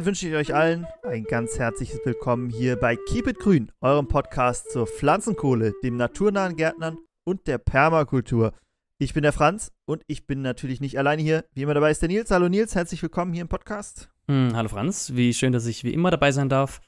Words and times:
damit 0.00 0.06
wünsche 0.06 0.28
ich 0.28 0.34
euch 0.34 0.54
allen 0.54 0.86
ein 1.02 1.24
ganz 1.24 1.58
herzliches 1.58 2.00
Willkommen 2.06 2.48
hier 2.48 2.76
bei 2.76 2.96
Keep 2.96 3.26
It 3.26 3.38
Grün, 3.38 3.70
eurem 3.82 4.08
Podcast 4.08 4.70
zur 4.70 4.86
Pflanzenkohle, 4.86 5.74
dem 5.82 5.98
naturnahen 5.98 6.56
Gärtnern 6.56 6.96
und 7.24 7.46
der 7.46 7.58
Permakultur. 7.58 8.54
Ich 8.96 9.12
bin 9.12 9.24
der 9.24 9.34
Franz 9.34 9.72
und 9.84 10.02
ich 10.06 10.26
bin 10.26 10.40
natürlich 10.40 10.80
nicht 10.80 10.98
alleine 10.98 11.20
hier. 11.20 11.44
Wie 11.52 11.60
immer 11.60 11.74
dabei 11.74 11.90
ist 11.90 12.00
der 12.00 12.08
Nils. 12.08 12.30
Hallo 12.30 12.48
Nils, 12.48 12.74
herzlich 12.74 13.02
willkommen 13.02 13.34
hier 13.34 13.42
im 13.42 13.48
Podcast. 13.48 14.08
Hm, 14.26 14.56
hallo 14.56 14.70
Franz, 14.70 15.12
wie 15.16 15.34
schön, 15.34 15.52
dass 15.52 15.66
ich 15.66 15.84
wie 15.84 15.92
immer 15.92 16.10
dabei 16.10 16.32
sein 16.32 16.48
darf. 16.48 16.80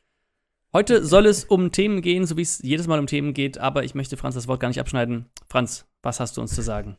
Heute 0.72 1.04
soll 1.04 1.26
es 1.26 1.44
um 1.44 1.70
Themen 1.70 2.00
gehen, 2.00 2.24
so 2.24 2.38
wie 2.38 2.42
es 2.42 2.60
jedes 2.62 2.86
Mal 2.86 2.98
um 2.98 3.06
Themen 3.06 3.34
geht, 3.34 3.58
aber 3.58 3.84
ich 3.84 3.94
möchte 3.94 4.16
Franz 4.16 4.36
das 4.36 4.48
Wort 4.48 4.60
gar 4.60 4.68
nicht 4.68 4.80
abschneiden. 4.80 5.26
Franz, 5.50 5.84
was 6.00 6.18
hast 6.18 6.38
du 6.38 6.40
uns 6.40 6.54
zu 6.54 6.62
sagen? 6.62 6.96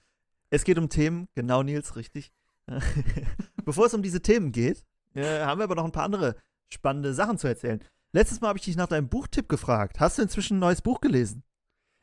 Es 0.52 0.64
geht 0.64 0.78
um 0.78 0.90
Themen, 0.90 1.28
genau 1.34 1.64
Nils, 1.64 1.96
richtig. 1.96 2.32
Bevor 3.66 3.88
es 3.88 3.96
um 3.96 4.04
diese 4.04 4.22
Themen 4.22 4.52
geht, 4.52 4.86
äh, 5.16 5.42
haben 5.42 5.60
wir 5.60 5.66
aber 5.66 5.76
noch 5.76 5.86
ein 5.86 5.92
paar 5.92 6.06
andere 6.06 6.36
spannende 6.72 7.14
Sachen 7.14 7.38
zu 7.38 7.48
erzählen. 7.48 7.84
Letztes 8.14 8.42
Mal 8.42 8.50
habe 8.50 8.60
ich 8.60 8.66
dich 8.66 8.76
nach 8.76 8.88
deinem 8.88 9.10
Buchtipp 9.10 9.50
gefragt. 9.50 10.00
Hast 10.00 10.18
du 10.18 10.22
inzwischen 10.22 10.58
ein 10.58 10.60
neues 10.60 10.82
Buch 10.82 11.02
gelesen? 11.02 11.44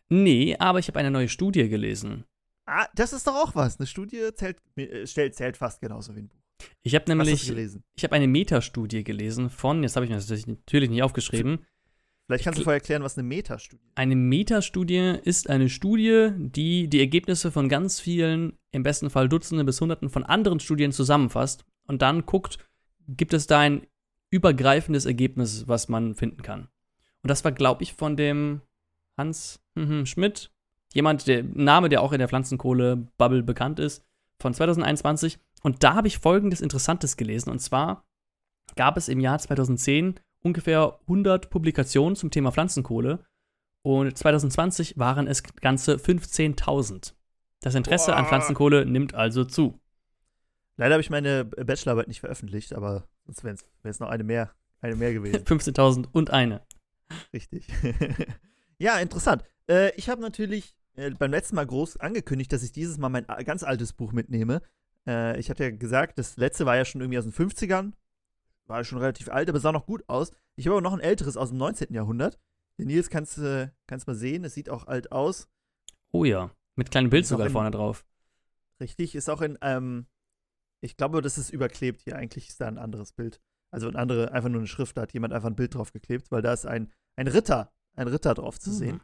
Nee, 0.09 0.57
aber 0.59 0.81
ich 0.81 0.89
habe 0.89 0.99
eine 0.99 1.11
neue 1.11 1.29
Studie 1.29 1.69
gelesen. 1.69 2.25
Ah, 2.67 2.89
das 2.95 3.13
ist 3.13 3.27
doch 3.27 3.35
auch 3.35 3.55
was. 3.55 3.79
Eine 3.79 3.87
Studie 3.87 4.31
zählt, 4.35 4.59
äh, 4.77 5.05
zählt 5.07 5.57
fast 5.57 5.81
genauso 5.81 6.15
wie 6.15 6.21
ein 6.21 6.29
Buch. 6.29 6.41
Ich 6.83 6.95
habe 6.95 7.05
nämlich, 7.09 7.51
ich 7.95 8.05
habe 8.05 8.15
eine 8.15 8.27
Metastudie 8.27 9.03
gelesen 9.03 9.51
von, 9.51 9.83
jetzt 9.83 9.97
habe 9.97 10.05
ich 10.05 10.11
mir 10.11 10.17
das 10.17 10.47
natürlich 10.47 10.91
nicht 10.91 11.03
aufgeschrieben. 11.03 11.65
Vielleicht 12.27 12.45
kannst 12.45 12.61
du 12.61 12.65
vorher 12.65 12.81
erklären, 12.81 13.03
was 13.03 13.19
eine 13.19 13.27
Metastudie 13.27 13.83
ist. 13.83 13.97
Eine 13.97 14.15
Metastudie 14.15 15.19
ist 15.25 15.51
eine 15.51 15.69
Studie, 15.69 16.31
die 16.37 16.89
die 16.89 17.01
Ergebnisse 17.01 17.51
von 17.51 17.69
ganz 17.69 17.99
vielen, 17.99 18.59
im 18.71 18.83
besten 18.83 19.11
Fall 19.11 19.29
Dutzenden 19.29 19.67
bis 19.67 19.81
Hunderten 19.81 20.11
von 20.11 20.23
anderen 20.23 20.61
Studien 20.61 20.93
zusammenfasst 20.93 21.65
und 21.89 22.03
dann 22.03 22.27
guckt, 22.27 22.59
gibt 23.17 23.35
es 23.35 23.47
da 23.47 23.61
ein 23.61 23.87
übergreifendes 24.31 25.07
Ergebnis, 25.07 25.67
was 25.67 25.89
man 25.89 26.15
finden 26.15 26.43
kann. 26.43 26.69
Und 27.23 27.29
das 27.29 27.45
war, 27.45 27.53
glaube 27.53 27.83
ich, 27.83 27.95
von 27.95 28.17
dem 28.17 28.63
Hans 29.17 29.61
hm, 29.75 30.07
Schmidt, 30.07 30.51
jemand, 30.95 31.27
der 31.27 31.43
Name, 31.43 31.89
der 31.89 32.03
auch 32.03 32.13
in 32.13 32.19
der 32.19 32.29
Pflanzenkohle-Bubble 32.29 33.43
bekannt 33.43 33.79
ist, 33.79 34.05
von 34.39 34.55
2021. 34.55 35.39
Und 35.63 35.83
da 35.83 35.95
habe 35.95 36.09
ich 36.09 36.19
folgendes 36.19 36.61
Interessantes 36.61 37.17
gelesen. 37.17 37.51
Und 37.51 37.61
zwar 37.61 38.05
gab 38.77 38.97
es 38.97 39.09
im 39.09 39.21
Jahr 39.21 39.39
2010 39.39 40.21
ungefähr 40.43 40.99
100 41.03 41.51
Publikationen 41.51 42.17
zum 42.17 42.31
Thema 42.31 42.53
Pflanzenkohle. 42.53 43.25
Und 43.83 44.17
2020 44.17 44.99
waren 44.99 45.27
es 45.27 45.43
ganze 45.43 45.97
15.000. 45.97 47.15
Das 47.61 47.75
Interesse 47.75 48.13
Boah. 48.13 48.17
an 48.17 48.27
Pflanzenkohle 48.27 48.87
nimmt 48.87 49.15
also 49.15 49.45
zu. 49.45 49.80
Leider 50.77 50.95
habe 50.95 51.03
ich 51.03 51.11
meine 51.11 51.45
Bachelorarbeit 51.45 52.09
nicht 52.09 52.21
veröffentlicht, 52.21 52.75
aber 52.75 53.09
sonst 53.27 53.45
wäre 53.45 53.57
es 53.83 54.01
noch 54.01 54.09
eine 54.09 54.25
mehr, 54.25 54.55
eine 54.81 54.97
mehr 54.97 55.13
gewesen. 55.13 55.37
15.000 55.45 56.09
und 56.13 56.31
eine. 56.31 56.63
Richtig. 57.33 57.69
ja, 58.79 58.99
interessant. 58.99 59.45
Äh, 59.69 59.95
ich 59.97 60.09
habe 60.09 60.21
natürlich 60.21 60.75
äh, 60.95 61.11
beim 61.11 61.31
letzten 61.31 61.57
Mal 61.57 61.67
groß 61.67 61.99
angekündigt, 61.99 62.53
dass 62.53 62.63
ich 62.63 62.73
dieses 62.73 62.99
Mal 62.99 63.09
mein 63.09 63.27
ganz 63.45 63.63
altes 63.63 63.93
Buch 63.93 64.13
mitnehme. 64.13 64.63
Äh, 65.07 65.39
ich 65.39 65.51
hatte 65.51 65.65
ja 65.65 65.71
gesagt, 65.71 66.19
das 66.19 66.37
letzte 66.37 66.67
war 66.67 66.77
ja 66.77 66.85
schon 66.85 67.01
irgendwie 67.01 67.19
aus 67.19 67.25
den 67.25 67.33
50ern. 67.33 67.93
War 68.67 68.79
ja 68.79 68.85
schon 68.85 68.99
relativ 68.99 69.29
alt, 69.29 69.49
aber 69.49 69.61
sah 69.61 69.73
noch 69.73 69.87
gut 69.87 70.05
aus. 70.09 70.33
Ich 70.57 70.67
habe 70.67 70.77
aber 70.77 70.83
noch 70.83 70.93
ein 70.93 71.01
älteres 71.01 71.37
aus 71.37 71.49
dem 71.51 71.59
19. 71.59 71.93
Jahrhundert. 71.93 72.39
Den 72.79 72.87
Nils 72.87 73.11
kannst 73.11 73.37
du 73.37 73.43
äh, 73.43 73.69
kannst 73.87 74.07
mal 74.07 74.15
sehen, 74.15 74.45
es 74.45 74.55
sieht 74.55 74.71
auch 74.71 74.87
alt 74.87 75.13
aus. 75.13 75.49
Oh 76.13 76.25
ja, 76.25 76.51
mit 76.77 76.91
kleinem 76.91 77.11
Bild 77.11 77.27
sogar 77.27 77.51
vorne 77.51 77.71
drauf. 77.71 78.07
Richtig, 78.81 79.15
ist 79.15 79.29
auch 79.29 79.43
in, 79.43 79.59
ähm, 79.61 80.07
ich 80.81 80.97
glaube, 80.97 81.23
das 81.23 81.39
ist 81.39 81.51
überklebt 81.51 82.03
hier. 82.03 82.17
Eigentlich 82.17 82.49
ist 82.49 82.61
da 82.61 82.67
ein 82.67 82.79
anderes 82.79 83.13
Bild. 83.13 83.41
Also 83.71 83.89
ein 83.89 83.97
andere, 83.97 84.33
einfach 84.33 84.49
nur 84.49 84.61
eine 84.61 84.67
Schrift, 84.67 84.97
da 84.97 85.03
hat 85.03 85.13
jemand 85.13 85.33
einfach 85.33 85.49
ein 85.49 85.57
Bild 85.57 85.75
drauf 85.75 85.93
geklebt, 85.93 86.31
weil 86.31 86.43
da 86.43 86.53
ist 86.53 86.67
ein, 86.67 86.93
ein 87.17 87.29
Ritter, 87.29 87.73
ein 87.97 88.09
Ritter 88.09 88.35
drauf 88.35 88.59
zu 88.59 88.73
sehen. 88.73 88.97
Mhm. 88.97 89.01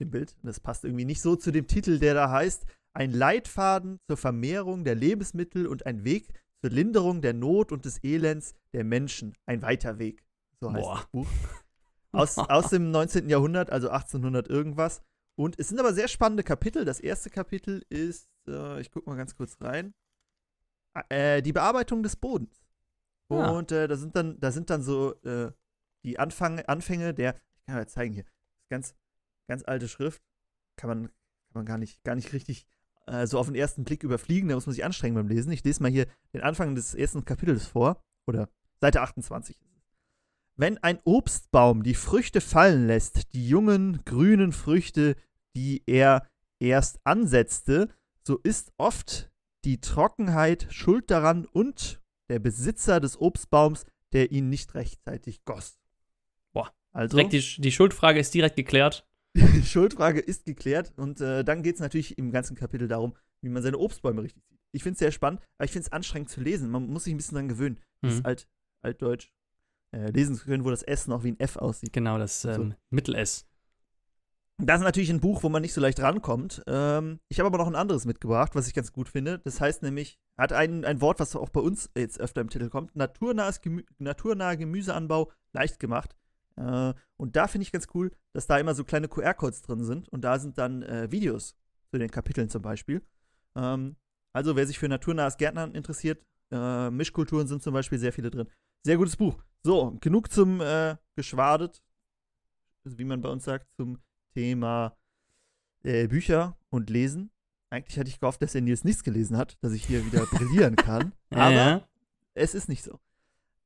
Dem 0.00 0.10
Bild. 0.10 0.36
Und 0.42 0.46
das 0.46 0.60
passt 0.60 0.84
irgendwie 0.84 1.04
nicht 1.04 1.20
so 1.20 1.36
zu 1.36 1.50
dem 1.50 1.66
Titel, 1.66 1.98
der 1.98 2.14
da 2.14 2.30
heißt: 2.30 2.64
Ein 2.94 3.12
Leitfaden 3.12 3.98
zur 4.08 4.16
Vermehrung 4.16 4.84
der 4.84 4.94
Lebensmittel 4.94 5.66
und 5.66 5.86
ein 5.86 6.04
Weg 6.04 6.28
zur 6.60 6.70
Linderung 6.70 7.20
der 7.22 7.34
Not 7.34 7.72
und 7.72 7.84
des 7.84 8.02
Elends 8.02 8.54
der 8.72 8.84
Menschen. 8.84 9.34
Ein 9.46 9.62
weiter 9.62 9.98
Weg. 9.98 10.24
So 10.60 10.72
heißt 10.72 10.82
Boah. 10.82 10.94
das 10.96 11.06
Buch. 11.08 11.28
Aus, 12.12 12.38
aus 12.38 12.70
dem 12.70 12.90
19. 12.90 13.28
Jahrhundert, 13.28 13.70
also 13.70 13.88
1800 13.88 14.48
irgendwas. 14.48 15.00
Und 15.36 15.60
es 15.60 15.68
sind 15.68 15.78
aber 15.78 15.94
sehr 15.94 16.08
spannende 16.08 16.42
Kapitel. 16.42 16.84
Das 16.84 16.98
erste 16.98 17.30
Kapitel 17.30 17.84
ist, 17.88 18.28
äh, 18.48 18.80
ich 18.80 18.90
gucke 18.90 19.08
mal 19.08 19.14
ganz 19.14 19.36
kurz 19.36 19.56
rein. 19.60 19.94
Äh, 21.08 21.42
die 21.42 21.52
Bearbeitung 21.52 22.02
des 22.02 22.16
Bodens. 22.16 22.64
Ja. 23.30 23.50
Und 23.50 23.70
äh, 23.72 23.86
da 23.86 23.96
sind 23.96 24.16
dann, 24.16 24.40
da 24.40 24.50
sind 24.50 24.70
dann 24.70 24.82
so 24.82 25.14
äh, 25.22 25.52
die 26.04 26.18
Anfang, 26.18 26.60
Anfänge 26.60 27.14
der, 27.14 27.36
ich 27.56 27.66
kann 27.66 27.76
mal 27.76 27.88
zeigen 27.88 28.14
hier, 28.14 28.24
ganz, 28.68 28.94
ganz 29.46 29.62
alte 29.64 29.88
Schrift, 29.88 30.22
kann 30.76 30.88
man, 30.88 31.02
kann 31.06 31.54
man 31.54 31.66
gar 31.66 31.78
nicht, 31.78 32.02
gar 32.02 32.16
nicht 32.16 32.32
richtig 32.32 32.66
äh, 33.06 33.26
so 33.26 33.38
auf 33.38 33.46
den 33.46 33.54
ersten 33.54 33.84
Blick 33.84 34.02
überfliegen, 34.02 34.48
da 34.48 34.54
muss 34.54 34.66
man 34.66 34.74
sich 34.74 34.84
anstrengen 34.84 35.14
beim 35.14 35.28
Lesen. 35.28 35.52
Ich 35.52 35.64
lese 35.64 35.82
mal 35.82 35.90
hier 35.90 36.06
den 36.32 36.42
Anfang 36.42 36.74
des 36.74 36.94
ersten 36.94 37.24
Kapitels 37.24 37.66
vor, 37.66 38.02
oder 38.26 38.48
Seite 38.80 39.02
28 39.02 39.58
Wenn 40.56 40.78
ein 40.78 40.98
Obstbaum 41.04 41.82
die 41.82 41.94
Früchte 41.94 42.40
fallen 42.40 42.86
lässt, 42.86 43.32
die 43.32 43.48
jungen, 43.48 44.04
grünen 44.04 44.52
Früchte, 44.52 45.16
die 45.54 45.82
er 45.86 46.26
erst 46.58 47.00
ansetzte, 47.04 47.88
so 48.22 48.38
ist 48.38 48.72
oft 48.76 49.29
die 49.64 49.80
Trockenheit 49.80 50.66
schuld 50.70 51.10
daran 51.10 51.46
und 51.46 52.00
der 52.28 52.38
Besitzer 52.38 53.00
des 53.00 53.20
Obstbaums, 53.20 53.84
der 54.12 54.32
ihn 54.32 54.48
nicht 54.48 54.74
rechtzeitig 54.74 55.44
goss. 55.44 55.78
Boah, 56.52 56.72
also. 56.92 57.16
Direkt 57.16 57.32
die, 57.32 57.60
die 57.60 57.72
Schuldfrage 57.72 58.20
ist 58.20 58.32
direkt 58.34 58.56
geklärt. 58.56 59.06
Die 59.34 59.62
Schuldfrage 59.64 60.20
ist 60.20 60.44
geklärt 60.44 60.92
und 60.96 61.20
äh, 61.20 61.44
dann 61.44 61.62
geht 61.62 61.76
es 61.76 61.80
natürlich 61.80 62.18
im 62.18 62.32
ganzen 62.32 62.56
Kapitel 62.56 62.88
darum, 62.88 63.14
wie 63.42 63.48
man 63.48 63.62
seine 63.62 63.78
Obstbäume 63.78 64.22
richtig 64.22 64.44
sieht. 64.48 64.58
Ich 64.72 64.82
finde 64.82 64.94
es 64.94 64.98
sehr 65.00 65.12
spannend, 65.12 65.40
aber 65.58 65.64
ich 65.64 65.72
finde 65.72 65.86
es 65.86 65.92
anstrengend 65.92 66.30
zu 66.30 66.40
lesen. 66.40 66.70
Man 66.70 66.86
muss 66.86 67.04
sich 67.04 67.14
ein 67.14 67.16
bisschen 67.16 67.34
daran 67.34 67.48
gewöhnen. 67.48 67.80
Mhm. 68.02 68.08
Das 68.08 68.24
alt, 68.24 68.48
altdeutsch. 68.82 69.32
Äh, 69.92 70.10
lesen 70.10 70.36
zu 70.36 70.44
können, 70.44 70.64
wo 70.64 70.70
das 70.70 70.84
S 70.84 71.08
noch 71.08 71.24
wie 71.24 71.32
ein 71.32 71.40
F 71.40 71.56
aussieht. 71.56 71.92
Genau, 71.92 72.16
das 72.18 72.44
ähm, 72.44 72.54
so. 72.54 72.74
Mittel-S. 72.90 73.46
Das 74.62 74.80
ist 74.80 74.84
natürlich 74.84 75.10
ein 75.10 75.20
Buch, 75.20 75.42
wo 75.42 75.48
man 75.48 75.62
nicht 75.62 75.72
so 75.72 75.80
leicht 75.80 76.00
rankommt. 76.00 76.62
Ähm, 76.66 77.18
ich 77.28 77.40
habe 77.40 77.46
aber 77.46 77.58
noch 77.58 77.66
ein 77.66 77.74
anderes 77.74 78.04
mitgebracht, 78.04 78.54
was 78.54 78.68
ich 78.68 78.74
ganz 78.74 78.92
gut 78.92 79.08
finde. 79.08 79.38
Das 79.38 79.60
heißt 79.60 79.82
nämlich, 79.82 80.18
hat 80.36 80.52
ein, 80.52 80.84
ein 80.84 81.00
Wort, 81.00 81.18
was 81.18 81.34
auch 81.34 81.48
bei 81.48 81.60
uns 81.60 81.90
jetzt 81.96 82.20
öfter 82.20 82.42
im 82.42 82.50
Titel 82.50 82.68
kommt: 82.68 82.94
naturnahes 82.94 83.62
Gemü 83.62 83.84
naturnaher 83.98 84.58
Gemüseanbau 84.58 85.32
leicht 85.52 85.80
gemacht. 85.80 86.14
Äh, 86.56 86.92
und 87.16 87.36
da 87.36 87.48
finde 87.48 87.62
ich 87.62 87.72
ganz 87.72 87.86
cool, 87.94 88.12
dass 88.34 88.46
da 88.46 88.58
immer 88.58 88.74
so 88.74 88.84
kleine 88.84 89.08
QR-Codes 89.08 89.62
drin 89.62 89.82
sind 89.82 90.08
und 90.10 90.22
da 90.22 90.38
sind 90.38 90.58
dann 90.58 90.82
äh, 90.82 91.10
Videos 91.10 91.56
zu 91.90 91.98
den 91.98 92.10
Kapiteln 92.10 92.50
zum 92.50 92.60
Beispiel. 92.60 93.02
Ähm, 93.56 93.96
also, 94.34 94.56
wer 94.56 94.66
sich 94.66 94.78
für 94.78 94.88
naturnahes 94.88 95.38
Gärtnern 95.38 95.74
interessiert, 95.74 96.22
äh, 96.52 96.90
Mischkulturen 96.90 97.46
sind 97.46 97.62
zum 97.62 97.72
Beispiel 97.72 97.98
sehr 97.98 98.12
viele 98.12 98.30
drin. 98.30 98.48
Sehr 98.84 98.98
gutes 98.98 99.16
Buch. 99.16 99.42
So, 99.62 99.96
genug 100.00 100.30
zum 100.30 100.60
äh, 100.60 100.96
Geschwadet, 101.16 101.82
wie 102.84 103.04
man 103.04 103.22
bei 103.22 103.30
uns 103.30 103.44
sagt, 103.44 103.66
zum 103.76 103.98
Thema 104.34 104.96
äh, 105.82 106.06
Bücher 106.06 106.56
und 106.70 106.90
Lesen. 106.90 107.30
Eigentlich 107.70 107.98
hatte 107.98 108.08
ich 108.08 108.20
gehofft, 108.20 108.42
dass 108.42 108.52
der 108.52 108.62
Nils 108.62 108.84
nichts 108.84 109.04
gelesen 109.04 109.36
hat, 109.36 109.56
dass 109.60 109.72
ich 109.72 109.86
hier 109.86 110.04
wieder 110.04 110.26
brillieren 110.26 110.76
kann. 110.76 111.12
Aber 111.30 111.52
ja. 111.52 111.88
es 112.34 112.54
ist 112.54 112.68
nicht 112.68 112.82
so. 112.82 112.98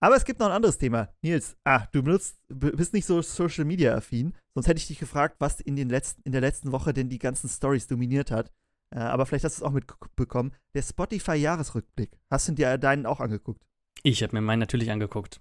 Aber 0.01 0.17
es 0.17 0.27
gibt 0.27 0.41
noch 0.41 0.49
ein 0.49 0.53
anderes 0.53 0.77
Thema. 0.77 1.09
Nils, 1.23 1.57
ah, 1.65 1.87
du 1.93 2.03
benutzt, 2.03 2.37
bist 2.49 2.93
nicht 2.93 3.07
so 3.07 3.23
Social 3.23 3.65
Media 3.65 3.95
affin. 3.95 4.35
Sonst 4.53 4.69
hätte 4.69 4.79
ich 4.79 4.87
dich 4.87 4.99
gefragt, 4.99 5.37
was 5.39 5.61
in, 5.61 5.77
den 5.77 5.89
letzten, 5.89 6.21
in 6.25 6.33
der 6.33 6.43
letzten 6.43 6.73
Woche 6.73 6.93
denn 6.93 7.09
die 7.09 7.19
ganzen 7.19 7.49
Stories 7.49 7.87
dominiert 7.87 8.31
hat. 8.31 8.53
Äh, 8.91 8.99
aber 8.99 9.25
vielleicht 9.25 9.45
hast 9.45 9.59
du 9.59 9.65
es 9.65 9.67
auch 9.67 9.73
mitbekommen. 9.73 10.53
Der 10.75 10.83
Spotify-Jahresrückblick. 10.83 12.19
Hast 12.31 12.49
du 12.49 12.53
dir 12.53 12.77
deinen 12.77 13.07
auch 13.07 13.21
angeguckt? 13.21 13.65
Ich 14.03 14.23
habe 14.23 14.37
mir 14.37 14.43
meinen 14.43 14.61
natürlich 14.61 14.91
angeguckt. 14.91 15.41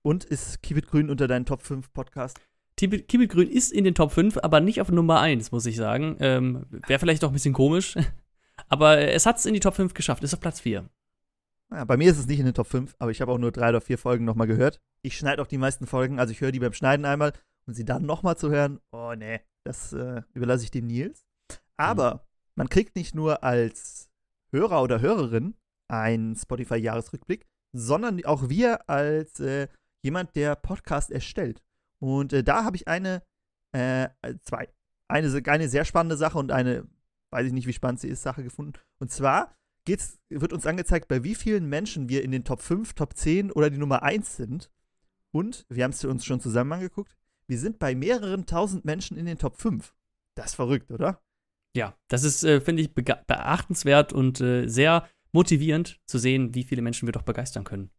Und 0.00 0.24
ist 0.24 0.62
Keep 0.62 0.78
It 0.78 0.86
Grün 0.86 1.10
unter 1.10 1.28
deinen 1.28 1.44
Top 1.44 1.60
5 1.60 1.92
Podcast? 1.92 2.40
Kibit 2.78 3.30
Grün 3.30 3.50
ist 3.50 3.72
in 3.72 3.84
den 3.84 3.94
Top 3.94 4.12
5, 4.12 4.38
aber 4.42 4.60
nicht 4.60 4.80
auf 4.80 4.90
Nummer 4.90 5.20
1, 5.20 5.52
muss 5.52 5.66
ich 5.66 5.76
sagen. 5.76 6.16
Ähm, 6.20 6.66
Wäre 6.86 6.98
vielleicht 6.98 7.24
auch 7.24 7.28
ein 7.28 7.34
bisschen 7.34 7.54
komisch. 7.54 7.96
aber 8.68 8.98
es 8.98 9.26
hat 9.26 9.36
es 9.36 9.46
in 9.46 9.54
die 9.54 9.60
Top 9.60 9.74
5 9.74 9.94
geschafft, 9.94 10.22
ist 10.22 10.34
auf 10.34 10.40
Platz 10.40 10.60
4. 10.60 10.88
Ja, 11.70 11.84
bei 11.84 11.96
mir 11.96 12.10
ist 12.10 12.18
es 12.18 12.26
nicht 12.26 12.38
in 12.38 12.46
den 12.46 12.54
Top 12.54 12.68
5, 12.68 12.94
aber 12.98 13.10
ich 13.10 13.20
habe 13.20 13.32
auch 13.32 13.38
nur 13.38 13.52
drei 13.52 13.68
oder 13.68 13.80
vier 13.80 13.98
Folgen 13.98 14.24
nochmal 14.24 14.46
gehört. 14.46 14.80
Ich 15.02 15.18
schneide 15.18 15.42
auch 15.42 15.46
die 15.46 15.58
meisten 15.58 15.86
Folgen, 15.86 16.18
also 16.18 16.32
ich 16.32 16.40
höre 16.40 16.52
die 16.52 16.60
beim 16.60 16.72
Schneiden 16.72 17.04
einmal 17.04 17.32
und 17.66 17.74
sie 17.74 17.84
dann 17.84 18.06
nochmal 18.06 18.38
zu 18.38 18.50
hören, 18.50 18.80
oh 18.92 19.12
nee, 19.14 19.40
das 19.64 19.92
äh, 19.92 20.22
überlasse 20.32 20.64
ich 20.64 20.70
dem 20.70 20.86
Nils. 20.86 21.26
Aber 21.76 22.14
mhm. 22.14 22.20
man 22.54 22.68
kriegt 22.68 22.96
nicht 22.96 23.14
nur 23.14 23.44
als 23.44 24.08
Hörer 24.50 24.82
oder 24.82 25.00
Hörerin 25.00 25.54
einen 25.88 26.34
Spotify-Jahresrückblick, 26.36 27.46
sondern 27.72 28.24
auch 28.24 28.48
wir 28.48 28.88
als 28.88 29.40
äh, 29.40 29.68
jemand, 30.02 30.36
der 30.36 30.56
Podcast 30.56 31.10
erstellt. 31.10 31.62
Und 31.98 32.32
äh, 32.32 32.44
da 32.44 32.64
habe 32.64 32.76
ich 32.76 32.88
eine, 32.88 33.22
äh, 33.72 34.08
zwei, 34.42 34.68
eine, 35.08 35.42
eine 35.46 35.68
sehr 35.68 35.84
spannende 35.84 36.16
Sache 36.16 36.38
und 36.38 36.52
eine, 36.52 36.86
weiß 37.30 37.46
ich 37.46 37.52
nicht, 37.52 37.66
wie 37.66 37.72
spannend 37.72 38.00
sie 38.00 38.08
ist, 38.08 38.22
Sache 38.22 38.42
gefunden. 38.42 38.74
Und 38.98 39.10
zwar 39.10 39.54
geht's, 39.84 40.18
wird 40.28 40.52
uns 40.52 40.66
angezeigt, 40.66 41.08
bei 41.08 41.24
wie 41.24 41.34
vielen 41.34 41.68
Menschen 41.68 42.08
wir 42.08 42.22
in 42.22 42.30
den 42.30 42.44
Top 42.44 42.62
5, 42.62 42.94
Top 42.94 43.16
10 43.16 43.50
oder 43.50 43.70
die 43.70 43.78
Nummer 43.78 44.02
1 44.02 44.36
sind. 44.36 44.70
Und 45.30 45.66
wir 45.68 45.84
haben 45.84 45.92
es 45.92 46.04
uns 46.04 46.24
schon 46.24 46.40
zusammen 46.40 46.72
angeguckt. 46.72 47.16
Wir 47.46 47.58
sind 47.58 47.78
bei 47.78 47.94
mehreren 47.94 48.46
tausend 48.46 48.84
Menschen 48.84 49.16
in 49.16 49.26
den 49.26 49.38
Top 49.38 49.56
5. 49.56 49.94
Das 50.34 50.46
ist 50.46 50.54
verrückt, 50.54 50.90
oder? 50.90 51.20
Ja, 51.74 51.94
das 52.08 52.24
ist, 52.24 52.44
äh, 52.44 52.60
finde 52.60 52.82
ich, 52.82 52.94
beachtenswert 52.94 54.12
und 54.12 54.40
äh, 54.40 54.68
sehr 54.68 55.08
motivierend 55.32 56.00
zu 56.06 56.18
sehen, 56.18 56.54
wie 56.54 56.64
viele 56.64 56.82
Menschen 56.82 57.06
wir 57.06 57.12
doch 57.12 57.22
begeistern 57.22 57.64
können. 57.64 57.90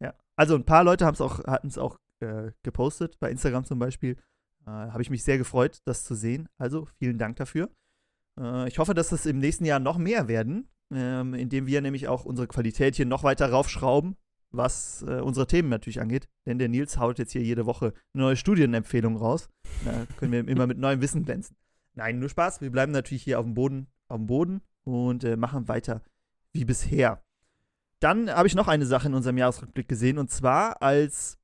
Ja, 0.00 0.14
also 0.36 0.54
ein 0.54 0.64
paar 0.64 0.84
Leute 0.84 1.06
auch, 1.06 1.44
hatten 1.44 1.68
es 1.68 1.78
auch 1.78 1.98
äh, 2.20 2.52
gepostet, 2.62 3.18
bei 3.20 3.30
Instagram 3.30 3.64
zum 3.64 3.78
Beispiel. 3.78 4.16
Äh, 4.66 4.70
Habe 4.70 5.02
ich 5.02 5.10
mich 5.10 5.24
sehr 5.24 5.38
gefreut, 5.38 5.80
das 5.84 6.04
zu 6.04 6.14
sehen. 6.14 6.48
Also 6.58 6.86
vielen 6.98 7.18
Dank 7.18 7.36
dafür. 7.36 7.70
Äh, 8.38 8.68
ich 8.68 8.78
hoffe, 8.78 8.94
dass 8.94 9.12
es 9.12 9.26
im 9.26 9.38
nächsten 9.38 9.64
Jahr 9.64 9.80
noch 9.80 9.98
mehr 9.98 10.28
werden, 10.28 10.68
ähm, 10.92 11.34
indem 11.34 11.66
wir 11.66 11.80
nämlich 11.80 12.08
auch 12.08 12.24
unsere 12.24 12.48
Qualität 12.48 12.96
hier 12.96 13.06
noch 13.06 13.22
weiter 13.22 13.50
raufschrauben, 13.50 14.16
was 14.50 15.02
äh, 15.02 15.20
unsere 15.20 15.46
Themen 15.46 15.68
natürlich 15.68 16.00
angeht. 16.00 16.28
Denn 16.46 16.58
der 16.58 16.68
Nils 16.68 16.98
haut 16.98 17.18
jetzt 17.18 17.32
hier 17.32 17.42
jede 17.42 17.66
Woche 17.66 17.92
eine 18.14 18.24
neue 18.24 18.36
Studienempfehlung 18.36 19.16
raus. 19.16 19.48
Da 19.84 20.06
können 20.16 20.32
wir 20.32 20.46
immer 20.48 20.66
mit 20.66 20.78
neuem 20.78 21.00
Wissen 21.00 21.24
glänzen. 21.24 21.56
Nein, 21.94 22.18
nur 22.18 22.28
Spaß. 22.28 22.60
Wir 22.60 22.70
bleiben 22.70 22.92
natürlich 22.92 23.22
hier 23.22 23.38
auf 23.38 23.44
dem 23.44 23.54
Boden, 23.54 23.88
auf 24.08 24.18
dem 24.18 24.26
Boden 24.26 24.60
und 24.84 25.24
äh, 25.24 25.36
machen 25.36 25.68
weiter 25.68 26.02
wie 26.52 26.64
bisher. 26.64 27.22
Dann 28.00 28.30
habe 28.30 28.46
ich 28.46 28.54
noch 28.54 28.68
eine 28.68 28.86
Sache 28.86 29.08
in 29.08 29.14
unserem 29.14 29.38
Jahresrückblick 29.38 29.88
gesehen 29.88 30.18
und 30.18 30.30
zwar 30.30 30.80
als 30.82 31.37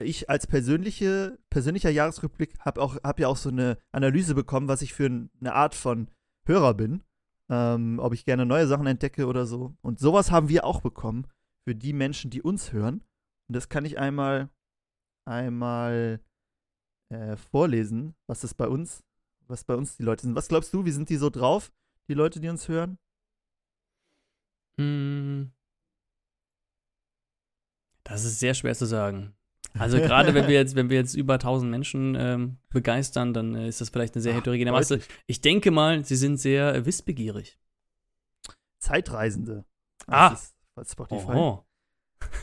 ich 0.00 0.30
als 0.30 0.46
persönliche, 0.46 1.38
persönlicher 1.50 1.90
Jahresrückblick 1.90 2.58
habe 2.60 2.80
hab 2.80 3.20
ja 3.20 3.28
auch 3.28 3.36
so 3.36 3.48
eine 3.48 3.78
Analyse 3.92 4.34
bekommen, 4.34 4.68
was 4.68 4.82
ich 4.82 4.92
für 4.92 5.06
eine 5.06 5.54
Art 5.54 5.74
von 5.74 6.08
Hörer 6.46 6.74
bin, 6.74 7.02
ähm, 7.50 7.98
ob 7.98 8.14
ich 8.14 8.24
gerne 8.24 8.46
neue 8.46 8.66
Sachen 8.66 8.86
entdecke 8.86 9.26
oder 9.26 9.46
so. 9.46 9.76
Und 9.82 9.98
sowas 9.98 10.30
haben 10.30 10.48
wir 10.48 10.64
auch 10.64 10.80
bekommen 10.80 11.26
für 11.66 11.74
die 11.74 11.92
Menschen, 11.92 12.30
die 12.30 12.42
uns 12.42 12.72
hören. 12.72 13.02
Und 13.48 13.56
das 13.56 13.68
kann 13.68 13.84
ich 13.84 13.98
einmal 13.98 14.50
einmal 15.24 16.20
äh, 17.10 17.36
vorlesen, 17.36 18.14
was 18.26 18.40
das 18.40 18.54
bei 18.54 18.66
uns 18.66 19.04
was 19.48 19.64
bei 19.64 19.74
uns 19.74 19.96
die 19.96 20.02
Leute 20.02 20.22
sind. 20.22 20.34
Was 20.34 20.48
glaubst 20.48 20.72
du, 20.72 20.84
wie 20.84 20.90
sind 20.90 21.08
die 21.08 21.16
so 21.16 21.30
drauf, 21.30 21.72
die 22.08 22.14
Leute, 22.14 22.40
die 22.40 22.48
uns 22.48 22.68
hören? 22.68 22.98
Hm. 24.78 25.52
Das 28.04 28.24
ist 28.24 28.38
sehr 28.38 28.54
schwer 28.54 28.74
zu 28.74 28.86
sagen. 28.86 29.34
Also 29.78 29.98
gerade 29.98 30.34
wenn 30.34 30.46
wir 30.46 30.54
jetzt, 30.54 30.74
wenn 30.74 30.90
wir 30.90 30.96
jetzt 30.96 31.14
über 31.14 31.34
1000 31.34 31.70
Menschen 31.70 32.14
ähm, 32.14 32.58
begeistern, 32.70 33.32
dann 33.32 33.54
äh, 33.54 33.68
ist 33.68 33.80
das 33.80 33.90
vielleicht 33.90 34.14
eine 34.14 34.22
sehr 34.22 34.34
heterogene 34.34 34.72
Masse. 34.72 35.00
Ich 35.26 35.40
denke 35.40 35.70
mal, 35.70 36.04
sie 36.04 36.16
sind 36.16 36.38
sehr 36.38 36.74
äh, 36.74 36.86
wissbegierig. 36.86 37.58
Zeitreisende. 38.78 39.64
Ah. 40.06 40.30
Das 40.30 40.54
ist 40.82 40.92
Spotify. 40.92 41.32
Oho. 41.32 41.64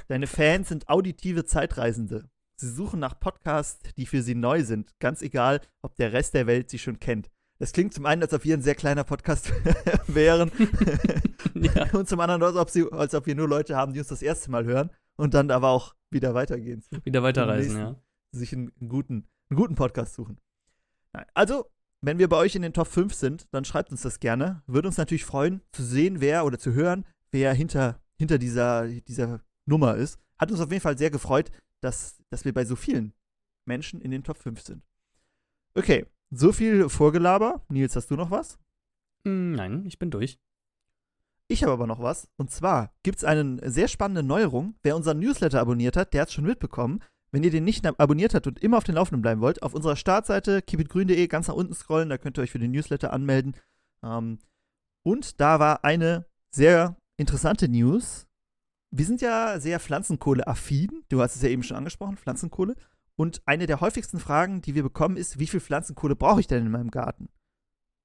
Deine 0.08 0.28
Fans 0.28 0.70
sind 0.70 0.88
auditive 0.90 1.46
Zeitreisende. 1.46 2.30
Sie 2.58 2.70
suchen 2.70 3.00
nach 3.00 3.20
Podcasts, 3.20 3.80
die 3.98 4.06
für 4.06 4.22
sie 4.22 4.36
neu 4.36 4.64
sind, 4.64 4.98
ganz 5.00 5.22
egal, 5.22 5.60
ob 5.82 5.96
der 5.98 6.14
Rest 6.14 6.34
der 6.34 6.48
Welt 6.48 6.70
sie 6.70 6.80
schon 6.80 7.00
kennt. 7.00 7.30
Das 7.60 7.72
klingt 7.72 7.94
zum 7.94 8.06
einen, 8.06 8.22
als 8.22 8.34
ob 8.34 8.44
wir 8.44 8.56
ein 8.56 8.62
sehr 8.62 8.76
kleiner 8.76 9.04
Podcast 9.04 9.52
wären. 10.08 10.52
ja. 11.54 11.90
Und 11.94 12.08
zum 12.08 12.20
anderen, 12.20 12.44
als 12.44 12.56
ob, 12.56 12.70
sie, 12.70 12.86
als 12.92 13.14
ob 13.14 13.26
wir 13.26 13.36
nur 13.36 13.48
Leute 13.48 13.76
haben, 13.76 13.94
die 13.94 14.00
uns 14.00 14.10
das 14.10 14.22
erste 14.22 14.52
Mal 14.52 14.66
hören 14.66 14.90
und 15.16 15.34
dann 15.34 15.52
aber 15.52 15.70
auch 15.70 15.96
wieder 16.16 16.34
weitergehen. 16.34 16.84
Wieder 17.04 17.22
weiterreisen, 17.22 17.78
ja. 17.78 17.96
Sich 18.32 18.54
einen, 18.54 18.72
einen, 18.80 18.90
guten, 18.90 19.28
einen 19.50 19.58
guten 19.58 19.76
Podcast 19.76 20.16
suchen. 20.16 20.40
Also, 21.34 21.70
wenn 22.02 22.18
wir 22.18 22.28
bei 22.28 22.38
euch 22.38 22.56
in 22.56 22.62
den 22.62 22.74
Top 22.74 22.88
5 22.88 23.14
sind, 23.14 23.48
dann 23.52 23.66
schreibt 23.66 23.92
uns 23.92 24.02
das 24.02 24.20
gerne. 24.20 24.64
Würde 24.66 24.88
uns 24.88 24.98
natürlich 24.98 25.26
freuen, 25.26 25.62
zu 25.72 25.84
sehen, 25.84 26.22
wer 26.22 26.46
oder 26.46 26.58
zu 26.58 26.74
hören, 26.74 27.06
wer 27.32 27.54
hinter, 27.54 28.02
hinter 28.18 28.38
dieser, 28.38 28.88
dieser 28.88 29.42
Nummer 29.66 29.96
ist. 29.96 30.20
Hat 30.40 30.52
uns 30.52 30.60
auf 30.60 30.72
jeden 30.72 30.82
Fall 30.82 30.98
sehr 30.98 31.12
gefreut, 31.12 31.52
dass, 31.82 32.18
dass 32.30 32.46
wir 32.46 32.54
bei 32.54 32.66
so 32.66 32.76
vielen 32.76 33.14
Menschen 33.66 34.02
in 34.02 34.12
den 34.12 34.24
Top 34.24 34.38
5 34.38 34.62
sind. 34.62 34.84
Okay, 35.76 36.06
so 36.32 36.52
viel 36.52 36.90
Vorgelaber. 36.90 37.66
Nils, 37.70 37.96
hast 37.96 38.12
du 38.12 38.16
noch 38.16 38.32
was? 38.32 38.58
Hm, 39.26 39.54
nein, 39.54 39.86
ich 39.86 40.00
bin 40.00 40.12
durch. 40.12 40.40
Ich 41.48 41.64
habe 41.64 41.74
aber 41.74 41.88
noch 41.88 42.02
was. 42.02 42.28
Und 42.38 42.52
zwar 42.52 42.94
gibt 43.04 43.20
es 43.20 43.24
eine 43.24 43.60
sehr 43.70 43.88
spannende 43.88 44.24
Neuerung. 44.24 44.76
Wer 44.84 44.96
unseren 44.96 45.20
Newsletter 45.20 45.62
abonniert 45.62 45.96
hat, 45.96 46.14
der 46.14 46.22
hat 46.22 46.30
es 46.30 46.34
schon 46.34 46.46
mitbekommen. 46.46 47.04
Wenn 47.32 47.44
ihr 47.44 47.52
den 47.52 47.66
nicht 47.66 47.86
abonniert 47.86 48.34
habt 48.34 48.48
und 48.48 48.60
immer 48.60 48.78
auf 48.78 48.84
den 48.84 48.96
Laufenden 48.96 49.22
bleiben 49.22 49.42
wollt, 49.42 49.62
auf 49.62 49.74
unserer 49.74 49.96
Startseite 49.96 50.62
keepitgrün.de 50.62 51.28
ganz 51.28 51.48
nach 51.48 51.56
unten 51.56 51.74
scrollen, 51.74 52.10
da 52.10 52.18
könnt 52.18 52.38
ihr 52.38 52.42
euch 52.42 52.52
für 52.52 52.60
den 52.60 52.72
Newsletter 52.72 53.12
anmelden. 53.12 53.56
Ähm, 54.04 54.40
und 55.04 55.40
da 55.42 55.60
war 55.60 55.84
eine 55.84 56.26
sehr 56.50 56.96
interessante 57.18 57.68
News, 57.68 58.26
wir 58.98 59.06
sind 59.06 59.22
ja 59.22 59.60
sehr 59.60 59.82
Pflanzenkohle-affin. 59.82 61.04
Du 61.10 61.22
hast 61.22 61.36
es 61.36 61.42
ja 61.42 61.50
eben 61.50 61.64
schon 61.64 61.76
angesprochen, 61.76 62.16
Pflanzenkohle. 62.16 62.76
Und 63.18 63.42
eine 63.46 63.66
der 63.66 63.82
häufigsten 63.82 64.20
Fragen, 64.20 64.62
die 64.62 64.74
wir 64.74 64.84
bekommen, 64.84 65.18
ist, 65.18 65.38
wie 65.38 65.48
viel 65.48 65.60
Pflanzenkohle 65.60 66.16
brauche 66.16 66.40
ich 66.40 66.48
denn 66.48 66.66
in 66.66 66.72
meinem 66.72 66.92
Garten? 66.92 67.28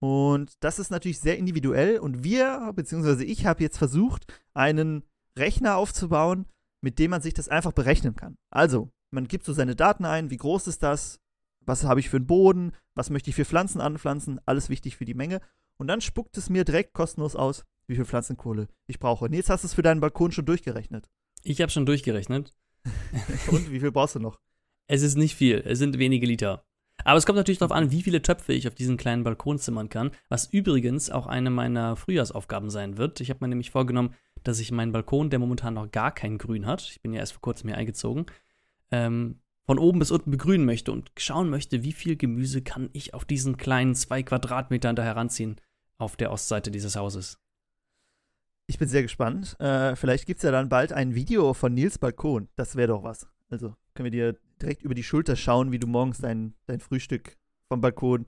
Und 0.01 0.53
das 0.61 0.79
ist 0.79 0.91
natürlich 0.91 1.21
sehr 1.21 1.39
individuell. 1.39 1.99
Und 1.99 2.25
wir, 2.25 2.73
beziehungsweise 2.75 3.25
ich, 3.25 3.47
habe 3.47 3.63
jetzt 3.63 3.79
versucht, 3.79 4.27
einen 4.55 5.05
Rechner 5.39 5.77
aufzubauen, 5.77 6.47
mit 6.81 6.99
dem 6.99 7.11
man 7.11 7.23
sich 7.23 7.35
das 7.35 7.49
einfach 7.49 7.73
berechnen 7.73 8.17
kann. 8.17 8.37
Also, 8.51 8.91
man 9.11 9.29
gibt 9.29 9.45
so 9.45 9.53
seine 9.53 9.77
Daten 9.77 10.05
ein, 10.05 10.31
wie 10.31 10.39
groß 10.39 10.67
ist 10.67 10.83
das, 10.83 11.21
was 11.61 11.85
habe 11.85 12.01
ich 12.01 12.09
für 12.09 12.17
einen 12.17 12.27
Boden, 12.27 12.73
was 12.95 13.11
möchte 13.11 13.31
ich 13.31 13.37
für 13.37 13.45
Pflanzen 13.45 13.81
anpflanzen, 13.81 14.41
alles 14.47 14.71
wichtig 14.71 14.97
für 14.97 15.05
die 15.05 15.15
Menge. 15.15 15.41
Und 15.77 15.89
dann 15.89 16.01
spuckt 16.01 16.37
es 16.39 16.49
mir 16.49 16.65
direkt 16.65 16.95
kostenlos 16.95 17.37
aus, 17.37 17.65
wie 17.87 17.97
viel 17.97 18.05
Pflanzenkohle 18.05 18.69
ich 18.87 18.99
brauche. 18.99 19.27
Und 19.27 19.35
jetzt 19.35 19.51
hast 19.51 19.65
du 19.65 19.67
es 19.67 19.75
für 19.75 19.83
deinen 19.83 20.01
Balkon 20.01 20.33
schon 20.33 20.47
durchgerechnet. 20.47 21.09
Ich 21.43 21.61
habe 21.61 21.71
schon 21.71 21.87
durchgerechnet. 21.87 22.55
Und 23.51 23.71
wie 23.71 23.81
viel 23.81 23.93
brauchst 23.93 24.15
du 24.15 24.21
noch? 24.21 24.41
Es 24.87 25.03
ist 25.03 25.17
nicht 25.17 25.37
viel, 25.37 25.63
es 25.65 25.79
sind 25.79 25.99
wenige 25.99 26.27
Liter. 26.27 26.65
Aber 27.05 27.17
es 27.17 27.27
kommt 27.27 27.37
natürlich 27.37 27.59
darauf 27.59 27.77
an, 27.77 27.91
wie 27.91 28.03
viele 28.03 28.23
Töpfe 28.23 28.53
ich 28.53 28.69
auf 28.69 28.75
diesen 28.75 28.97
kleinen 28.97 29.25
Balkon 29.25 29.59
zimmern 29.59 29.89
kann, 29.89 30.11
was 30.29 30.47
übrigens 30.47 31.11
auch 31.11 31.27
eine 31.27 31.51
meiner 31.51 31.97
Frühjahrsaufgaben 31.97 32.71
sein 32.71 32.97
wird. 32.97 33.21
Ich 33.21 33.31
habe 33.31 33.45
mir 33.45 33.49
nämlich 33.49 33.71
vorgenommen, 33.71 34.15
dass 34.43 34.61
ich 34.61 34.73
meinen 34.73 34.93
Balkon, 34.93 35.31
der 35.31 35.39
momentan 35.39 35.75
noch 35.75 35.91
gar 35.91 36.13
kein 36.13 36.39
Grün 36.39 36.67
hat, 36.67 36.83
ich 36.83 37.03
bin 37.03 37.13
ja 37.13 37.21
erst 37.21 37.33
vor 37.33 37.43
kurzem 37.43 37.69
hier 37.69 37.77
eingezogen, 37.77 38.27
ähm, 38.91 39.41
von 39.67 39.79
oben 39.79 39.99
bis 39.99 40.11
unten 40.11 40.31
begrünen 40.31 40.67
möchte 40.67 40.91
und 40.91 41.13
schauen 41.17 41.49
möchte, 41.49 41.85
wie 41.85 41.93
viel 41.93 42.17
Gemüse 42.17 42.63
kann 42.63 42.91
ich 42.93 43.15
auf 43.15 43.25
diesen 43.25 43.57
kleinen 43.57 43.95
zwei 43.95 44.23
Quadratmetern 44.23 44.97
da 44.97 45.03
heranziehen 45.03 45.57
auf 45.99 46.17
der 46.17 46.33
Ostseite 46.33 46.71
dieses 46.71 46.97
Hauses. 46.97 47.39
Ich 48.67 48.79
bin 48.79 48.89
sehr 48.89 49.03
gespannt. 49.03 49.59
Äh, 49.61 49.97
vielleicht 49.97 50.27
gibt 50.27 50.39
es 50.39 50.45
ja 50.45 50.51
dann 50.51 50.69
bald 50.69 50.93
ein 50.93 51.15
Video 51.15 51.55
von 51.55 51.75
Nils 51.75 51.99
Balkon. 51.99 52.49
Das 52.57 52.77
wäre 52.77 52.89
doch 52.89 53.03
was. 53.03 53.29
Also 53.49 53.75
können 53.95 54.05
wir 54.05 54.11
dir 54.11 54.39
direkt 54.63 54.83
über 54.83 54.95
die 54.95 55.03
Schulter 55.03 55.37
schauen, 55.37 55.73
wie 55.73 55.79
du 55.79 55.87
morgens 55.87 56.19
dein, 56.19 56.55
dein 56.67 56.81
Frühstück 56.81 57.37
vom 57.69 57.81
Balkon 57.81 58.27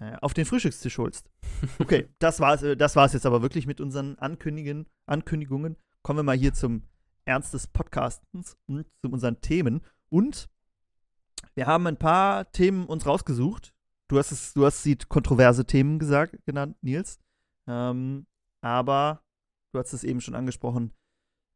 äh, 0.00 0.16
auf 0.20 0.34
den 0.34 0.44
Frühstückstisch 0.44 0.98
holst. 0.98 1.30
Okay, 1.78 2.08
das 2.18 2.40
war's, 2.40 2.62
äh, 2.62 2.76
das 2.76 2.96
war's 2.96 3.12
jetzt 3.12 3.26
aber 3.26 3.42
wirklich 3.42 3.66
mit 3.66 3.80
unseren 3.80 4.16
Ankündigungen. 4.18 4.86
Ankündigungen. 5.06 5.76
Kommen 6.02 6.18
wir 6.18 6.24
mal 6.24 6.36
hier 6.36 6.52
zum 6.52 6.82
Ernst 7.24 7.54
des 7.54 7.66
Podcastens 7.66 8.56
und 8.66 8.86
zu 9.00 9.08
unseren 9.08 9.40
Themen. 9.40 9.80
Und 10.10 10.48
wir 11.54 11.66
haben 11.66 11.86
ein 11.86 11.98
paar 11.98 12.50
Themen 12.52 12.86
uns 12.86 13.06
rausgesucht. 13.06 13.72
Du 14.08 14.18
hast 14.18 14.32
es, 14.32 14.52
du 14.52 14.66
hast 14.66 14.82
sie 14.82 14.96
kontroverse 14.96 15.64
Themen 15.64 15.98
gesagt, 15.98 16.36
genannt, 16.44 16.76
Nils. 16.82 17.18
Ähm, 17.66 18.26
aber 18.60 19.24
Du 19.74 19.80
hast 19.80 19.92
es 19.92 20.04
eben 20.04 20.20
schon 20.20 20.36
angesprochen. 20.36 20.92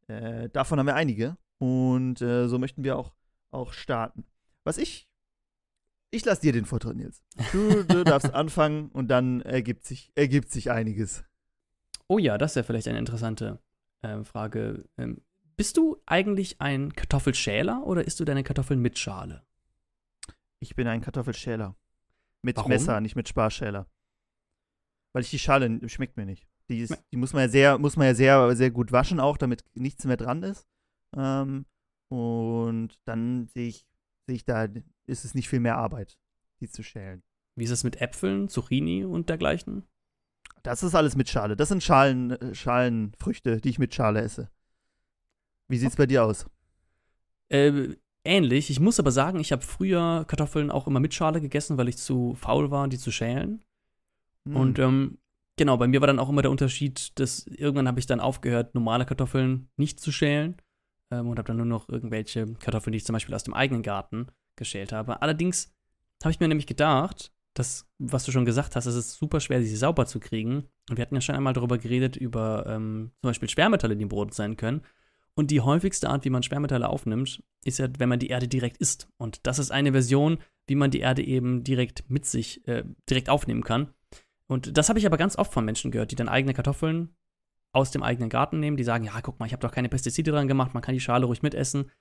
Äh, 0.07 0.49
davon 0.49 0.77
haben 0.77 0.87
wir 0.87 0.95
einige. 0.95 1.37
Und 1.57 2.21
äh, 2.21 2.49
so 2.49 2.59
möchten 2.59 2.83
wir 2.83 2.97
auch, 2.97 3.13
auch 3.51 3.73
starten. 3.73 4.25
Was 4.63 4.77
ich. 4.77 5.07
Ich 6.11 6.25
lasse 6.25 6.41
dir 6.41 6.53
den 6.53 6.65
Vortritt, 6.65 6.97
Nils. 6.97 7.23
Du, 7.51 7.83
du 7.83 8.03
darfst 8.03 8.33
anfangen 8.33 8.89
und 8.89 9.09
dann 9.09 9.41
ergibt 9.41 9.85
sich, 9.85 10.11
ergibt 10.15 10.51
sich 10.51 10.71
einiges. 10.71 11.23
Oh 12.07 12.17
ja, 12.17 12.37
das 12.37 12.51
ist 12.51 12.55
ja 12.55 12.63
vielleicht 12.63 12.87
eine 12.87 12.97
interessante 12.97 13.59
äh, 14.01 14.23
Frage. 14.23 14.89
Ähm, 14.97 15.21
bist 15.55 15.77
du 15.77 16.01
eigentlich 16.05 16.59
ein 16.61 16.93
Kartoffelschäler 16.93 17.85
oder 17.85 18.05
isst 18.05 18.19
du 18.19 18.25
deine 18.25 18.43
Kartoffeln 18.43 18.79
mit 18.79 18.97
Schale? 18.97 19.45
Ich 20.59 20.75
bin 20.75 20.87
ein 20.87 21.01
Kartoffelschäler. 21.01 21.75
Mit 22.41 22.57
Warum? 22.57 22.69
Messer, 22.69 23.01
nicht 23.01 23.15
mit 23.15 23.27
Sparschäler. 23.27 23.87
Weil 25.13 25.23
ich 25.23 25.29
die 25.29 25.39
Schale 25.39 25.87
schmeckt 25.89 26.17
mir 26.17 26.25
nicht. 26.25 26.47
Die, 26.69 26.79
ist, 26.79 26.97
die 27.11 27.17
muss 27.17 27.33
man 27.33 27.43
ja 27.43 27.49
sehr, 27.49 27.77
muss 27.77 27.97
man 27.97 28.07
ja 28.07 28.13
sehr, 28.13 28.55
sehr 28.55 28.71
gut 28.71 28.91
waschen 28.91 29.19
auch, 29.19 29.37
damit 29.37 29.63
nichts 29.73 30.05
mehr 30.05 30.17
dran 30.17 30.43
ist. 30.43 30.67
Ähm, 31.15 31.65
und 32.09 32.99
dann 33.05 33.47
sehe 33.47 33.67
ich, 33.67 33.85
sehe 34.27 34.35
ich 34.35 34.45
da, 34.45 34.67
ist 35.05 35.25
es 35.25 35.33
nicht 35.33 35.49
viel 35.49 35.59
mehr 35.59 35.77
Arbeit, 35.77 36.17
die 36.59 36.69
zu 36.69 36.83
schälen. 36.83 37.23
Wie 37.55 37.63
ist 37.63 37.71
es 37.71 37.83
mit 37.83 38.01
Äpfeln, 38.01 38.49
Zucchini 38.49 39.05
und 39.05 39.29
dergleichen? 39.29 39.87
Das 40.63 40.83
ist 40.83 40.95
alles 40.95 41.15
mit 41.15 41.29
Schale. 41.29 41.55
Das 41.55 41.69
sind 41.69 41.83
Schalen, 41.83 42.31
äh, 42.31 42.53
Schalenfrüchte, 42.53 43.61
die 43.61 43.69
ich 43.69 43.79
mit 43.79 43.93
Schale 43.93 44.21
esse. 44.21 44.49
Wie 45.67 45.77
sieht 45.77 45.89
es 45.89 45.95
bei 45.95 46.05
dir 46.05 46.23
aus? 46.23 46.47
Äh, 47.49 47.95
ähnlich. 48.23 48.69
Ich 48.69 48.79
muss 48.79 48.99
aber 48.99 49.11
sagen, 49.11 49.39
ich 49.39 49.51
habe 49.51 49.61
früher 49.61 50.25
Kartoffeln 50.27 50.71
auch 50.71 50.87
immer 50.87 50.99
mit 50.99 51.13
Schale 51.13 51.41
gegessen, 51.41 51.77
weil 51.77 51.89
ich 51.89 51.97
zu 51.97 52.35
faul 52.35 52.71
war, 52.71 52.87
die 52.87 52.97
zu 52.97 53.11
schälen. 53.11 53.63
Hm. 54.45 54.55
Und 54.55 54.79
ähm, 54.79 55.17
Genau, 55.59 55.75
bei 55.75 55.89
mir 55.89 55.99
war 55.99 56.07
dann 56.07 56.19
auch 56.19 56.29
immer 56.29 56.41
der 56.41 56.51
Unterschied, 56.51 57.19
dass 57.19 57.45
irgendwann 57.45 57.89
habe 57.89 57.99
ich 57.99 58.05
dann 58.05 58.21
aufgehört, 58.21 58.75
normale 58.75 59.05
Kartoffeln 59.05 59.67
nicht 59.75 59.99
zu 59.99 60.09
schälen, 60.09 60.55
ähm, 61.11 61.27
und 61.27 61.37
habe 61.37 61.47
dann 61.47 61.57
nur 61.57 61.65
noch 61.65 61.89
irgendwelche 61.89 62.53
Kartoffeln, 62.55 62.91
die 62.91 62.97
ich 62.97 63.05
zum 63.05 63.13
Beispiel 63.13 63.35
aus 63.35 63.43
dem 63.43 63.53
eigenen 63.53 63.83
Garten 63.83 64.27
geschält 64.55 64.91
habe. 64.91 65.21
Allerdings 65.21 65.73
habe 66.23 66.31
ich 66.31 66.39
mir 66.39 66.47
nämlich 66.47 66.67
gedacht, 66.67 67.31
das, 67.53 67.87
was 67.97 68.23
du 68.25 68.31
schon 68.31 68.45
gesagt 68.45 68.75
hast, 68.75 68.85
es 68.85 68.95
ist 68.95 69.13
super 69.17 69.39
schwer, 69.39 69.61
sie 69.61 69.75
sauber 69.75 70.05
zu 70.05 70.19
kriegen. 70.19 70.65
Und 70.89 70.97
wir 70.97 71.01
hatten 71.01 71.15
ja 71.15 71.21
schon 71.21 71.35
einmal 71.35 71.53
darüber 71.53 71.77
geredet, 71.77 72.15
über 72.15 72.65
ähm, 72.67 73.11
zum 73.21 73.29
Beispiel 73.29 73.49
Schwermetalle, 73.49 73.95
die 73.95 74.03
im 74.03 74.09
Boden 74.09 74.31
sein 74.31 74.55
können. 74.55 74.81
Und 75.35 75.51
die 75.51 75.61
häufigste 75.61 76.09
Art, 76.09 76.25
wie 76.25 76.29
man 76.29 76.43
Schwermetalle 76.43 76.89
aufnimmt, 76.89 77.43
ist 77.63 77.79
ja, 77.79 77.87
wenn 77.97 78.09
man 78.09 78.19
die 78.19 78.27
Erde 78.27 78.47
direkt 78.47 78.77
isst. 78.77 79.07
Und 79.17 79.45
das 79.47 79.59
ist 79.59 79.71
eine 79.71 79.91
Version, 79.91 80.39
wie 80.67 80.75
man 80.75 80.91
die 80.91 80.99
Erde 80.99 81.23
eben 81.23 81.63
direkt 81.63 82.09
mit 82.09 82.25
sich, 82.25 82.67
äh, 82.67 82.83
direkt 83.09 83.29
aufnehmen 83.29 83.63
kann. 83.63 83.93
Und 84.47 84.77
das 84.77 84.89
habe 84.89 84.99
ich 84.99 85.05
aber 85.05 85.17
ganz 85.17 85.37
oft 85.37 85.53
von 85.53 85.65
Menschen 85.65 85.91
gehört, 85.91 86.11
die 86.11 86.15
dann 86.15 86.29
eigene 86.29 86.53
Kartoffeln 86.53 87.15
aus 87.71 87.91
dem 87.91 88.03
eigenen 88.03 88.29
Garten 88.29 88.59
nehmen. 88.59 88.77
Die 88.77 88.83
sagen, 88.83 89.03
ja, 89.03 89.19
guck 89.21 89.39
mal, 89.39 89.45
ich 89.45 89.53
habe 89.53 89.61
doch 89.61 89.71
keine 89.71 89.89
Pestizide 89.89 90.31
dran 90.31 90.47
gemacht, 90.47 90.73
man 90.73 90.81
kann 90.81 90.93
die 90.93 90.99
Schale 90.99 91.25
ruhig 91.25 91.41
mitessen. 91.41 91.91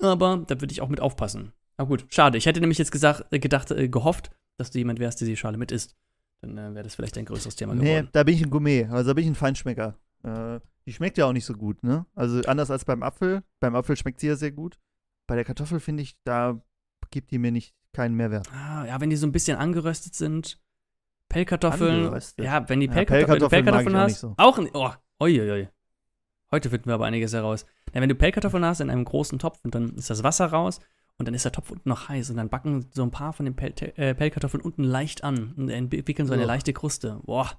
Aber 0.00 0.44
da 0.46 0.60
würde 0.60 0.72
ich 0.72 0.80
auch 0.80 0.88
mit 0.88 1.00
aufpassen. 1.00 1.52
Aber 1.76 1.88
gut, 1.88 2.06
schade. 2.08 2.38
Ich 2.38 2.46
hätte 2.46 2.60
nämlich 2.60 2.78
jetzt 2.78 2.92
gesagt, 2.92 3.32
äh, 3.32 3.38
gedacht, 3.38 3.70
äh, 3.70 3.88
gehofft, 3.88 4.30
dass 4.56 4.70
du 4.70 4.78
jemand 4.78 4.98
wärst, 4.98 5.20
der 5.20 5.28
die 5.28 5.36
Schale 5.36 5.58
mit 5.58 5.72
isst. 5.72 5.96
Dann 6.40 6.58
äh, 6.58 6.74
wäre 6.74 6.82
das 6.82 6.94
vielleicht 6.94 7.16
ein 7.18 7.24
größeres 7.24 7.56
Thema 7.56 7.74
geworden. 7.74 8.04
Nee, 8.04 8.08
da 8.12 8.24
bin 8.24 8.34
ich 8.34 8.42
ein 8.42 8.50
Gourmet, 8.50 8.86
also 8.90 9.10
da 9.10 9.14
bin 9.14 9.24
ich 9.24 9.30
ein 9.30 9.36
Feinschmecker. 9.36 9.96
Äh, 10.24 10.60
die 10.86 10.92
schmeckt 10.92 11.18
ja 11.18 11.26
auch 11.26 11.32
nicht 11.32 11.44
so 11.44 11.54
gut, 11.54 11.82
ne? 11.84 12.06
Also 12.14 12.40
anders 12.42 12.70
als 12.70 12.84
beim 12.84 13.02
Apfel. 13.02 13.42
Beim 13.60 13.76
Apfel 13.76 13.96
schmeckt 13.96 14.20
sie 14.20 14.26
ja 14.26 14.36
sehr 14.36 14.50
gut. 14.50 14.78
Bei 15.28 15.36
der 15.36 15.44
Kartoffel 15.44 15.78
finde 15.78 16.02
ich, 16.02 16.16
da 16.24 16.60
gibt 17.10 17.30
die 17.30 17.38
mir 17.38 17.52
nicht 17.52 17.74
keinen 17.92 18.16
Mehrwert. 18.16 18.50
Ah, 18.52 18.84
ja, 18.86 19.00
wenn 19.00 19.10
die 19.10 19.16
so 19.16 19.26
ein 19.26 19.32
bisschen 19.32 19.56
angeröstet 19.56 20.14
sind. 20.14 20.58
Pellkartoffeln. 21.32 22.04
Angeröstet? 22.06 22.44
Ja, 22.44 22.68
wenn 22.68 22.80
die 22.80 22.86
Ja, 22.86 22.92
Pellkartoffeln, 22.92 23.40
du 23.40 23.48
Pellkartoffeln 23.48 23.96
hast. 23.96 24.20
so. 24.20 24.34
Auch 24.36 24.58
nicht. 24.58 24.74
Oh, 24.74 24.90
oi, 25.20 25.68
Heute 26.50 26.68
finden 26.70 26.86
wir 26.88 26.94
aber 26.94 27.06
einiges 27.06 27.32
heraus. 27.32 27.64
Ja, 27.94 28.00
wenn 28.00 28.08
du 28.08 28.14
Pellkartoffeln 28.14 28.64
hast 28.64 28.80
in 28.80 28.90
einem 28.90 29.04
großen 29.04 29.38
Topf 29.38 29.58
und 29.64 29.74
dann 29.74 29.94
ist 29.96 30.10
das 30.10 30.22
Wasser 30.22 30.46
raus 30.46 30.80
und 31.18 31.26
dann 31.26 31.34
ist 31.34 31.44
der 31.44 31.52
Topf 31.52 31.70
unten 31.70 31.88
noch 31.88 32.08
heiß 32.08 32.28
und 32.30 32.36
dann 32.36 32.48
backen 32.50 32.86
so 32.92 33.02
ein 33.02 33.10
paar 33.10 33.32
von 33.32 33.46
den 33.46 33.56
Pell 33.56 33.72
äh, 33.96 34.14
Pellkartoffeln 34.14 34.62
unten 34.62 34.84
leicht 34.84 35.24
an 35.24 35.54
und 35.56 35.68
entwickeln 35.70 36.26
so 36.26 36.34
eine 36.34 36.42
Uah. 36.42 36.46
leichte 36.48 36.72
Kruste. 36.72 37.20
Boah. 37.24 37.50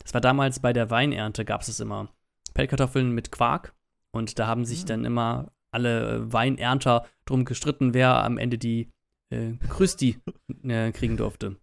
Das 0.00 0.12
war 0.12 0.20
damals 0.20 0.60
bei 0.60 0.72
der 0.74 0.90
Weinernte, 0.90 1.44
gab 1.46 1.62
es 1.62 1.68
es 1.68 1.80
immer. 1.80 2.08
Pellkartoffeln 2.52 3.12
mit 3.12 3.32
Quark 3.32 3.74
und 4.12 4.38
da 4.38 4.46
haben 4.46 4.64
sich 4.66 4.82
Mhm. 4.82 4.86
dann 4.88 5.04
immer 5.06 5.52
alle 5.70 6.16
äh, 6.16 6.32
Weinernter 6.32 7.06
drum 7.24 7.44
gestritten, 7.46 7.94
wer 7.94 8.22
am 8.22 8.36
Ende 8.38 8.58
die 8.58 8.90
äh, 9.30 9.52
Krüsti 9.70 10.18
äh, 10.62 10.92
kriegen 10.92 11.16
durfte. 11.16 11.56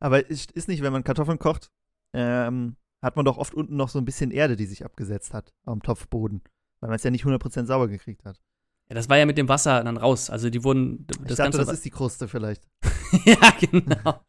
Aber 0.00 0.28
ist, 0.30 0.52
ist 0.52 0.68
nicht, 0.68 0.82
wenn 0.82 0.92
man 0.92 1.04
Kartoffeln 1.04 1.38
kocht, 1.38 1.70
ähm, 2.14 2.76
hat 3.02 3.16
man 3.16 3.24
doch 3.24 3.38
oft 3.38 3.54
unten 3.54 3.76
noch 3.76 3.88
so 3.88 3.98
ein 3.98 4.04
bisschen 4.04 4.30
Erde, 4.30 4.56
die 4.56 4.66
sich 4.66 4.84
abgesetzt 4.84 5.34
hat 5.34 5.52
am 5.64 5.82
Topfboden. 5.82 6.42
Weil 6.80 6.88
man 6.90 6.96
es 6.96 7.04
ja 7.04 7.10
nicht 7.10 7.24
100% 7.24 7.66
sauber 7.66 7.88
gekriegt 7.88 8.24
hat. 8.24 8.40
Ja, 8.88 8.94
das 8.94 9.08
war 9.08 9.18
ja 9.18 9.26
mit 9.26 9.36
dem 9.36 9.48
Wasser 9.48 9.82
dann 9.84 9.96
raus. 9.96 10.30
Also 10.30 10.50
die 10.50 10.64
wurden 10.64 11.06
Ich 11.10 11.16
das 11.28 11.36
dachte, 11.36 11.42
ganze 11.42 11.58
das 11.58 11.72
ist 11.72 11.84
die 11.84 11.90
Kruste 11.90 12.28
vielleicht. 12.28 12.66
ja, 13.24 13.52
genau. 13.60 14.20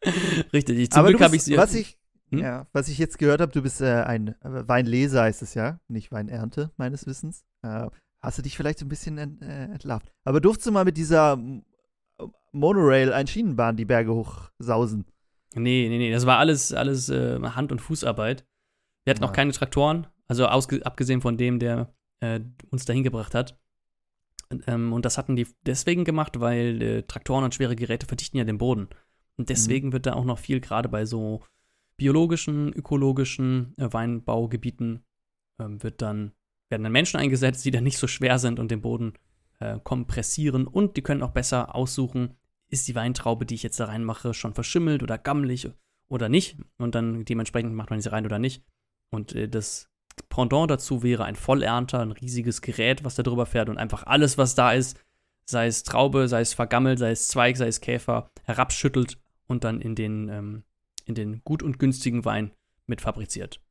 Richtig. 0.51 0.77
Ich, 0.79 0.91
zum 0.91 0.99
Aber 0.99 1.09
Glück 1.09 1.21
habe 1.21 1.35
ich 1.35 1.43
sie. 1.43 1.55
was 1.57 1.73
ich, 1.73 1.97
Hm? 2.31 2.39
ja, 2.39 2.67
was 2.73 2.89
ich 2.89 2.97
jetzt 2.97 3.17
gehört 3.17 3.41
habe, 3.41 3.51
du 3.51 3.61
bist 3.61 3.81
äh, 3.81 4.03
ein 4.03 4.29
äh, 4.41 4.67
Weinleser, 4.67 5.23
heißt 5.23 5.41
es 5.41 5.53
ja, 5.55 5.79
nicht 5.87 6.11
Weinernte, 6.11 6.71
meines 6.77 7.07
Wissens. 7.07 7.43
Äh, 7.63 7.87
hast 8.21 8.37
du 8.37 8.41
dich 8.41 8.55
vielleicht 8.55 8.79
so 8.79 8.85
ein 8.85 8.89
bisschen 8.89 9.17
ent, 9.17 9.41
äh, 9.41 9.63
entlarvt. 9.65 10.11
Aber 10.25 10.39
durftest 10.39 10.67
du 10.67 10.71
mal 10.71 10.85
mit 10.85 10.97
dieser 10.97 11.39
Monorail, 12.51 13.13
ein 13.13 13.27
Schienenbahn, 13.27 13.77
die 13.77 13.85
Berge 13.85 14.13
hochsausen? 14.13 15.05
Nee, 15.55 15.87
nee, 15.89 15.97
nee. 15.97 16.11
Das 16.11 16.25
war 16.25 16.37
alles, 16.37 16.73
alles 16.73 17.09
äh, 17.09 17.39
Hand- 17.41 17.71
und 17.71 17.79
Fußarbeit. 17.79 18.45
Wir 19.03 19.11
hatten 19.11 19.23
Ja. 19.23 19.29
auch 19.29 19.33
keine 19.33 19.51
Traktoren. 19.51 20.07
Also 20.27 20.45
abgesehen 20.45 21.21
von 21.21 21.37
dem, 21.37 21.57
der 21.59 21.93
äh, 22.19 22.39
uns 22.69 22.85
dahin 22.85 23.03
gebracht 23.03 23.33
hat. 23.33 23.59
Und, 24.51 24.63
ähm, 24.67 24.93
und 24.93 25.05
das 25.05 25.17
hatten 25.17 25.35
die 25.35 25.47
deswegen 25.65 26.05
gemacht, 26.05 26.39
weil 26.39 26.81
äh, 26.81 27.03
Traktoren 27.03 27.43
und 27.43 27.55
schwere 27.55 27.75
Geräte 27.75 28.05
verdichten 28.05 28.37
ja 28.37 28.43
den 28.43 28.57
Boden. 28.57 28.89
Und 29.37 29.49
deswegen 29.49 29.91
wird 29.93 30.05
da 30.05 30.13
auch 30.13 30.25
noch 30.25 30.37
viel, 30.39 30.59
gerade 30.59 30.89
bei 30.89 31.05
so 31.05 31.43
biologischen, 31.97 32.73
ökologischen 32.73 33.73
äh, 33.77 33.91
Weinbaugebieten, 33.91 35.03
ähm, 35.59 35.81
wird 35.83 36.01
dann, 36.01 36.33
werden 36.69 36.83
dann 36.83 36.91
Menschen 36.91 37.19
eingesetzt, 37.19 37.63
die 37.65 37.71
dann 37.71 37.83
nicht 37.83 37.97
so 37.97 38.07
schwer 38.07 38.37
sind 38.39 38.59
und 38.59 38.69
den 38.71 38.81
Boden 38.81 39.13
äh, 39.59 39.79
kompressieren. 39.83 40.67
Und 40.67 40.97
die 40.97 41.01
können 41.01 41.23
auch 41.23 41.31
besser 41.31 41.73
aussuchen, 41.75 42.35
ist 42.69 42.87
die 42.87 42.95
Weintraube, 42.95 43.45
die 43.45 43.55
ich 43.55 43.63
jetzt 43.63 43.79
da 43.79 43.85
reinmache, 43.85 44.33
schon 44.33 44.53
verschimmelt 44.53 45.03
oder 45.03 45.17
gammelig 45.17 45.69
oder 46.07 46.29
nicht. 46.29 46.57
Und 46.77 46.95
dann 46.95 47.25
dementsprechend 47.25 47.73
macht 47.73 47.89
man 47.89 48.01
sie 48.01 48.11
rein 48.11 48.25
oder 48.25 48.39
nicht. 48.39 48.63
Und 49.09 49.33
äh, 49.35 49.49
das 49.49 49.89
Pendant 50.27 50.69
dazu 50.69 51.01
wäre 51.01 51.25
ein 51.25 51.35
Vollernter, 51.35 52.01
ein 52.01 52.11
riesiges 52.11 52.61
Gerät, 52.61 53.03
was 53.03 53.15
da 53.15 53.23
drüber 53.23 53.45
fährt 53.45 53.69
und 53.69 53.77
einfach 53.77 54.03
alles, 54.05 54.37
was 54.37 54.53
da 54.55 54.73
ist, 54.73 54.99
sei 55.45 55.67
es 55.67 55.83
Traube, 55.83 56.27
sei 56.27 56.41
es 56.41 56.53
vergammelt, 56.53 56.99
sei 56.99 57.11
es 57.11 57.27
Zweig, 57.29 57.57
sei 57.57 57.67
es 57.67 57.81
Käfer, 57.81 58.29
herabschüttelt 58.43 59.17
und 59.47 59.63
dann 59.63 59.81
in 59.81 59.95
den, 59.95 60.29
ähm, 60.29 60.63
in 61.05 61.15
den 61.15 61.41
gut 61.43 61.63
und 61.63 61.79
günstigen 61.79 62.25
Wein 62.25 62.51
mit 62.85 63.01
fabriziert. 63.01 63.61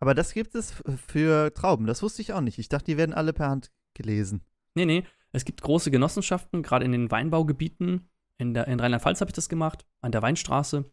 Aber 0.00 0.14
das 0.14 0.32
gibt 0.32 0.54
es 0.54 0.74
für 1.08 1.52
Trauben, 1.52 1.86
das 1.86 2.02
wusste 2.02 2.22
ich 2.22 2.32
auch 2.32 2.40
nicht. 2.40 2.58
Ich 2.58 2.68
dachte, 2.68 2.86
die 2.86 2.96
werden 2.96 3.12
alle 3.12 3.32
per 3.32 3.48
Hand 3.48 3.72
gelesen. 3.94 4.42
Nee, 4.74 4.86
nee, 4.86 5.04
es 5.32 5.44
gibt 5.44 5.62
große 5.62 5.90
Genossenschaften, 5.90 6.62
gerade 6.62 6.84
in 6.84 6.92
den 6.92 7.10
Weinbaugebieten. 7.10 8.08
In, 8.38 8.54
der, 8.54 8.68
in 8.68 8.80
Rheinland-Pfalz 8.80 9.20
habe 9.20 9.30
ich 9.30 9.34
das 9.34 9.48
gemacht, 9.48 9.84
an 10.00 10.12
der 10.12 10.22
Weinstraße. 10.22 10.84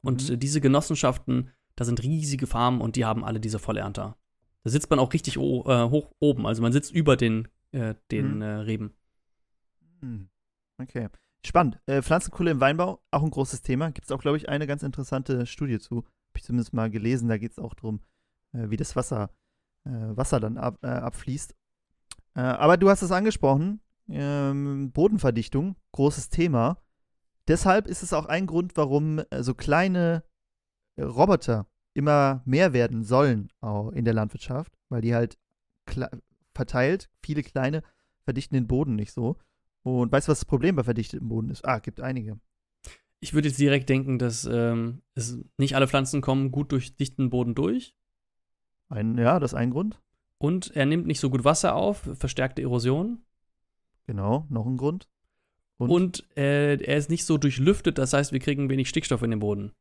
Und 0.00 0.28
Mhm. 0.28 0.34
äh, 0.34 0.36
diese 0.38 0.60
Genossenschaften, 0.60 1.50
da 1.76 1.84
sind 1.84 2.02
riesige 2.02 2.46
Farmen 2.46 2.80
und 2.80 2.96
die 2.96 3.04
haben 3.04 3.24
alle 3.24 3.40
diese 3.40 3.58
Vollernter. 3.58 4.16
Da 4.64 4.70
sitzt 4.70 4.90
man 4.90 4.98
auch 4.98 5.12
richtig 5.12 5.36
äh, 5.36 5.40
hoch 5.40 6.12
oben, 6.18 6.46
also 6.46 6.62
man 6.62 6.72
sitzt 6.72 6.92
über 6.92 7.16
den, 7.16 7.48
äh, 7.72 7.94
den 8.10 8.36
Mhm. 8.36 8.42
äh, 8.42 8.46
Reben. 8.56 8.94
Hm. 10.00 10.28
Okay. 10.78 11.08
Spannend. 11.44 11.80
Äh, 11.86 12.02
Pflanzenkohle 12.02 12.52
im 12.52 12.60
Weinbau, 12.60 13.02
auch 13.10 13.22
ein 13.22 13.30
großes 13.30 13.62
Thema. 13.62 13.90
Gibt 13.90 14.06
es 14.06 14.12
auch, 14.12 14.20
glaube 14.20 14.36
ich, 14.36 14.48
eine 14.48 14.66
ganz 14.66 14.82
interessante 14.82 15.46
Studie 15.46 15.78
zu. 15.78 15.96
Habe 15.98 16.38
ich 16.38 16.44
zumindest 16.44 16.72
mal 16.72 16.90
gelesen. 16.90 17.28
Da 17.28 17.36
geht 17.36 17.52
es 17.52 17.58
auch 17.58 17.74
darum, 17.74 18.00
äh, 18.52 18.70
wie 18.70 18.76
das 18.76 18.96
Wasser, 18.96 19.30
Wasser 19.84 20.38
dann 20.38 20.58
ab, 20.58 20.78
abfließt. 20.84 21.56
Aber 22.34 22.76
du 22.76 22.88
hast 22.88 23.02
es 23.02 23.10
angesprochen. 23.10 23.80
Ähm, 24.08 24.90
Bodenverdichtung, 24.92 25.76
großes 25.92 26.28
Thema. 26.28 26.82
Deshalb 27.48 27.86
ist 27.86 28.02
es 28.02 28.12
auch 28.12 28.26
ein 28.26 28.46
Grund, 28.46 28.76
warum 28.76 29.20
äh, 29.30 29.42
so 29.42 29.54
kleine 29.54 30.24
Roboter 30.98 31.66
immer 31.94 32.42
mehr 32.44 32.72
werden 32.72 33.02
sollen 33.02 33.50
in 33.92 34.04
der 34.04 34.14
Landwirtschaft, 34.14 34.78
weil 34.88 35.02
die 35.02 35.14
halt 35.14 35.38
verteilt, 36.54 37.10
viele 37.22 37.42
kleine, 37.42 37.82
verdichten 38.24 38.54
den 38.54 38.66
Boden 38.66 38.94
nicht 38.94 39.12
so. 39.12 39.36
Und 39.82 40.12
weißt 40.12 40.28
du, 40.28 40.30
was 40.30 40.40
das 40.40 40.44
Problem 40.46 40.76
bei 40.76 40.84
verdichtetem 40.84 41.28
Boden 41.28 41.50
ist? 41.50 41.64
Ah, 41.64 41.80
gibt 41.80 42.00
einige. 42.00 42.38
Ich 43.20 43.34
würde 43.34 43.48
jetzt 43.48 43.60
direkt 43.60 43.88
denken, 43.88 44.18
dass 44.18 44.44
ähm, 44.44 45.02
es 45.14 45.38
nicht 45.56 45.74
alle 45.76 45.88
Pflanzen 45.88 46.20
kommen 46.20 46.50
gut 46.50 46.72
durch 46.72 46.96
dichten 46.96 47.30
Boden 47.30 47.54
durch. 47.54 47.94
Ein, 48.88 49.16
ja, 49.18 49.38
das 49.38 49.52
ist 49.52 49.58
ein 49.58 49.70
Grund. 49.70 50.00
Und 50.38 50.74
er 50.74 50.86
nimmt 50.86 51.06
nicht 51.06 51.20
so 51.20 51.30
gut 51.30 51.44
Wasser 51.44 51.74
auf, 51.74 52.08
verstärkte 52.14 52.62
Erosion. 52.62 53.24
Genau, 54.06 54.46
noch 54.50 54.66
ein 54.66 54.76
Grund. 54.76 55.08
Und, 55.78 55.90
Und 55.90 56.36
äh, 56.36 56.76
er 56.76 56.96
ist 56.96 57.10
nicht 57.10 57.24
so 57.24 57.38
durchlüftet, 57.38 57.98
das 57.98 58.12
heißt, 58.12 58.32
wir 58.32 58.40
kriegen 58.40 58.68
wenig 58.70 58.88
Stickstoff 58.88 59.22
in 59.22 59.30
den 59.30 59.40
Boden. 59.40 59.72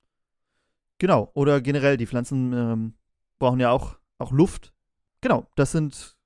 genau, 0.99 1.31
oder 1.33 1.61
generell, 1.61 1.97
die 1.97 2.07
Pflanzen 2.07 2.53
ähm, 2.53 2.93
brauchen 3.39 3.59
ja 3.59 3.71
auch, 3.71 3.97
auch 4.17 4.31
Luft. 4.31 4.73
Genau, 5.21 5.47
das 5.55 5.71
sind 5.71 6.17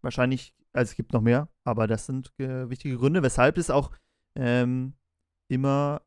wahrscheinlich, 0.00 0.54
also 0.72 0.90
es 0.90 0.96
gibt 0.96 1.12
noch 1.12 1.20
mehr, 1.20 1.48
aber 1.64 1.86
das 1.86 2.06
sind 2.06 2.32
äh, 2.38 2.68
wichtige 2.70 2.96
Gründe, 2.96 3.22
weshalb 3.22 3.58
es 3.58 3.70
auch 3.70 3.90
ähm, 4.34 4.94
immer, 5.48 6.02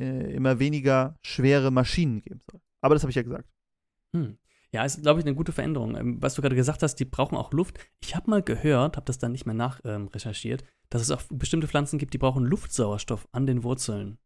äh, 0.00 0.34
immer 0.34 0.58
weniger 0.58 1.18
schwere 1.22 1.70
Maschinen 1.70 2.20
geben 2.20 2.40
soll. 2.50 2.60
Aber 2.80 2.94
das 2.94 3.02
habe 3.02 3.10
ich 3.10 3.16
ja 3.16 3.22
gesagt. 3.22 3.48
Hm. 4.14 4.38
Ja, 4.72 4.84
ist, 4.84 5.02
glaube 5.02 5.20
ich, 5.20 5.26
eine 5.26 5.34
gute 5.34 5.52
Veränderung. 5.52 5.96
Ähm, 5.96 6.22
was 6.22 6.34
du 6.34 6.42
gerade 6.42 6.54
gesagt 6.54 6.82
hast, 6.82 6.96
die 6.96 7.04
brauchen 7.04 7.36
auch 7.36 7.52
Luft. 7.52 7.78
Ich 8.00 8.14
habe 8.14 8.30
mal 8.30 8.42
gehört, 8.42 8.96
habe 8.96 9.06
das 9.06 9.18
dann 9.18 9.32
nicht 9.32 9.46
mehr 9.46 9.54
nachrecherchiert, 9.54 10.00
ähm, 10.00 10.08
recherchiert, 10.08 10.64
dass 10.90 11.02
es 11.02 11.10
auch 11.10 11.22
bestimmte 11.30 11.68
Pflanzen 11.68 11.98
gibt, 11.98 12.14
die 12.14 12.18
brauchen 12.18 12.44
Luftsauerstoff 12.44 13.28
an 13.32 13.46
den 13.46 13.64
Wurzeln. 13.64 14.18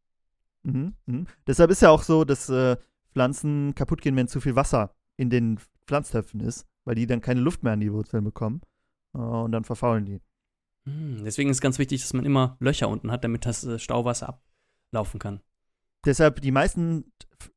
Mhm, 0.63 0.95
mhm. 1.07 1.27
Deshalb 1.47 1.71
ist 1.71 1.83
ja 1.83 1.91
auch 1.91 2.03
so, 2.03 2.25
dass 2.25 2.49
äh, 2.49 2.77
Pflanzen 3.13 3.75
kaputt 3.75 4.03
gehen, 4.03 4.17
wenn 4.17 4.29
zu 4.29 4.41
viel 4.41 4.57
Wasser 4.57 4.95
in 5.17 5.31
den 5.31 5.59
Pflanztöpfen 5.87 6.41
ist, 6.41 6.67
weil 6.85 6.95
die 6.95 7.07
dann 7.07 7.21
keine 7.21 7.41
Luft 7.41 7.63
mehr 7.63 7.75
an 7.75 7.81
die 7.81 7.93
Wurzeln 7.93 8.25
bekommen. 8.25 8.61
Äh, 9.15 9.19
und 9.19 9.53
dann 9.53 9.65
verfaulen 9.65 10.05
die. 10.05 10.21
Hm. 10.87 11.25
Deswegen 11.25 11.51
ist 11.51 11.61
ganz 11.61 11.79
wichtig, 11.79 12.03
dass 12.03 12.13
man 12.13 12.25
immer 12.25 12.57
Löcher 12.61 12.89
unten 12.89 13.11
hat, 13.11 13.25
damit 13.25 13.47
das 13.47 13.65
äh, 13.65 13.79
Stauwasser 13.79 14.41
ablaufen 14.91 15.19
kann. 15.19 15.41
Deshalb, 16.05 16.43
die 16.43 16.51
meisten 16.51 17.13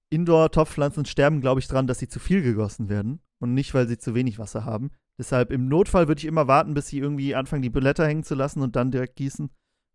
Indoor-Topfpflanzen 0.09 1.05
sterben, 1.05 1.41
glaube 1.41 1.59
ich, 1.59 1.67
dran, 1.67 1.87
dass 1.87 1.99
sie 1.99 2.07
zu 2.07 2.19
viel 2.19 2.41
gegossen 2.41 2.89
werden 2.89 3.19
und 3.39 3.53
nicht, 3.53 3.73
weil 3.73 3.87
sie 3.87 3.97
zu 3.97 4.15
wenig 4.15 4.39
Wasser 4.39 4.65
haben. 4.65 4.91
Deshalb 5.17 5.51
im 5.51 5.67
Notfall 5.67 6.07
würde 6.07 6.19
ich 6.19 6.25
immer 6.25 6.47
warten, 6.47 6.73
bis 6.73 6.87
sie 6.87 6.99
irgendwie 6.99 7.35
anfangen, 7.35 7.61
die 7.63 7.69
Blätter 7.69 8.05
hängen 8.07 8.23
zu 8.23 8.35
lassen 8.35 8.61
und 8.61 8.75
dann 8.75 8.91
direkt 8.91 9.15
gießen. 9.15 9.49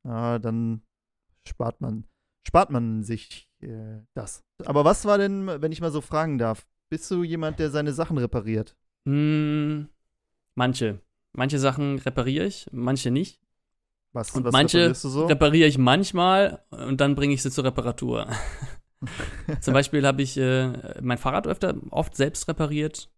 Äh, 0.04 0.40
dann 0.40 0.82
spart 1.46 1.80
man, 1.80 2.04
spart 2.46 2.70
man 2.70 3.02
sich 3.04 3.48
äh, 3.60 4.00
das. 4.14 4.42
Aber 4.64 4.84
was 4.84 5.04
war 5.04 5.18
denn, 5.18 5.46
wenn 5.46 5.72
ich 5.72 5.80
mal 5.80 5.92
so 5.92 6.00
fragen 6.00 6.38
darf? 6.38 6.66
Bist 6.90 7.10
du 7.10 7.22
jemand, 7.22 7.58
der 7.58 7.70
seine 7.70 7.92
Sachen 7.92 8.18
repariert? 8.18 8.76
Hm, 9.06 9.88
manche. 10.54 11.00
Manche 11.32 11.58
Sachen 11.58 11.98
repariere 11.98 12.44
ich, 12.46 12.66
manche 12.72 13.10
nicht. 13.10 13.40
Was, 14.12 14.32
Und 14.32 14.44
was 14.44 14.52
manche 14.52 14.94
so? 14.94 15.24
repariere 15.26 15.68
ich 15.68 15.78
manchmal 15.78 16.62
und 16.70 17.00
dann 17.00 17.14
bringe 17.14 17.32
ich 17.32 17.42
sie 17.42 17.50
zur 17.50 17.64
Reparatur. 17.64 18.26
Zum 19.60 19.74
Beispiel 19.74 20.06
habe 20.06 20.22
ich 20.22 20.36
äh, 20.36 21.00
mein 21.00 21.18
Fahrrad 21.18 21.46
öfter 21.46 21.74
oft 21.90 22.16
selbst 22.16 22.48
repariert. 22.48 23.10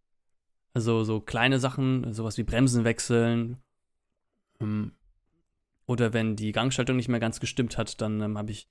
Also 0.73 1.05
so 1.05 1.21
kleine 1.21 1.61
Sachen, 1.61 2.13
sowas 2.13 2.37
wie 2.37 2.43
Bremsen 2.43 2.85
wechseln. 2.85 3.59
Ähm, 4.61 4.93
oder 5.87 6.13
wenn 6.13 6.37
die 6.37 6.53
Gangschaltung 6.53 6.97
nicht 6.97 7.09
mehr 7.09 7.21
ganz 7.21 7.41
gestimmt 7.41 7.77
hat, 7.79 8.01
dann 8.01 8.21
ähm, 8.21 8.39
habe 8.39 8.51
ich. 8.51 8.69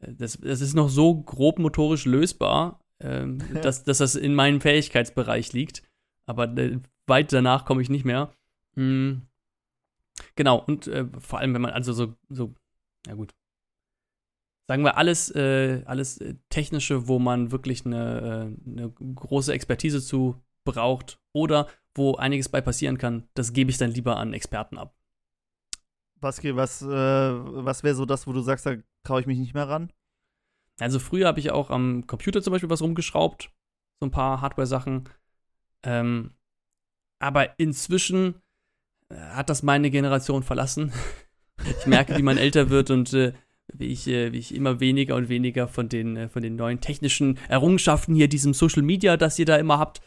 äh, 0.00 0.14
Das, 0.14 0.38
das 0.40 0.60
ist 0.60 0.74
noch 0.74 0.88
so 0.88 1.20
grob 1.22 1.58
motorisch 1.58 2.06
lösbar, 2.06 2.80
ähm, 3.00 3.38
dass, 3.62 3.84
dass 3.84 3.98
das 3.98 4.14
in 4.14 4.34
meinem 4.34 4.60
Fähigkeitsbereich 4.60 5.52
liegt. 5.52 5.82
Aber 6.26 6.44
äh, 6.56 6.78
weit 7.06 7.32
danach 7.32 7.64
komme 7.64 7.82
ich 7.82 7.90
nicht 7.90 8.04
mehr. 8.04 8.32
Hm. 8.76 9.22
Genau, 10.34 10.58
und 10.58 10.86
äh, 10.86 11.06
vor 11.18 11.38
allem, 11.38 11.54
wenn 11.54 11.62
man 11.62 11.72
also 11.72 11.92
so, 11.92 12.14
so, 12.28 12.54
ja 13.06 13.14
gut. 13.14 13.34
Sagen 14.68 14.84
wir 14.84 14.98
alles, 14.98 15.34
äh, 15.34 15.82
alles 15.86 16.18
äh, 16.18 16.34
Technische, 16.50 17.08
wo 17.08 17.18
man 17.18 17.50
wirklich 17.50 17.86
eine, 17.86 18.54
äh, 18.66 18.70
eine 18.70 18.90
große 18.90 19.52
Expertise 19.52 20.02
zu 20.02 20.42
braucht 20.64 21.18
oder 21.32 21.68
wo 21.94 22.16
einiges 22.16 22.50
bei 22.50 22.60
passieren 22.60 22.98
kann, 22.98 23.26
das 23.32 23.54
gebe 23.54 23.70
ich 23.70 23.78
dann 23.78 23.90
lieber 23.90 24.18
an 24.18 24.34
Experten 24.34 24.76
ab. 24.76 24.94
Was, 26.20 26.44
was, 26.44 26.82
äh, 26.82 26.86
was 26.86 27.82
wäre 27.82 27.94
so 27.94 28.04
das, 28.04 28.26
wo 28.26 28.32
du 28.32 28.40
sagst, 28.40 28.66
da 28.66 28.76
traue 29.04 29.20
ich 29.20 29.26
mich 29.26 29.38
nicht 29.38 29.54
mehr 29.54 29.68
ran? 29.68 29.90
Also 30.78 30.98
früher 30.98 31.26
habe 31.26 31.40
ich 31.40 31.50
auch 31.50 31.70
am 31.70 32.06
Computer 32.06 32.42
zum 32.42 32.52
Beispiel 32.52 32.70
was 32.70 32.82
rumgeschraubt, 32.82 33.50
so 34.00 34.06
ein 34.06 34.10
paar 34.10 34.42
Hardware-Sachen. 34.42 35.08
Ähm, 35.82 36.34
aber 37.20 37.58
inzwischen 37.58 38.42
äh, 39.08 39.16
hat 39.16 39.48
das 39.48 39.62
meine 39.62 39.90
Generation 39.90 40.42
verlassen. 40.42 40.92
ich 41.80 41.86
merke, 41.86 42.16
wie 42.18 42.22
man 42.22 42.36
älter 42.36 42.68
wird 42.68 42.90
und 42.90 43.14
äh, 43.14 43.32
wie, 43.72 43.86
ich, 43.86 44.06
äh, 44.08 44.32
wie 44.32 44.38
ich 44.38 44.54
immer 44.54 44.80
weniger 44.80 45.16
und 45.16 45.28
weniger 45.28 45.68
von 45.68 45.88
den, 45.88 46.16
äh, 46.16 46.28
von 46.28 46.42
den 46.42 46.56
neuen 46.56 46.80
technischen 46.80 47.38
Errungenschaften 47.48 48.14
hier, 48.14 48.28
diesem 48.28 48.54
Social 48.54 48.82
Media, 48.82 49.16
das 49.16 49.38
ihr 49.38 49.46
da 49.46 49.56
immer 49.56 49.78
habt, 49.78 50.00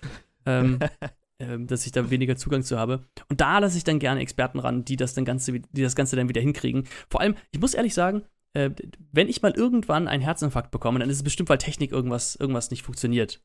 ähm, 0.46 0.80
ähm, 1.40 1.68
dass 1.68 1.86
ich 1.86 1.92
da 1.92 2.10
weniger 2.10 2.36
Zugang 2.36 2.64
zu 2.64 2.78
habe. 2.78 3.06
Und 3.30 3.42
da 3.42 3.60
lasse 3.60 3.78
ich 3.78 3.84
dann 3.84 4.00
gerne 4.00 4.22
Experten 4.22 4.60
ran, 4.60 4.86
die 4.86 4.96
das, 4.96 5.14
dann 5.14 5.26
Ganze, 5.26 5.60
die 5.60 5.82
das 5.82 5.96
Ganze 5.96 6.16
dann 6.16 6.30
wieder 6.30 6.42
hinkriegen. 6.42 6.86
Vor 7.10 7.22
allem, 7.22 7.36
ich 7.52 7.60
muss 7.60 7.74
ehrlich 7.74 7.94
sagen, 7.94 8.24
äh, 8.54 8.72
wenn 9.12 9.30
ich 9.30 9.42
mal 9.42 9.52
irgendwann 9.52 10.08
einen 10.08 10.24
Herzinfarkt 10.24 10.72
bekomme, 10.72 11.00
dann 11.00 11.10
ist 11.10 11.18
es 11.18 11.24
bestimmt, 11.24 11.50
weil 11.50 11.58
Technik 11.58 11.92
irgendwas, 11.92 12.36
irgendwas 12.36 12.72
nicht 12.72 12.84
funktioniert. 12.84 13.42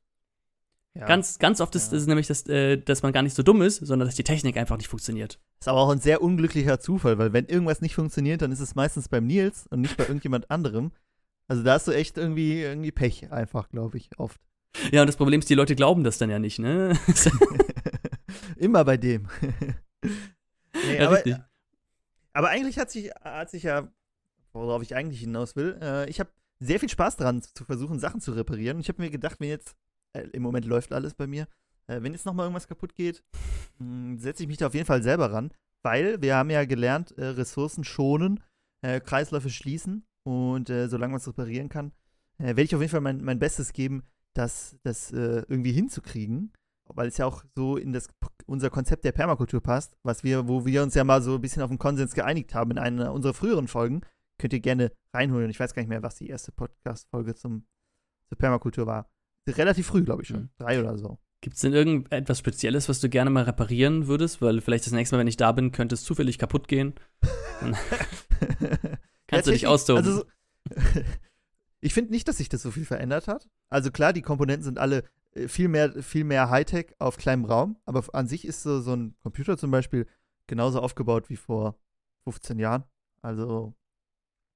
Ja. 0.99 1.07
Ganz, 1.07 1.39
ganz 1.39 1.61
oft 1.61 1.75
ist 1.75 1.93
Ja. 1.93 1.99
es 1.99 2.07
nämlich, 2.07 2.27
dass, 2.27 2.47
äh, 2.49 2.79
dass 2.79 3.03
man 3.03 3.13
gar 3.13 3.23
nicht 3.23 3.35
so 3.35 3.43
dumm 3.43 3.61
ist, 3.63 3.77
sondern 3.79 4.09
dass 4.09 4.15
die 4.15 4.25
Technik 4.25 4.57
einfach 4.57 4.77
nicht 4.79 4.89
funktioniert. 4.89 5.39
Ist 5.61 5.69
aber 5.69 5.81
auch 5.81 5.91
ein 5.91 6.01
sehr 6.01 6.23
unglücklicher 6.23 6.81
Zufall, 6.81 7.19
weil 7.19 7.33
wenn 7.33 7.47
irgendwas 7.47 7.81
nicht 7.81 7.95
funktioniert, 7.95 8.41
dann 8.43 8.51
ist 8.53 8.61
es 8.61 8.75
meistens 8.75 9.09
beim 9.09 9.27
Nils 9.27 9.67
und 9.69 9.83
nicht 9.83 9.97
bei 9.97 10.05
irgendjemand 10.05 10.51
anderem. 10.51 10.93
Also 11.49 11.63
da 11.63 11.75
hast 11.75 11.87
du 11.87 11.93
echt 11.93 12.17
irgendwie, 12.17 12.63
irgendwie 12.63 12.93
Pech 12.93 13.31
einfach, 13.31 13.69
glaube 13.69 13.99
ich, 13.99 14.11
oft. 14.19 14.41
Ja, 14.91 15.03
und 15.03 15.07
das 15.07 15.17
Problem 15.17 15.41
ist, 15.41 15.49
die 15.51 15.55
Leute 15.55 15.77
glauben 15.77 16.03
das 16.03 16.19
dann 16.19 16.31
ja 16.31 16.39
nicht, 16.39 16.59
ne? 16.59 16.99
Immer 18.57 18.85
bei 18.85 18.97
dem. 18.97 19.29
nee, 20.03 20.97
ja, 20.99 21.07
aber, 21.07 21.17
richtig. 21.17 21.37
aber 22.33 22.49
eigentlich 22.49 22.79
hat 22.79 22.91
sich, 22.91 23.11
hat 23.23 23.51
sich 23.51 23.65
ja, 23.65 23.89
worauf 24.53 24.83
ich 24.83 24.95
eigentlich 24.95 25.21
hinaus 25.21 25.57
will, 25.57 25.79
äh, 25.81 26.09
ich 26.09 26.21
habe 26.21 26.31
sehr 26.59 26.81
viel 26.81 26.89
Spaß 26.89 27.17
dran, 27.17 27.43
zu 27.43 27.65
versuchen, 27.65 27.99
Sachen 27.99 28.21
zu 28.21 28.33
reparieren. 28.33 28.77
Und 28.77 28.81
ich 28.81 28.89
habe 28.89 29.03
mir 29.03 29.11
gedacht, 29.11 29.37
wenn 29.41 29.49
jetzt, 29.49 29.77
im 30.19 30.43
Moment 30.43 30.67
läuft 30.67 30.93
alles 30.93 31.15
bei 31.15 31.27
mir, 31.27 31.47
äh, 31.87 32.03
wenn 32.03 32.13
jetzt 32.13 32.27
nochmal 32.27 32.47
irgendwas 32.47 32.69
kaputt 32.69 32.95
geht, 32.95 33.23
setze 34.17 34.43
ich 34.43 34.49
mich 34.49 34.59
da 34.59 34.67
auf 34.67 34.75
jeden 34.75 34.87
Fall 34.87 35.03
selber 35.03 35.33
ran, 35.33 35.53
weil 35.83 36.21
wir 36.21 36.37
haben 36.37 36.51
ja 36.51 36.65
gelernt, 36.65 37.13
äh, 37.19 37.27
Ressourcen 37.27 37.85
schonen, 37.85 38.41
äh, 38.83 39.01
Kreisläufe 39.01 39.51
schließen 39.51 40.05
und 40.25 40.71
äh, 40.71 40.89
solange 40.89 41.13
man 41.13 41.21
es 41.21 41.29
reparieren 41.29 41.69
kann, 41.69 41.93
äh, 42.39 42.49
werde 42.49 42.63
ich 42.63 42.75
auf 42.75 42.81
jeden 42.81 42.91
Fall 42.91 43.01
mein, 43.01 43.23
mein 43.23 43.39
Bestes 43.39 43.73
geben, 43.73 44.03
das, 44.35 44.77
das 44.83 45.13
äh, 45.13 45.45
irgendwie 45.49 45.73
hinzukriegen, 45.73 46.53
weil 46.89 47.09
es 47.09 47.17
ja 47.17 47.27
auch 47.27 47.45
so 47.55 47.77
in 47.77 47.93
das 47.93 48.09
unser 48.47 48.71
Konzept 48.71 49.05
der 49.05 49.13
Permakultur 49.13 49.61
passt, 49.61 49.97
was 50.03 50.23
wir, 50.23 50.47
wo 50.47 50.65
wir 50.65 50.83
uns 50.83 50.95
ja 50.95 51.05
mal 51.05 51.23
so 51.23 51.35
ein 51.35 51.41
bisschen 51.41 51.63
auf 51.63 51.71
einen 51.71 51.79
Konsens 51.79 52.15
geeinigt 52.15 52.55
haben 52.55 52.71
in 52.73 52.79
einer 52.79 53.13
unserer 53.13 53.35
früheren 53.35 53.67
Folgen. 53.67 54.03
Könnt 54.39 54.53
ihr 54.53 54.61
gerne 54.61 54.93
reinholen. 55.13 55.51
Ich 55.51 55.59
weiß 55.59 55.75
gar 55.75 55.83
nicht 55.83 55.89
mehr, 55.89 56.03
was 56.03 56.17
die 56.17 56.29
erste 56.29 56.53
Podcast-Folge 56.53 57.35
zur 57.35 57.63
Permakultur 58.39 58.87
war. 58.87 59.11
Relativ 59.47 59.87
früh, 59.87 60.03
glaube 60.03 60.23
ich 60.23 60.29
schon. 60.29 60.43
Mhm. 60.43 60.51
Drei 60.59 60.81
oder 60.81 60.97
so. 60.99 61.19
Gibt 61.41 61.57
es 61.57 61.63
denn 61.63 61.73
irgendetwas 61.75 62.39
Spezielles, 62.39 62.89
was 62.89 63.01
du 63.01 63.09
gerne 63.09 63.31
mal 63.31 63.45
reparieren 63.45 64.07
würdest? 64.09 64.43
Weil 64.43 64.61
vielleicht 64.61 64.87
das 64.87 64.93
nächste 64.93 65.15
Mal, 65.17 65.21
wenn 65.21 65.27
ich 65.29 65.37
da 65.37 65.53
bin, 65.53 65.71
könnte 65.71 65.95
es 65.95 66.03
zufällig 66.03 66.39
kaputt 66.39 66.67
gehen. 66.67 66.95
Kannst 69.27 69.47
du 69.47 69.53
dich 69.53 69.67
austoben. 69.67 70.05
Also, 70.05 70.19
so- 70.21 70.27
ich 71.81 71.95
finde 71.95 72.13
nicht, 72.13 72.27
dass 72.29 72.39
sich 72.39 72.49
das 72.49 72.63
so 72.63 72.71
viel 72.71 72.85
verändert 72.85 73.29
hat. 73.29 73.49
Also 73.69 73.91
klar, 73.91 74.13
die 74.13 74.23
Komponenten 74.23 74.65
sind 74.65 74.79
alle 74.79 75.05
äh, 75.33 75.49
viel 75.49 75.69
mehr, 75.69 76.03
viel 76.03 76.25
mehr 76.25 76.51
Hightech 76.51 76.95
auf 76.99 77.17
kleinem 77.17 77.45
Raum, 77.45 77.77
aber 77.85 78.03
an 78.15 78.27
sich 78.29 78.45
ist 78.45 78.63
so, 78.63 78.81
so 78.81 78.95
ein 78.95 79.15
Computer 79.23 79.57
zum 79.59 79.71
Beispiel 79.71 80.07
genauso 80.47 80.81
aufgebaut 80.81 81.29
wie 81.29 81.37
vor 81.37 81.79
15 82.25 82.59
Jahren. 82.59 82.85
Also 83.23 83.75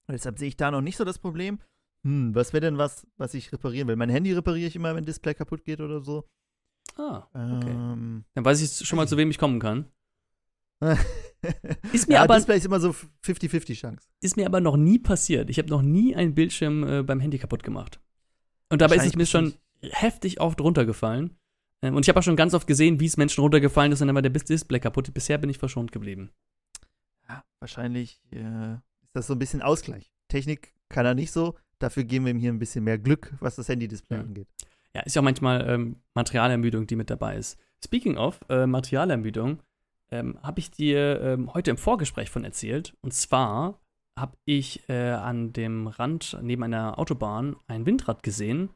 deshalb 0.09 0.39
sehe 0.39 0.49
ich 0.49 0.57
da 0.57 0.71
noch 0.71 0.81
nicht 0.81 0.97
so 0.97 1.05
das 1.05 1.19
Problem. 1.19 1.61
Hm, 2.05 2.35
was 2.35 2.53
wäre 2.53 2.63
denn 2.63 2.79
was, 2.79 3.07
was 3.17 3.35
ich 3.35 3.53
reparieren 3.53 3.89
will? 3.89 3.97
Mein 3.97 4.09
Handy 4.11 4.33
repariere 4.33 4.69
ich 4.69 4.77
immer, 4.77 4.95
wenn 4.95 5.05
Display 5.05 5.35
kaputt 5.35 5.65
geht 5.65 5.81
oder 5.81 6.01
so. 6.01 6.25
ah, 6.97 7.27
okay. 7.35 7.71
Ähm, 7.71 8.25
Dann 8.35 8.45
weiß 8.45 8.61
ich 8.63 8.87
schon 8.89 8.97
mal, 8.97 9.07
zu 9.09 9.17
wem 9.17 9.31
ich 9.31 9.39
kommen 9.39 9.61
kann. 9.61 9.87
ist 11.93 12.09
mir 12.09 12.15
ja, 12.15 12.23
aber- 12.23 12.37
Display 12.37 12.57
ist 12.57 12.65
immer 12.67 12.81
so 12.81 12.95
50-50 13.25 13.75
Chance. 13.75 14.09
Ist 14.21 14.37
mir 14.37 14.47
aber 14.47 14.61
noch 14.61 14.77
nie 14.77 14.99
passiert. 14.99 15.51
Ich 15.51 15.59
habe 15.59 15.69
noch 15.69 15.83
nie 15.83 16.15
einen 16.17 16.35
Bildschirm 16.35 16.85
äh, 16.85 17.03
beim 17.03 17.21
Handy 17.21 17.39
kaputt 17.39 17.63
gemacht. 17.63 18.01
Und 18.71 18.81
dabei 18.81 18.97
ist 18.97 19.07
es 19.07 19.17
mir 19.17 19.27
schon 19.27 19.55
heftig 19.83 20.41
oft 20.41 20.61
runtergefallen. 20.61 21.37
Ähm, 21.83 21.97
und 21.97 22.05
ich 22.05 22.09
habe 22.09 22.19
auch 22.19 22.23
schon 22.23 22.37
ganz 22.37 22.55
oft 22.55 22.67
gesehen, 22.67 23.01
wie 23.01 23.07
es 23.07 23.17
Menschen 23.17 23.41
runtergefallen 23.43 23.93
ist 23.93 24.01
und 24.01 24.07
dann 24.09 24.15
war 24.15 24.23
der 24.23 24.31
Display 24.31 24.81
kaputt. 24.81 25.13
Bisher 25.13 25.39
bin 25.39 25.51
ich 25.51 25.59
verschont 25.59 25.93
geblieben. 25.93 26.31
Ja, 27.29 27.45
wahrscheinlich 27.59 28.21
äh, 28.33 28.75
ist 28.75 29.15
das 29.15 29.27
so 29.27 29.35
ein 29.35 29.39
bisschen 29.39 29.63
Ausgleich. 29.63 30.11
Technik 30.29 30.75
kann 30.89 31.07
er 31.07 31.15
nicht 31.15 31.33
so, 31.33 31.57
dafür 31.81 32.05
geben 32.05 32.25
wir 32.27 32.31
ihm 32.33 32.39
hier 32.39 32.53
ein 32.53 32.59
bisschen 32.61 32.85
mehr 32.85 32.99
Glück, 32.99 33.35
was 33.41 33.57
das 33.57 33.69
Handy-Display 33.69 34.19
Ja. 34.19 34.23
angeht. 34.23 34.47
Ja, 34.95 35.03
ist 35.03 35.15
ja 35.17 35.21
auch 35.21 35.25
manchmal 35.25 35.69
ähm, 35.69 35.97
Materialermüdung, 36.15 36.87
die 36.87 36.97
mit 36.97 37.11
dabei 37.11 37.37
ist. 37.37 37.59
Speaking 37.85 38.17
of 38.17 38.41
äh, 38.49 38.67
Materialermüdung, 38.67 39.61
ähm, 40.11 40.39
habe 40.43 40.61
ich 40.61 40.71
dir 40.71 41.21
ähm, 41.21 41.53
heute 41.55 41.71
im 41.71 41.77
Vorgespräch 41.77 42.31
von 42.31 42.45
erzählt. 42.45 42.95
Und 43.01 43.13
zwar 43.15 43.81
habe 44.19 44.37
ich 44.45 44.89
äh, 44.89 45.11
an 45.11 45.53
dem 45.53 45.87
Rand 45.87 46.39
neben 46.43 46.63
einer 46.63 46.99
Autobahn 46.99 47.57
ein 47.69 47.87
Windrad 47.87 48.23
gesehen, 48.23 48.71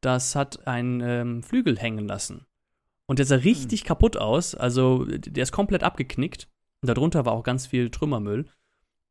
das 0.00 0.36
hat 0.36 0.66
einen 0.68 1.00
ähm, 1.00 1.42
Flügel 1.42 1.78
hängen 1.78 2.06
lassen. 2.06 2.46
Und 3.06 3.18
der 3.18 3.26
sah 3.26 3.36
richtig 3.36 3.84
kaputt 3.84 4.16
aus. 4.16 4.54
Also 4.54 5.04
der 5.04 5.42
ist 5.42 5.52
komplett 5.52 5.82
abgeknickt. 5.82 6.48
Und 6.82 6.88
darunter 6.88 7.24
war 7.24 7.32
auch 7.32 7.42
ganz 7.42 7.66
viel 7.66 7.90
Trümmermüll. 7.90 8.46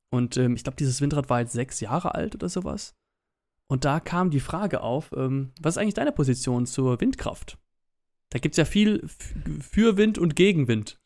Und 0.10 0.38
ähm, 0.38 0.56
ich 0.56 0.64
glaube, 0.64 0.78
dieses 0.78 1.02
Windrad 1.02 1.30
war 1.30 1.42
jetzt 1.42 1.54
sechs 1.54 1.80
Jahre 1.82 2.16
alt 2.16 2.36
oder 2.36 2.48
sowas. 2.48 2.96
Und 3.68 3.86
da 3.86 4.00
kam 4.00 4.30
die 4.30 4.40
Frage 4.40 4.82
auf, 4.82 5.12
ähm, 5.16 5.52
was 5.60 5.76
ist 5.76 5.82
eigentlich 5.82 5.96
deine 5.96 6.12
Position 6.12 6.66
zur 6.66 7.00
Windkraft? 7.02 7.58
Da 8.30 8.40
gibt 8.40 8.54
es 8.54 8.58
ja 8.58 8.66
viel 8.66 9.08
für 9.62 9.98
Wind 9.98 10.18
und 10.18 10.36
gegen 10.36 10.68
Wind. 10.68 11.00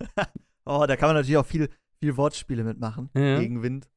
Oh, 0.70 0.84
da 0.86 0.96
kann 0.96 1.08
man 1.08 1.16
natürlich 1.16 1.38
auch 1.38 1.46
viel, 1.46 1.70
viel 1.98 2.18
Wortspiele 2.18 2.62
mitmachen. 2.62 3.08
Ja. 3.14 3.40
Gegenwind 3.40 3.88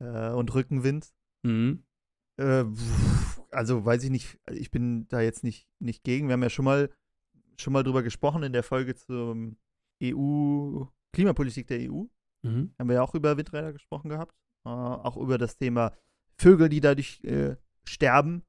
äh, 0.00 0.30
und 0.30 0.52
Rückenwind. 0.52 1.14
Mhm. 1.44 1.84
Äh, 2.38 2.64
also 3.52 3.84
weiß 3.84 4.02
ich 4.02 4.10
nicht, 4.10 4.36
ich 4.50 4.72
bin 4.72 5.06
da 5.06 5.20
jetzt 5.20 5.44
nicht, 5.44 5.68
nicht 5.78 6.02
gegen. 6.02 6.26
Wir 6.26 6.32
haben 6.32 6.42
ja 6.42 6.50
schon 6.50 6.64
mal, 6.64 6.90
schon 7.56 7.72
mal 7.72 7.84
drüber 7.84 8.02
gesprochen 8.02 8.42
in 8.42 8.52
der 8.52 8.64
Folge 8.64 8.96
zur 8.96 9.36
EU, 10.02 10.86
Klimapolitik 11.12 11.68
der 11.68 11.88
EU. 11.88 12.06
Mhm. 12.42 12.72
haben 12.76 12.88
wir 12.88 12.94
ja 12.94 13.02
auch 13.02 13.14
über 13.14 13.36
Windräder 13.36 13.72
gesprochen 13.72 14.08
gehabt. 14.08 14.34
Äh, 14.64 14.70
auch 14.70 15.16
über 15.16 15.38
das 15.38 15.56
Thema 15.56 15.92
Vögel, 16.38 16.68
die 16.68 16.80
dadurch 16.80 17.22
äh, 17.24 17.56
sterben. 17.84 18.42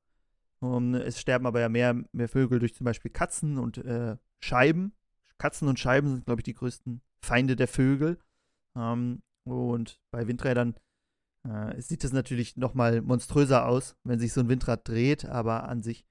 Um, 0.61 0.93
es 0.93 1.21
sterben 1.21 1.45
aber 1.45 1.61
ja 1.61 1.69
mehr, 1.69 2.03
mehr 2.11 2.27
Vögel 2.27 2.59
durch 2.59 2.75
zum 2.75 2.83
Beispiel 2.83 3.11
Katzen 3.11 3.57
und 3.57 3.77
äh, 3.77 4.17
Scheiben. 4.39 4.93
Katzen 5.37 5.67
und 5.69 5.79
Scheiben 5.79 6.09
sind, 6.09 6.25
glaube 6.25 6.41
ich, 6.41 6.43
die 6.43 6.53
größten 6.53 7.01
Feinde 7.21 7.55
der 7.55 7.69
Vögel. 7.69 8.19
Ähm, 8.75 9.21
und 9.45 10.01
bei 10.11 10.27
Windrädern 10.27 10.75
äh, 11.47 11.81
sieht 11.81 12.03
es 12.03 12.11
natürlich 12.11 12.57
noch 12.57 12.73
mal 12.73 13.01
monströser 13.01 13.67
aus, 13.67 13.95
wenn 14.03 14.19
sich 14.19 14.33
so 14.33 14.41
ein 14.41 14.49
Windrad 14.49 14.87
dreht, 14.87 15.25
aber 15.25 15.67
an 15.67 15.81
sich. 15.81 16.05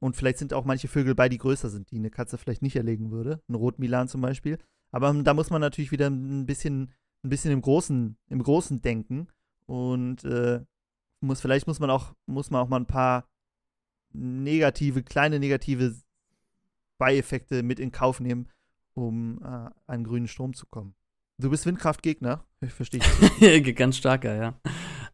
Und 0.00 0.16
vielleicht 0.16 0.38
sind 0.38 0.52
auch 0.52 0.64
manche 0.64 0.88
Vögel 0.88 1.14
bei, 1.14 1.28
die 1.28 1.38
größer 1.38 1.70
sind, 1.70 1.90
die 1.90 1.96
eine 1.96 2.10
Katze 2.10 2.36
vielleicht 2.36 2.60
nicht 2.60 2.76
erlegen 2.76 3.10
würde. 3.10 3.40
Ein 3.48 3.54
Rotmilan 3.54 4.08
zum 4.08 4.20
Beispiel. 4.20 4.58
Aber 4.90 5.08
ähm, 5.10 5.24
da 5.24 5.32
muss 5.32 5.50
man 5.50 5.60
natürlich 5.60 5.92
wieder 5.92 6.08
ein 6.08 6.44
bisschen, 6.44 6.92
ein 7.22 7.30
bisschen 7.30 7.52
im 7.52 7.62
Großen, 7.62 8.16
im 8.28 8.42
Großen 8.42 8.82
denken. 8.82 9.28
Und 9.66 10.24
äh, 10.24 10.60
muss, 11.26 11.40
vielleicht 11.40 11.66
muss 11.66 11.80
man 11.80 11.90
auch, 11.90 12.14
muss 12.26 12.50
man 12.50 12.60
auch 12.60 12.68
mal 12.68 12.80
ein 12.80 12.86
paar 12.86 13.28
negative, 14.12 15.02
kleine 15.02 15.38
negative 15.38 15.96
Beieffekte 16.98 17.62
mit 17.62 17.80
in 17.80 17.92
Kauf 17.92 18.20
nehmen, 18.20 18.48
um 18.94 19.40
äh, 19.42 19.70
an 19.86 20.04
grünen 20.04 20.28
Strom 20.28 20.54
zu 20.54 20.66
kommen. 20.66 20.94
Du 21.38 21.50
bist 21.50 21.66
Windkraftgegner? 21.66 22.44
Ich 22.60 22.72
verstehe. 22.72 23.00
Ganz 23.74 23.96
starker, 23.96 24.36
ja. 24.36 24.60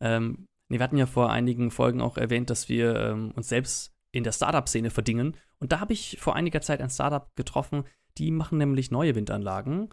Ähm, 0.01 0.47
nee, 0.69 0.79
wir 0.79 0.85
hatten 0.85 0.99
ja 0.99 1.07
vor 1.07 1.31
einigen 1.31 1.71
Folgen 1.71 2.01
auch 2.01 2.19
erwähnt, 2.19 2.51
dass 2.51 2.69
wir 2.69 2.95
ähm, 2.97 3.31
uns 3.33 3.49
selbst 3.49 3.95
in 4.13 4.25
der 4.25 4.33
Startup-Szene 4.33 4.91
verdingen. 4.91 5.37
Und 5.59 5.73
da 5.73 5.81
habe 5.81 5.93
ich 5.93 6.19
vor 6.21 6.37
einiger 6.37 6.61
Zeit 6.61 6.81
ein 6.81 6.91
Startup 6.91 7.35
getroffen, 7.37 7.85
die 8.19 8.31
machen 8.31 8.59
nämlich 8.59 8.91
neue 8.91 9.15
Windanlagen. 9.15 9.89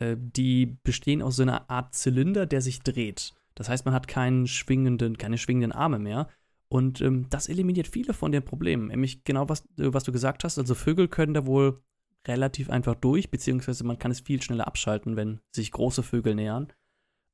Äh, 0.00 0.16
die 0.18 0.78
bestehen 0.82 1.22
aus 1.22 1.36
so 1.36 1.42
einer 1.42 1.70
Art 1.70 1.94
Zylinder, 1.94 2.46
der 2.46 2.60
sich 2.60 2.80
dreht. 2.80 3.34
Das 3.60 3.68
heißt, 3.68 3.84
man 3.84 3.92
hat 3.92 4.08
keinen 4.08 4.46
schwingenden, 4.46 5.18
keine 5.18 5.36
schwingenden 5.36 5.72
Arme 5.72 5.98
mehr. 5.98 6.30
Und 6.68 7.02
ähm, 7.02 7.26
das 7.28 7.46
eliminiert 7.46 7.88
viele 7.88 8.14
von 8.14 8.32
den 8.32 8.42
Problemen. 8.42 8.86
Nämlich 8.86 9.22
genau, 9.22 9.50
was, 9.50 9.66
äh, 9.76 9.92
was 9.92 10.04
du 10.04 10.12
gesagt 10.12 10.44
hast. 10.44 10.56
Also 10.56 10.74
Vögel 10.74 11.08
können 11.08 11.34
da 11.34 11.44
wohl 11.44 11.82
relativ 12.26 12.70
einfach 12.70 12.94
durch, 12.94 13.30
beziehungsweise 13.30 13.84
man 13.84 13.98
kann 13.98 14.12
es 14.12 14.20
viel 14.20 14.40
schneller 14.40 14.66
abschalten, 14.66 15.14
wenn 15.14 15.40
sich 15.54 15.72
große 15.72 16.02
Vögel 16.02 16.34
nähern. 16.34 16.72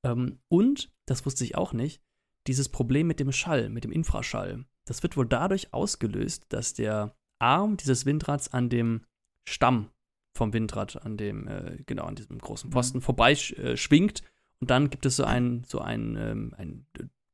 Ähm, 0.02 0.40
und, 0.48 0.92
das 1.06 1.24
wusste 1.24 1.44
ich 1.44 1.54
auch 1.54 1.72
nicht, 1.72 2.02
dieses 2.48 2.70
Problem 2.70 3.06
mit 3.06 3.20
dem 3.20 3.30
Schall, 3.30 3.68
mit 3.68 3.84
dem 3.84 3.92
Infraschall, 3.92 4.64
das 4.84 5.04
wird 5.04 5.16
wohl 5.16 5.26
dadurch 5.26 5.72
ausgelöst, 5.72 6.46
dass 6.48 6.74
der 6.74 7.14
Arm 7.38 7.76
dieses 7.76 8.04
Windrads 8.04 8.52
an 8.52 8.68
dem 8.68 9.02
Stamm 9.44 9.90
vom 10.36 10.52
Windrad, 10.52 11.04
an 11.04 11.16
dem, 11.16 11.46
äh, 11.46 11.84
genau, 11.86 12.06
an 12.06 12.16
diesem 12.16 12.38
großen 12.38 12.70
Posten 12.70 12.98
mhm. 12.98 13.02
vorbeischwingt. 13.02 14.22
Äh, 14.22 14.24
und 14.60 14.70
dann 14.70 14.90
gibt 14.90 15.06
es 15.06 15.16
so 15.16 15.24
einen, 15.24 15.64
so 15.64 15.80
einen, 15.80 16.16
ähm, 16.16 16.54
einen 16.56 16.86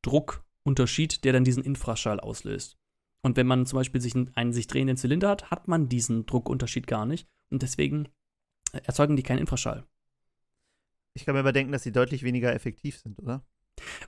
Druckunterschied, 0.02 1.24
der 1.24 1.32
dann 1.32 1.44
diesen 1.44 1.62
Infraschall 1.62 2.20
auslöst. 2.20 2.78
Und 3.22 3.36
wenn 3.36 3.46
man 3.46 3.66
zum 3.66 3.78
Beispiel 3.78 4.00
sich 4.00 4.14
einen 4.34 4.52
sich 4.52 4.66
drehenden 4.66 4.96
Zylinder 4.96 5.28
hat, 5.28 5.50
hat 5.50 5.68
man 5.68 5.88
diesen 5.88 6.26
Druckunterschied 6.26 6.86
gar 6.86 7.06
nicht. 7.06 7.28
Und 7.50 7.62
deswegen 7.62 8.08
erzeugen 8.72 9.16
die 9.16 9.22
keinen 9.22 9.38
Infraschall. 9.38 9.84
Ich 11.14 11.24
kann 11.24 11.34
mir 11.34 11.40
aber 11.40 11.52
denken, 11.52 11.72
dass 11.72 11.82
sie 11.82 11.92
deutlich 11.92 12.22
weniger 12.22 12.52
effektiv 12.52 12.98
sind, 12.98 13.18
oder? 13.18 13.44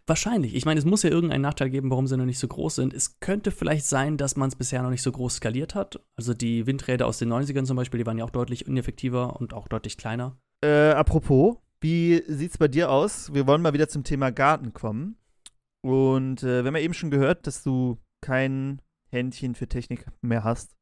Wahrscheinlich. 0.07 0.55
Ich 0.55 0.64
meine, 0.64 0.79
es 0.79 0.85
muss 0.85 1.03
ja 1.03 1.11
irgendeinen 1.11 1.42
Nachteil 1.42 1.70
geben, 1.70 1.90
warum 1.90 2.07
sie 2.07 2.16
noch 2.16 2.24
nicht 2.24 2.38
so 2.38 2.48
groß 2.48 2.77
sind. 2.77 2.92
Es 2.92 3.18
könnte 3.20 3.50
vielleicht 3.50 3.87
sein, 3.87 4.16
dass 4.16 4.37
man 4.37 4.48
es 4.48 4.57
bisher 4.57 4.83
noch 4.83 4.90
nicht 4.90 5.03
so 5.03 5.12
groß 5.12 5.37
skaliert 5.37 5.74
hat. 5.74 6.00
Also 6.16 6.35
die 6.35 6.66
Windräder 6.66 7.07
aus 7.07 7.18
den 7.18 7.33
90ern 7.33 7.64
zum 7.64 7.77
Beispiel, 7.77 7.98
die 7.98 8.07
waren 8.07 8.18
ja 8.18 8.24
auch 8.24 8.31
deutlich 8.31 8.66
ineffektiver 8.66 9.37
und 9.40 9.55
auch 9.55 9.68
deutlich 9.68 9.96
kleiner. 9.96 10.37
Äh, 10.62 10.90
apropos, 10.90 11.57
wie 11.84 12.24
sieht 12.26 12.52
es 12.52 12.56
bei 12.56 12.66
dir 12.66 12.90
aus? 12.90 13.34
Wir 13.34 13.46
wollen 13.46 13.60
mal 13.60 13.74
wieder 13.74 13.90
zum 13.90 14.04
Thema 14.04 14.32
Garten 14.32 14.72
kommen. 14.72 15.18
Und 15.82 16.42
äh, 16.42 16.62
wir 16.62 16.68
haben 16.68 16.76
ja 16.76 16.82
eben 16.82 16.94
schon 16.94 17.10
gehört, 17.10 17.46
dass 17.46 17.62
du 17.62 17.98
kein 18.22 18.80
Händchen 19.08 19.54
für 19.54 19.68
Technik 19.68 20.06
mehr 20.22 20.44
hast. 20.44 20.74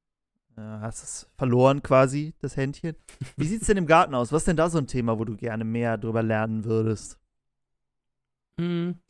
Äh, 0.57 0.61
hast 0.61 1.03
es 1.03 1.29
verloren 1.37 1.83
quasi, 1.83 2.35
das 2.39 2.57
Händchen. 2.57 2.95
Wie 3.37 3.49
sieht 3.49 3.63
es 3.63 3.67
denn 3.67 3.79
im 3.79 3.89
Garten 3.89 4.15
aus? 4.15 4.31
Was 4.31 4.43
ist 4.43 4.47
denn 4.47 4.57
da 4.57 4.71
so 4.71 4.79
ein 4.79 4.87
Thema, 4.87 5.19
wo 5.19 5.25
du 5.25 5.37
gerne 5.37 5.65
mehr 5.65 5.99
drüber 5.99 6.23
lernen 6.23 6.65
würdest? 6.65 7.19
Hm. 8.61 9.01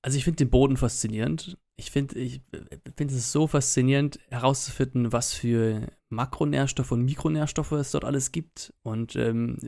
Also 0.00 0.16
ich 0.16 0.24
finde 0.24 0.38
den 0.38 0.50
Boden 0.50 0.78
faszinierend. 0.78 1.58
Ich 1.76 1.90
finde 1.90 2.18
ich 2.18 2.40
find 2.96 3.10
es 3.10 3.32
so 3.32 3.46
faszinierend 3.46 4.18
herauszufinden, 4.30 5.12
was 5.12 5.34
für 5.34 5.88
Makronährstoffe 6.08 6.92
und 6.92 7.04
Mikronährstoffe 7.04 7.72
es 7.72 7.90
dort 7.90 8.06
alles 8.06 8.32
gibt. 8.32 8.72
Und 8.82 9.14
ähm, 9.16 9.58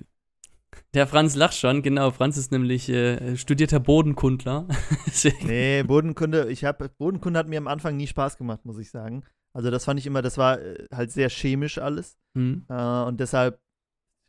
der 0.95 1.07
Franz 1.07 1.35
lacht 1.35 1.55
schon, 1.55 1.83
genau. 1.83 2.11
Franz 2.11 2.37
ist 2.37 2.53
nämlich 2.53 2.89
äh, 2.89 3.37
studierter 3.37 3.81
Bodenkundler. 3.81 4.67
nee, 5.47 5.83
Bodenkunde, 5.83 6.51
ich 6.51 6.65
habe 6.65 6.89
Bodenkunde 6.89 7.39
hat 7.39 7.49
mir 7.49 7.59
am 7.59 7.69
Anfang 7.69 7.97
nie 7.97 8.07
Spaß 8.07 8.37
gemacht, 8.37 8.65
muss 8.65 8.79
ich 8.79 8.91
sagen. 8.91 9.25
Also 9.53 9.71
das 9.71 9.85
fand 9.85 9.99
ich 9.99 10.07
immer, 10.07 10.23
das 10.23 10.39
war 10.39 10.61
äh, 10.61 10.87
halt 10.93 11.11
sehr 11.11 11.29
chemisch 11.29 11.79
alles. 11.79 12.17
Mhm. 12.35 12.65
Äh, 12.69 13.03
und 13.03 13.21
deshalb 13.21 13.61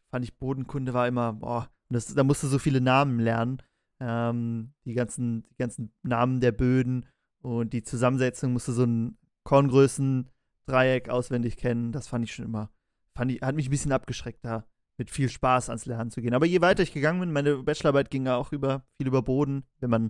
fand 0.09 0.25
ich 0.25 0.37
Bodenkunde 0.37 0.93
war 0.93 1.07
immer, 1.07 1.33
boah, 1.33 1.69
das, 1.89 2.13
da 2.13 2.23
musste 2.23 2.47
so 2.47 2.59
viele 2.59 2.81
Namen 2.81 3.19
lernen. 3.19 3.61
Ähm, 3.99 4.73
die, 4.85 4.93
ganzen, 4.93 5.43
die 5.51 5.57
ganzen 5.57 5.91
Namen 6.03 6.39
der 6.39 6.51
Böden 6.51 7.05
und 7.41 7.73
die 7.73 7.83
Zusammensetzung 7.83 8.53
musste 8.53 8.71
so 8.71 8.83
ein 8.83 9.17
Korngrößen-Dreieck 9.43 11.09
auswendig 11.09 11.57
kennen. 11.57 11.91
Das 11.91 12.07
fand 12.07 12.23
ich 12.23 12.33
schon 12.33 12.45
immer, 12.45 12.71
fand 13.13 13.31
ich, 13.31 13.41
hat 13.41 13.55
mich 13.55 13.67
ein 13.67 13.71
bisschen 13.71 13.91
abgeschreckt, 13.91 14.45
da 14.45 14.65
mit 14.99 15.09
viel 15.09 15.29
Spaß 15.29 15.69
ans 15.69 15.85
Lernen 15.85 16.11
zu 16.11 16.21
gehen. 16.21 16.35
Aber 16.35 16.45
je 16.45 16.61
weiter 16.61 16.83
ich 16.83 16.93
gegangen 16.93 17.21
bin, 17.21 17.31
meine 17.31 17.63
Bachelorarbeit 17.63 18.11
ging 18.11 18.27
ja 18.27 18.35
auch 18.35 18.51
über, 18.51 18.83
viel 18.97 19.07
über 19.07 19.23
Boden. 19.23 19.63
Wenn 19.79 19.89
man 19.89 20.09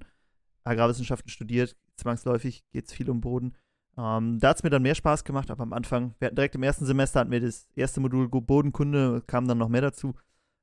Agrarwissenschaften 0.64 1.30
studiert, 1.30 1.78
zwangsläufig 1.96 2.66
geht 2.74 2.88
es 2.88 2.94
viel 2.94 3.10
um 3.10 3.22
Boden. 3.22 3.56
Ähm, 3.98 4.40
da 4.40 4.50
hat 4.50 4.58
es 4.58 4.64
mir 4.64 4.70
dann 4.70 4.82
mehr 4.82 4.96
Spaß 4.96 5.24
gemacht, 5.24 5.52
aber 5.52 5.64
am 5.64 5.74
Anfang, 5.74 6.16
wir 6.20 6.28
hatten 6.28 6.36
direkt 6.36 6.56
im 6.56 6.64
ersten 6.64 6.86
Semester 6.86 7.22
hatten 7.22 7.32
wir 7.32 7.40
das 7.40 7.68
erste 7.76 8.00
Modul 8.00 8.28
Bodenkunde, 8.30 9.24
kam 9.28 9.48
dann 9.48 9.58
noch 9.58 9.70
mehr 9.70 9.82
dazu. 9.82 10.16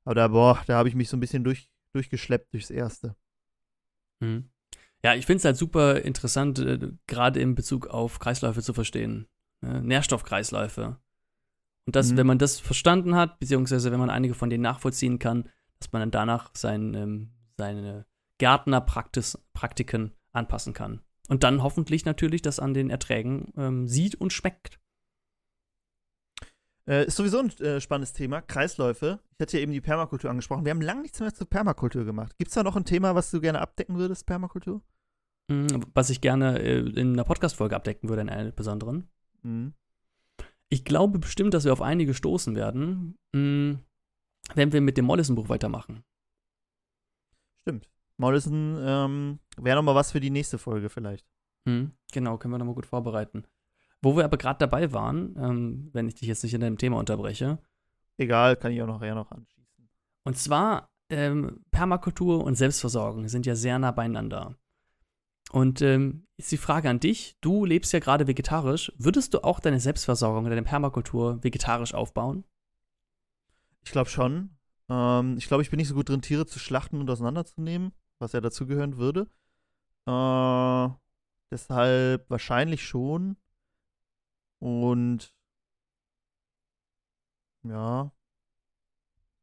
Aber 0.04 0.14
da, 0.14 0.28
boah, 0.28 0.62
da 0.66 0.76
habe 0.76 0.88
ich 0.88 0.94
mich 0.94 1.08
so 1.08 1.16
ein 1.16 1.20
bisschen 1.20 1.44
durch, 1.44 1.70
durchgeschleppt 1.92 2.52
durchs 2.52 2.70
erste. 2.70 3.16
Mhm. 4.20 4.50
Ja, 5.04 5.14
ich 5.14 5.26
finde 5.26 5.38
es 5.38 5.44
halt 5.44 5.56
super 5.56 6.00
interessant, 6.02 6.58
äh, 6.58 6.92
gerade 7.06 7.40
in 7.40 7.54
Bezug 7.54 7.86
auf 7.86 8.18
Kreisläufe 8.18 8.62
zu 8.62 8.72
verstehen. 8.72 9.28
Äh, 9.62 9.80
Nährstoffkreisläufe. 9.80 10.98
Und 11.86 11.96
dass, 11.96 12.12
mhm. 12.12 12.16
wenn 12.16 12.26
man 12.26 12.38
das 12.38 12.58
verstanden 12.58 13.14
hat, 13.14 13.38
beziehungsweise 13.38 13.92
wenn 13.92 14.00
man 14.00 14.10
einige 14.10 14.34
von 14.34 14.50
denen 14.50 14.62
nachvollziehen 14.62 15.18
kann, 15.18 15.48
dass 15.78 15.92
man 15.92 16.00
dann 16.00 16.10
danach 16.10 16.50
sein, 16.54 16.94
ähm, 16.94 17.30
seine 17.56 18.06
Gärtnerpraktiken 18.38 20.12
anpassen 20.32 20.74
kann. 20.74 21.00
Und 21.28 21.42
dann 21.42 21.62
hoffentlich 21.62 22.04
natürlich 22.04 22.42
das 22.42 22.60
an 22.60 22.74
den 22.74 22.90
Erträgen 22.90 23.52
ähm, 23.56 23.88
sieht 23.88 24.14
und 24.14 24.32
schmeckt. 24.32 24.78
Äh, 26.88 27.06
ist 27.06 27.16
sowieso 27.16 27.40
ein 27.40 27.50
äh, 27.58 27.80
spannendes 27.80 28.12
Thema, 28.12 28.42
Kreisläufe. 28.42 29.18
Ich 29.32 29.40
hatte 29.40 29.56
ja 29.56 29.62
eben 29.62 29.72
die 29.72 29.80
Permakultur 29.80 30.30
angesprochen. 30.30 30.64
Wir 30.64 30.70
haben 30.70 30.80
lange 30.80 31.02
nichts 31.02 31.18
mehr 31.18 31.34
zur 31.34 31.48
Permakultur 31.48 32.04
gemacht. 32.04 32.36
Gibt 32.38 32.48
es 32.48 32.54
da 32.54 32.62
noch 32.62 32.76
ein 32.76 32.84
Thema, 32.84 33.14
was 33.14 33.30
du 33.30 33.40
gerne 33.40 33.60
abdecken 33.60 33.96
würdest, 33.96 34.26
Permakultur? 34.26 34.82
Mhm, 35.48 35.86
was 35.94 36.10
ich 36.10 36.20
gerne 36.20 36.60
äh, 36.60 36.78
in 36.78 37.14
einer 37.14 37.24
Podcast-Folge 37.24 37.74
abdecken 37.74 38.08
würde, 38.08 38.22
in 38.22 38.28
einer 38.28 38.52
besonderen. 38.52 39.08
Mhm. 39.42 39.74
Ich 40.68 40.84
glaube 40.84 41.18
bestimmt, 41.18 41.54
dass 41.54 41.64
wir 41.64 41.72
auf 41.72 41.82
einige 41.82 42.14
stoßen 42.14 42.56
werden, 42.56 43.16
mh, 43.32 43.40
mm, 43.40 43.84
wenn 44.54 44.72
wir 44.72 44.80
mit 44.80 44.96
dem 44.96 45.04
Mollison-Buch 45.04 45.48
weitermachen. 45.48 46.04
Stimmt. 47.60 47.88
Mollison 48.16 48.76
ähm, 48.80 49.38
wäre 49.56 49.76
nochmal 49.76 49.94
was 49.94 50.12
für 50.12 50.20
die 50.20 50.30
nächste 50.30 50.58
Folge 50.58 50.88
vielleicht. 50.88 51.26
Mhm, 51.66 51.92
genau, 52.12 52.38
können 52.38 52.54
wir 52.54 52.58
nochmal 52.58 52.74
gut 52.74 52.86
vorbereiten. 52.86 53.44
Wo 54.02 54.16
wir 54.16 54.24
aber 54.24 54.36
gerade 54.36 54.58
dabei 54.58 54.92
waren, 54.92 55.34
ähm, 55.36 55.90
wenn 55.92 56.08
ich 56.08 56.14
dich 56.14 56.28
jetzt 56.28 56.44
nicht 56.44 56.54
in 56.54 56.60
deinem 56.60 56.78
Thema 56.78 56.98
unterbreche. 56.98 57.58
Egal, 58.18 58.56
kann 58.56 58.72
ich 58.72 58.80
auch 58.80 58.86
noch 58.86 59.02
eher 59.02 59.14
noch 59.14 59.30
anschließen. 59.30 59.88
Und 60.24 60.38
zwar, 60.38 60.88
ähm, 61.10 61.64
Permakultur 61.70 62.44
und 62.44 62.54
Selbstversorgung 62.54 63.28
sind 63.28 63.46
ja 63.46 63.54
sehr 63.54 63.78
nah 63.78 63.90
beieinander. 63.90 64.56
Und 65.52 65.80
ähm, 65.80 66.26
ist 66.36 66.52
die 66.52 66.56
Frage 66.56 66.90
an 66.90 67.00
dich, 67.00 67.36
du 67.40 67.64
lebst 67.64 67.92
ja 67.92 68.00
gerade 68.00 68.26
vegetarisch, 68.26 68.92
würdest 68.98 69.32
du 69.32 69.44
auch 69.44 69.60
deine 69.60 69.80
Selbstversorgung, 69.80 70.44
deine 70.44 70.62
Permakultur 70.62 71.42
vegetarisch 71.42 71.94
aufbauen? 71.94 72.44
Ich 73.84 73.92
glaube 73.92 74.10
schon. 74.10 74.56
Ähm, 74.88 75.36
ich 75.38 75.46
glaube, 75.46 75.62
ich 75.62 75.70
bin 75.70 75.78
nicht 75.78 75.88
so 75.88 75.94
gut 75.94 76.08
drin, 76.08 76.22
Tiere 76.22 76.46
zu 76.46 76.58
schlachten 76.58 77.00
und 77.00 77.08
auseinanderzunehmen, 77.08 77.92
was 78.18 78.32
ja 78.32 78.40
dazugehören 78.40 78.96
würde. 78.96 79.28
Äh, 80.06 80.94
deshalb 81.50 82.28
wahrscheinlich 82.28 82.84
schon. 82.84 83.36
Und 84.58 85.32
ja, 87.62 88.12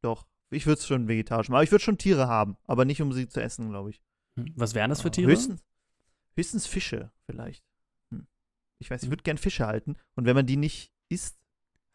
doch. 0.02 0.28
Ich 0.50 0.68
würde 0.68 0.80
es 0.80 0.86
schon 0.86 1.08
vegetarisch 1.08 1.50
machen. 1.50 1.56
Aber 1.56 1.64
ich 1.64 1.72
würde 1.72 1.84
schon 1.84 1.98
Tiere 1.98 2.28
haben, 2.28 2.58
aber 2.66 2.86
nicht 2.86 3.02
um 3.02 3.12
sie 3.12 3.28
zu 3.28 3.42
essen, 3.42 3.70
glaube 3.70 3.90
ich. 3.90 4.02
Hm, 4.38 4.54
was 4.56 4.76
wären 4.76 4.90
das 4.90 5.02
für 5.02 5.10
Tiere? 5.10 5.32
Höchstens, 5.32 5.64
höchstens 6.36 6.66
Fische 6.66 7.12
vielleicht. 7.26 7.64
Hm. 8.12 8.28
Ich 8.80 8.90
weiß, 8.90 9.04
ich 9.04 9.10
würde 9.10 9.24
gern 9.24 9.38
Fische 9.38 9.68
halten. 9.68 9.96
Und 10.16 10.26
wenn 10.26 10.36
man 10.36 10.46
die 10.46 10.58
nicht 10.58 10.92
isst, 11.10 11.38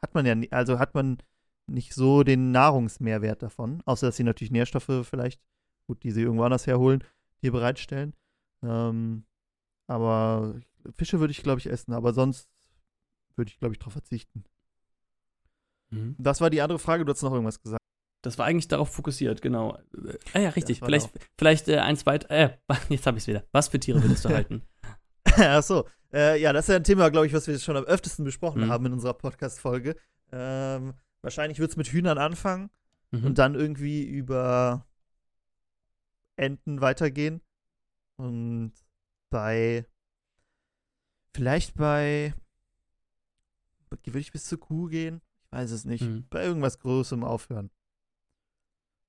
hat 0.03 0.14
man 0.14 0.27
ja, 0.27 0.37
also 0.51 0.79
hat 0.79 0.94
man 0.94 1.18
nicht 1.66 1.94
so 1.94 2.22
den 2.22 2.51
Nahrungsmehrwert 2.51 3.42
davon. 3.42 3.83
Außer, 3.85 4.07
dass 4.07 4.16
sie 4.16 4.24
natürlich 4.24 4.51
Nährstoffe 4.51 5.07
vielleicht, 5.09 5.40
gut, 5.87 6.03
die 6.03 6.11
sie 6.11 6.22
irgendwo 6.22 6.44
anders 6.44 6.66
herholen, 6.66 7.05
hier 7.40 7.53
bereitstellen. 7.53 8.14
Ähm, 8.62 9.24
aber 9.87 10.61
Fische 10.94 11.20
würde 11.20 11.33
ich, 11.33 11.42
glaube 11.42 11.61
ich, 11.61 11.66
essen. 11.66 11.92
Aber 11.92 12.12
sonst 12.12 12.48
würde 13.37 13.51
ich, 13.51 13.59
glaube 13.59 13.74
ich, 13.74 13.79
darauf 13.79 13.92
verzichten. 13.92 14.44
Mhm. 15.90 16.16
Das 16.18 16.40
war 16.40 16.51
die 16.51 16.61
andere 16.61 16.79
Frage, 16.79 17.05
du 17.05 17.12
hast 17.12 17.22
noch 17.22 17.33
irgendwas 17.33 17.61
gesagt. 17.61 17.78
Das 18.23 18.37
war 18.39 18.47
eigentlich 18.47 18.69
darauf 18.69 18.93
fokussiert, 18.93 19.43
genau. 19.43 19.79
Ah 20.33 20.41
ja, 20.41 20.49
richtig. 20.51 20.81
Vielleicht, 20.81 21.11
vielleicht 21.39 21.69
äh, 21.69 21.79
eins 21.79 22.05
weiter. 22.05 22.31
Äh, 22.31 22.59
jetzt 22.89 23.07
habe 23.07 23.17
ich 23.17 23.25
es 23.25 23.29
wieder. 23.29 23.45
Was 23.53 23.69
für 23.69 23.79
Tiere 23.79 24.03
würdest 24.03 24.25
du 24.25 24.31
halten? 24.31 24.63
Ach 25.25 25.63
so. 25.63 25.87
Äh, 26.13 26.41
ja, 26.41 26.53
das 26.53 26.65
ist 26.65 26.71
ja 26.71 26.77
ein 26.77 26.85
Thema, 26.85 27.11
glaube 27.11 27.27
ich, 27.27 27.33
was 27.33 27.47
wir 27.47 27.59
schon 27.59 27.77
am 27.77 27.85
öftesten 27.85 28.25
besprochen 28.25 28.65
mhm. 28.65 28.71
haben 28.71 28.87
in 28.87 28.93
unserer 28.93 29.15
Podcast-Folge. 29.15 29.95
Ähm, 30.33 30.95
wahrscheinlich 31.21 31.59
wird 31.59 31.71
es 31.71 31.77
mit 31.77 31.89
Hühnern 31.89 32.19
anfangen 32.19 32.71
mhm. 33.11 33.27
und 33.27 33.39
dann 33.39 33.55
irgendwie 33.55 34.05
über 34.05 34.87
Enten 36.37 36.81
weitergehen. 36.81 37.41
Und 38.17 38.73
bei. 39.31 39.87
Vielleicht 41.35 41.77
bei 41.77 42.35
würde 43.91 44.19
ich 44.19 44.33
bis 44.33 44.45
zur 44.45 44.59
Kuh 44.59 44.87
gehen. 44.87 45.21
Ich 45.45 45.53
weiß 45.53 45.71
es 45.71 45.85
nicht. 45.85 46.03
Mhm. 46.03 46.27
Bei 46.31 46.45
irgendwas 46.45 46.79
Großem 46.81 47.23
aufhören. 47.23 47.71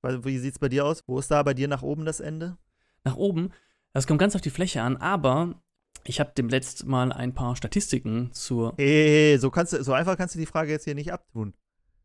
Wie 0.04 0.38
sieht's 0.38 0.60
bei 0.60 0.70
dir 0.70 0.86
aus? 0.86 1.04
Wo 1.08 1.20
ist 1.20 1.30
da 1.32 1.44
bei 1.44 1.54
dir 1.54 1.68
nach 1.68 1.82
oben 1.82 2.06
das 2.06 2.20
Ende? 2.20 2.58
Nach 3.04 3.16
oben, 3.16 3.52
das 3.94 4.08
kommt 4.08 4.20
ganz 4.20 4.36
auf 4.36 4.42
die 4.42 4.50
Fläche 4.50 4.82
an, 4.82 4.98
aber 4.98 5.62
ich 6.06 6.20
habe 6.20 6.32
dem 6.38 6.50
letzten 6.50 6.90
Mal 6.90 7.12
ein 7.12 7.34
paar 7.34 7.56
Statistiken 7.56 8.30
zur. 8.32 8.74
Hey, 8.78 8.88
hey, 8.88 9.08
hey, 9.32 9.38
so, 9.40 9.50
kannst 9.50 9.74
du, 9.74 9.84
so 9.84 9.94
einfach 9.94 10.18
kannst 10.18 10.36
du 10.36 10.40
die 10.40 10.46
Frage 10.46 10.72
jetzt 10.72 10.86
hier 10.86 10.96
nicht 10.96 11.12
abtun. 11.12 11.54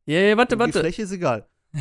Ja, 0.06 0.20
ja, 0.20 0.36
warte, 0.36 0.56
Die 0.56 0.60
warte. 0.60 0.80
Fläche 0.80 1.02
ist 1.02 1.12
egal. 1.12 1.48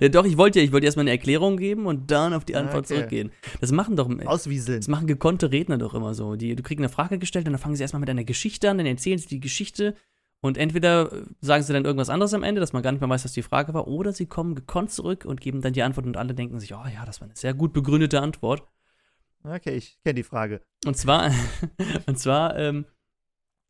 ja, 0.00 0.08
doch, 0.08 0.24
ich 0.24 0.36
wollte 0.36 0.58
ja, 0.60 0.64
ich 0.64 0.72
wollte 0.72 0.86
erstmal 0.86 1.04
eine 1.04 1.10
Erklärung 1.10 1.56
geben 1.56 1.86
und 1.86 2.10
dann 2.10 2.34
auf 2.34 2.44
die 2.44 2.56
Antwort 2.56 2.84
Okay. 2.84 2.94
zurückgehen. 2.94 3.32
Das 3.60 3.72
machen 3.72 3.96
doch. 3.96 4.08
Auswieseln. 4.26 4.80
Das 4.80 4.88
machen 4.88 5.06
gekonnte 5.06 5.50
Redner 5.50 5.78
doch 5.78 5.94
immer 5.94 6.14
so. 6.14 6.36
Die, 6.36 6.54
du 6.54 6.62
kriegst 6.62 6.80
eine 6.80 6.88
Frage 6.88 7.18
gestellt 7.18 7.46
und 7.46 7.52
dann 7.52 7.60
fangen 7.60 7.76
sie 7.76 7.82
erstmal 7.82 8.00
mit 8.00 8.10
einer 8.10 8.24
Geschichte 8.24 8.70
an, 8.70 8.78
dann 8.78 8.86
erzählen 8.86 9.18
sie 9.18 9.28
die 9.28 9.40
Geschichte 9.40 9.94
und 10.42 10.58
entweder 10.58 11.08
sagen 11.40 11.62
sie 11.62 11.72
dann 11.72 11.84
irgendwas 11.84 12.10
anderes 12.10 12.34
am 12.34 12.42
Ende, 12.42 12.60
dass 12.60 12.72
man 12.72 12.82
gar 12.82 12.90
nicht 12.90 13.00
mehr 13.00 13.08
weiß, 13.08 13.24
was 13.24 13.32
die 13.32 13.42
Frage 13.42 13.74
war, 13.74 13.86
oder 13.86 14.12
sie 14.12 14.26
kommen 14.26 14.56
gekonnt 14.56 14.90
zurück 14.90 15.24
und 15.24 15.40
geben 15.40 15.62
dann 15.62 15.72
die 15.72 15.84
Antwort 15.84 16.04
und 16.04 16.16
alle 16.16 16.34
denken 16.34 16.58
sich, 16.58 16.74
oh 16.74 16.84
ja, 16.92 17.06
das 17.06 17.20
war 17.20 17.28
eine 17.28 17.36
sehr 17.36 17.54
gut 17.54 17.72
begründete 17.72 18.20
Antwort. 18.20 18.64
Okay, 19.44 19.76
ich 19.76 20.00
kenne 20.02 20.14
die 20.14 20.24
Frage. 20.24 20.60
Und 20.84 20.96
zwar, 20.96 21.32
und 22.06 22.18
zwar 22.18 22.58
ähm, 22.58 22.86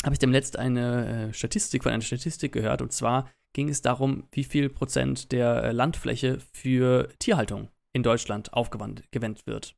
habe 0.03 0.15
ich 0.15 0.19
dem 0.19 0.33
letzt 0.33 0.59
eine 0.59 1.29
äh, 1.29 1.35
Statistik 1.35 1.83
von 1.83 1.93
einer 1.93 2.03
Statistik 2.03 2.53
gehört. 2.53 2.81
Und 2.81 2.93
zwar 2.93 3.31
ging 3.53 3.69
es 3.69 3.83
darum, 3.83 4.27
wie 4.33 4.45
viel 4.45 4.71
Prozent 4.71 5.31
der 5.31 5.63
äh, 5.63 5.73
Landfläche 5.73 6.39
für 6.55 7.11
Tierhaltung 7.19 7.69
in 7.93 8.03
Deutschland 8.03 8.55
aufgewendet 8.55 9.47
wird. 9.47 9.77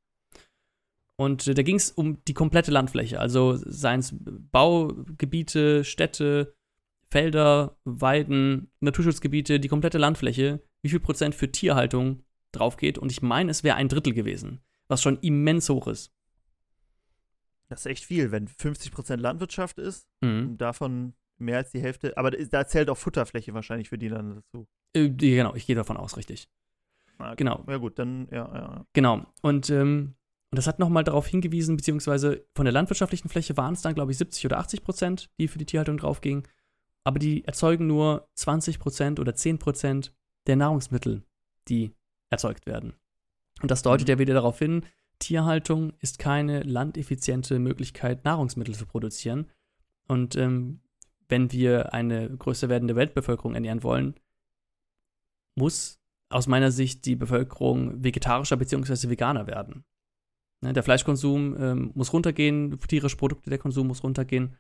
Und 1.17 1.49
äh, 1.49 1.55
da 1.55 1.63
ging 1.63 1.77
es 1.77 1.91
um 1.91 2.25
die 2.25 2.35
komplette 2.35 2.71
Landfläche, 2.71 3.19
also 3.19 3.57
seien 3.57 3.99
es 4.01 4.15
Baugebiete, 4.17 5.85
Städte, 5.85 6.55
Felder, 7.15 7.77
Weiden, 7.85 8.73
Naturschutzgebiete, 8.81 9.61
die 9.61 9.69
komplette 9.69 9.99
Landfläche, 9.99 10.61
wie 10.83 10.89
viel 10.89 10.99
Prozent 10.99 11.37
für 11.37 11.49
Tierhaltung 11.49 12.25
drauf 12.51 12.77
geht. 12.77 12.99
Und 12.99 13.13
ich 13.13 13.23
meine, 13.23 13.53
es 13.53 13.63
wäre 13.63 13.77
ein 13.77 13.87
Drittel 13.89 14.13
gewesen, 14.13 14.61
was 14.89 15.01
schon 15.01 15.21
immens 15.21 15.69
hoch 15.69 15.87
ist. 15.87 16.13
Das 17.69 17.81
ist 17.81 17.87
echt 17.87 18.05
viel, 18.05 18.33
wenn 18.33 18.49
50% 18.49 19.21
Landwirtschaft 19.21 19.79
ist 19.79 20.09
Mhm. 20.23 20.49
und 20.49 20.59
davon 20.59 21.15
mehr 21.39 21.59
als 21.59 21.71
die 21.71 21.81
Hälfte. 21.81 22.17
Aber 22.19 22.33
da 22.33 22.67
zählt 22.67 22.91
auch 22.91 22.99
Futterfläche 22.99 23.55
wahrscheinlich 23.55 23.89
für 23.91 23.99
die 23.99 24.09
dann 24.09 24.35
dazu. 24.35 24.67
Äh, 24.93 25.09
genau, 25.11 25.55
ich 25.55 25.67
gehe 25.69 25.77
davon 25.77 25.97
aus, 25.97 26.17
richtig. 26.17 26.49
Ah, 27.19 27.37
Genau. 27.37 27.65
Ja, 27.69 27.77
gut, 27.77 27.97
dann, 28.01 28.27
ja, 28.33 28.53
ja. 28.53 28.87
Genau. 28.93 29.25
Und, 29.41 29.71
ähm, 29.71 30.17
und 30.51 30.57
das 30.57 30.67
hat 30.67 30.81
nochmal 30.81 31.05
darauf 31.05 31.29
hingewiesen, 31.29 31.77
beziehungsweise 31.77 32.45
von 32.57 32.65
der 32.65 32.73
landwirtschaftlichen 32.73 33.29
Fläche 33.29 33.57
waren 33.57 33.75
es 33.75 33.83
dann, 33.83 33.95
glaube 33.95 34.11
ich, 34.11 34.19
70 34.19 34.47
oder 34.47 34.59
80 34.59 34.83
Prozent, 34.83 35.31
die 35.39 35.47
für 35.47 35.59
die 35.59 35.67
Tierhaltung 35.67 35.97
draufgingen. 35.97 36.43
Aber 37.05 37.19
die 37.19 37.45
erzeugen 37.45 37.87
nur 37.87 38.29
20 38.35 38.79
Prozent 38.79 39.21
oder 39.21 39.35
10 39.35 39.59
Prozent 39.59 40.15
der 40.47 40.57
Nahrungsmittel, 40.57 41.23
die 41.69 41.95
erzeugt 42.31 42.67
werden. 42.67 42.95
Und 43.63 43.71
das 43.71 43.83
deutet 43.83 44.09
Mhm. 44.09 44.13
ja 44.13 44.19
wieder 44.19 44.35
darauf 44.35 44.59
hin, 44.59 44.85
Tierhaltung 45.19 45.93
ist 46.01 46.19
keine 46.19 46.63
landeffiziente 46.63 47.59
Möglichkeit, 47.59 48.25
Nahrungsmittel 48.25 48.75
zu 48.75 48.87
produzieren. 48.87 49.51
Und 50.09 50.37
ähm, 50.37 50.81
wenn 51.29 51.53
wir 51.53 51.95
eine 51.95 52.37
größer 52.37 52.69
werdende 52.69 52.97
Weltbevölkerung 52.97 53.55
ernähren 53.55 53.83
wollen, 53.83 54.15
muss 55.55 56.01
aus 56.29 56.47
meiner 56.47 56.71
Sicht 56.71 57.07
die 57.07 57.17
Bevölkerung 57.17 58.03
vegetarischer 58.03 58.57
bzw. 58.57 59.09
veganer 59.09 59.47
werden. 59.47 59.85
Ne, 60.61 60.73
der 60.73 60.83
Fleischkonsum 60.83 61.57
ähm, 61.59 61.91
muss 61.95 62.13
runtergehen, 62.13 62.79
tierische 62.89 63.17
Produkte, 63.17 63.51
der 63.51 63.59
Konsum 63.59 63.87
muss 63.87 64.03
runtergehen. 64.03 64.57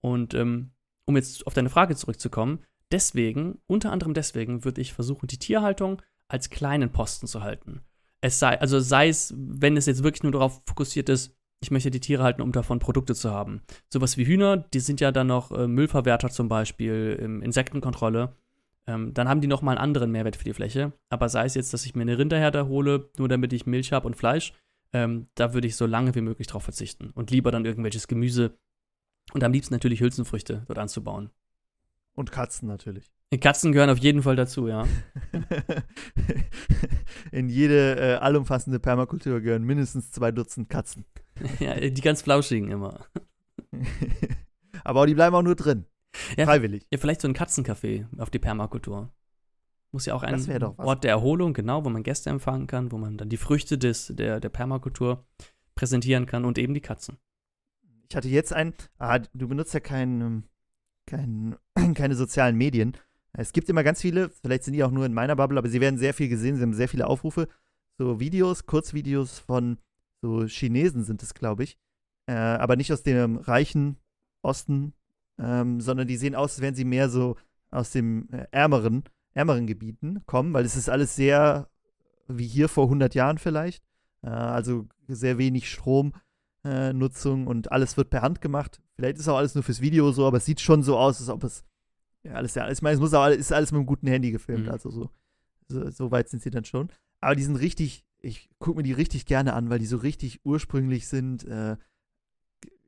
Und 0.00 0.34
ähm, 0.34 0.72
um 1.06 1.16
jetzt 1.16 1.46
auf 1.46 1.54
deine 1.54 1.70
Frage 1.70 1.96
zurückzukommen, 1.96 2.60
deswegen, 2.90 3.60
unter 3.66 3.92
anderem 3.92 4.14
deswegen, 4.14 4.64
würde 4.64 4.80
ich 4.80 4.92
versuchen, 4.92 5.26
die 5.26 5.38
Tierhaltung 5.38 6.02
als 6.28 6.50
kleinen 6.50 6.90
Posten 6.90 7.26
zu 7.26 7.42
halten. 7.42 7.80
Es 8.20 8.38
sei, 8.38 8.60
also 8.60 8.78
sei 8.80 9.08
es, 9.08 9.34
wenn 9.36 9.76
es 9.76 9.86
jetzt 9.86 10.02
wirklich 10.02 10.22
nur 10.22 10.32
darauf 10.32 10.62
fokussiert 10.66 11.08
ist, 11.08 11.36
ich 11.60 11.70
möchte 11.70 11.90
die 11.90 12.00
Tiere 12.00 12.22
halten, 12.24 12.42
um 12.42 12.52
davon 12.52 12.80
Produkte 12.80 13.14
zu 13.14 13.30
haben. 13.30 13.62
Sowas 13.88 14.16
wie 14.16 14.26
Hühner, 14.26 14.56
die 14.56 14.80
sind 14.80 15.00
ja 15.00 15.12
dann 15.12 15.28
noch 15.28 15.52
äh, 15.52 15.68
Müllverwerter 15.68 16.28
zum 16.28 16.48
Beispiel, 16.48 17.18
ähm, 17.20 17.40
Insektenkontrolle. 17.40 18.34
Ähm, 18.86 19.14
dann 19.14 19.28
haben 19.28 19.40
die 19.40 19.46
nochmal 19.46 19.76
einen 19.76 19.84
anderen 19.84 20.10
Mehrwert 20.10 20.36
für 20.36 20.44
die 20.44 20.54
Fläche. 20.54 20.92
Aber 21.08 21.28
sei 21.28 21.44
es 21.44 21.54
jetzt, 21.54 21.72
dass 21.72 21.86
ich 21.86 21.94
mir 21.94 22.02
eine 22.02 22.18
Rinderherde 22.18 22.66
hole, 22.66 23.10
nur 23.16 23.28
damit 23.28 23.52
ich 23.52 23.66
Milch 23.66 23.92
habe 23.92 24.08
und 24.08 24.16
Fleisch, 24.16 24.52
ähm, 24.92 25.28
da 25.36 25.54
würde 25.54 25.68
ich 25.68 25.76
so 25.76 25.86
lange 25.86 26.14
wie 26.16 26.20
möglich 26.20 26.48
drauf 26.48 26.64
verzichten. 26.64 27.10
Und 27.14 27.30
lieber 27.30 27.52
dann 27.52 27.64
irgendwelches 27.64 28.08
Gemüse 28.08 28.58
und 29.32 29.44
am 29.44 29.52
liebsten 29.52 29.74
natürlich 29.74 30.00
Hülsenfrüchte 30.00 30.64
dort 30.66 30.78
anzubauen. 30.78 31.30
Und 32.14 32.32
Katzen 32.32 32.68
natürlich. 32.68 33.10
Katzen 33.40 33.72
gehören 33.72 33.88
auf 33.88 33.98
jeden 33.98 34.22
Fall 34.22 34.36
dazu, 34.36 34.68
ja. 34.68 34.86
In 37.32 37.48
jede 37.48 37.96
äh, 37.96 38.14
allumfassende 38.16 38.78
Permakultur 38.78 39.40
gehören 39.40 39.62
mindestens 39.62 40.10
zwei 40.10 40.32
Dutzend 40.32 40.68
Katzen. 40.68 41.06
ja 41.58 41.80
die 41.80 42.00
ganz 42.02 42.20
flauschigen 42.20 42.70
immer. 42.70 43.06
Aber 44.84 45.06
die 45.06 45.14
bleiben 45.14 45.34
auch 45.34 45.42
nur 45.42 45.54
drin. 45.54 45.86
Ja, 46.36 46.44
Freiwillig. 46.44 46.86
Ja, 46.90 46.98
vielleicht 46.98 47.22
so 47.22 47.28
ein 47.28 47.34
Katzencafé 47.34 48.04
auf 48.18 48.28
die 48.28 48.38
Permakultur. 48.38 49.10
Muss 49.92 50.06
ja 50.06 50.14
auch 50.14 50.22
ein. 50.22 50.34
Ort 50.78 51.04
der 51.04 51.10
Erholung, 51.10 51.54
genau, 51.54 51.84
wo 51.84 51.90
man 51.90 52.02
Gäste 52.02 52.30
empfangen 52.30 52.66
kann, 52.66 52.92
wo 52.92 52.98
man 52.98 53.16
dann 53.16 53.28
die 53.28 53.36
Früchte 53.36 53.78
des, 53.78 54.12
der, 54.14 54.40
der 54.40 54.48
Permakultur 54.48 55.24
präsentieren 55.74 56.26
kann 56.26 56.44
und 56.44 56.58
eben 56.58 56.74
die 56.74 56.80
Katzen. 56.80 57.18
Ich 58.12 58.16
hatte 58.16 58.28
jetzt 58.28 58.52
ein, 58.52 58.74
ah, 58.98 59.20
du 59.20 59.48
benutzt 59.48 59.72
ja 59.72 59.80
kein, 59.80 60.20
ähm, 60.20 60.42
kein, 61.06 61.56
keine 61.94 62.14
sozialen 62.14 62.58
Medien. 62.58 62.92
Es 63.32 63.54
gibt 63.54 63.70
immer 63.70 63.82
ganz 63.82 64.02
viele, 64.02 64.28
vielleicht 64.28 64.64
sind 64.64 64.74
die 64.74 64.84
auch 64.84 64.90
nur 64.90 65.06
in 65.06 65.14
meiner 65.14 65.34
Bubble, 65.34 65.56
aber 65.56 65.70
sie 65.70 65.80
werden 65.80 65.98
sehr 65.98 66.12
viel 66.12 66.28
gesehen, 66.28 66.56
sie 66.56 66.62
haben 66.62 66.74
sehr 66.74 66.90
viele 66.90 67.06
Aufrufe. 67.06 67.48
So 67.96 68.20
Videos, 68.20 68.66
Kurzvideos 68.66 69.38
von 69.38 69.78
so 70.20 70.44
Chinesen 70.44 71.04
sind 71.04 71.22
es, 71.22 71.32
glaube 71.32 71.64
ich. 71.64 71.78
Äh, 72.26 72.34
aber 72.34 72.76
nicht 72.76 72.92
aus 72.92 73.02
dem 73.02 73.38
reichen 73.38 73.96
Osten, 74.42 74.92
ähm, 75.38 75.80
sondern 75.80 76.06
die 76.06 76.18
sehen 76.18 76.34
aus, 76.34 76.56
als 76.56 76.60
wären 76.60 76.74
sie 76.74 76.84
mehr 76.84 77.08
so 77.08 77.36
aus 77.70 77.92
dem 77.92 78.28
äh, 78.30 78.44
ärmeren, 78.50 79.04
ärmeren 79.32 79.66
Gebieten 79.66 80.20
kommen, 80.26 80.52
weil 80.52 80.66
es 80.66 80.76
ist 80.76 80.90
alles 80.90 81.16
sehr 81.16 81.70
wie 82.28 82.46
hier 82.46 82.68
vor 82.68 82.84
100 82.84 83.14
Jahren 83.14 83.38
vielleicht. 83.38 83.82
Äh, 84.20 84.28
also 84.28 84.86
sehr 85.08 85.38
wenig 85.38 85.70
Strom. 85.70 86.12
Äh, 86.64 86.92
Nutzung 86.92 87.46
und 87.46 87.72
alles 87.72 87.96
wird 87.96 88.10
per 88.10 88.22
Hand 88.22 88.40
gemacht. 88.40 88.80
Vielleicht 88.96 89.18
ist 89.18 89.28
auch 89.28 89.36
alles 89.36 89.54
nur 89.54 89.64
fürs 89.64 89.80
Video 89.80 90.12
so, 90.12 90.26
aber 90.26 90.36
es 90.38 90.44
sieht 90.44 90.60
schon 90.60 90.82
so 90.82 90.96
aus, 90.98 91.20
als 91.20 91.28
ob 91.28 91.44
es 91.44 91.64
ja 92.22 92.34
alles 92.34 92.54
ja, 92.54 92.70
ich 92.70 92.82
meine, 92.82 92.94
es 92.94 93.00
muss 93.00 93.14
auch 93.14 93.22
alles, 93.22 93.38
ist 93.38 93.52
alles 93.52 93.72
mit 93.72 93.78
einem 93.78 93.86
guten 93.86 94.06
Handy 94.06 94.30
gefilmt, 94.30 94.66
Mhm. 94.66 94.70
also 94.70 94.90
so, 94.90 95.10
so 95.68 95.90
so 95.90 96.10
weit 96.10 96.28
sind 96.28 96.42
sie 96.42 96.50
dann 96.50 96.64
schon. 96.64 96.88
Aber 97.20 97.34
die 97.34 97.42
sind 97.42 97.56
richtig, 97.56 98.04
ich 98.20 98.48
gucke 98.58 98.76
mir 98.76 98.82
die 98.84 98.92
richtig 98.92 99.26
gerne 99.26 99.54
an, 99.54 99.70
weil 99.70 99.78
die 99.80 99.86
so 99.86 99.96
richtig 99.96 100.40
ursprünglich 100.44 101.08
sind. 101.08 101.44
Äh, 101.44 101.76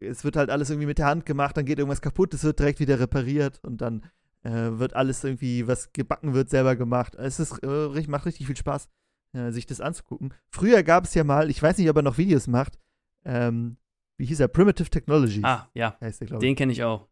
es 0.01 0.23
wird 0.25 0.37
halt 0.37 0.51
alles 0.51 0.71
irgendwie 0.71 0.87
mit 0.87 0.99
der 0.99 1.07
Hand 1.07 1.25
gemacht, 1.27 1.57
dann 1.57 1.65
geht 1.65 1.79
irgendwas 1.79 2.03
kaputt, 2.03 2.35
es 2.35 2.45
wird 2.45 2.59
direkt 2.59 2.79
wieder 2.81 3.01
repariert 3.01 3.61
und 3.65 3.81
dann 3.81 4.03
äh, 4.43 4.79
wird 4.79 4.95
alles 4.95 5.25
irgendwie, 5.25 5.67
was 5.67 5.93
gebacken 5.93 6.35
wird, 6.35 6.51
selber 6.51 6.77
gemacht. 6.77 7.15
Es 7.15 7.41
ist, 7.41 7.63
äh, 7.63 8.07
macht 8.09 8.27
richtig 8.27 8.47
viel 8.47 8.57
Spaß, 8.57 8.89
äh, 9.33 9.51
sich 9.51 9.67
das 9.67 9.81
anzugucken. 9.81 10.35
Früher 10.51 10.83
gab 10.83 11.05
es 11.05 11.15
ja 11.15 11.25
mal, 11.25 11.49
ich 11.49 11.63
weiß 11.63 11.79
nicht, 11.79 11.89
ob 11.89 11.97
er 11.97 12.03
noch 12.03 12.19
Videos 12.19 12.47
macht, 12.47 12.79
ähm, 13.25 13.77
wie 14.19 14.27
hieß 14.27 14.41
er? 14.41 14.49
Primitive 14.49 14.91
Technologies 14.91 15.43
Ah, 15.45 15.69
ja, 15.75 15.97
heißt 16.01 16.21
der, 16.21 16.39
den 16.39 16.55
kenne 16.55 16.73
ich 16.73 16.83
auch. 16.85 17.09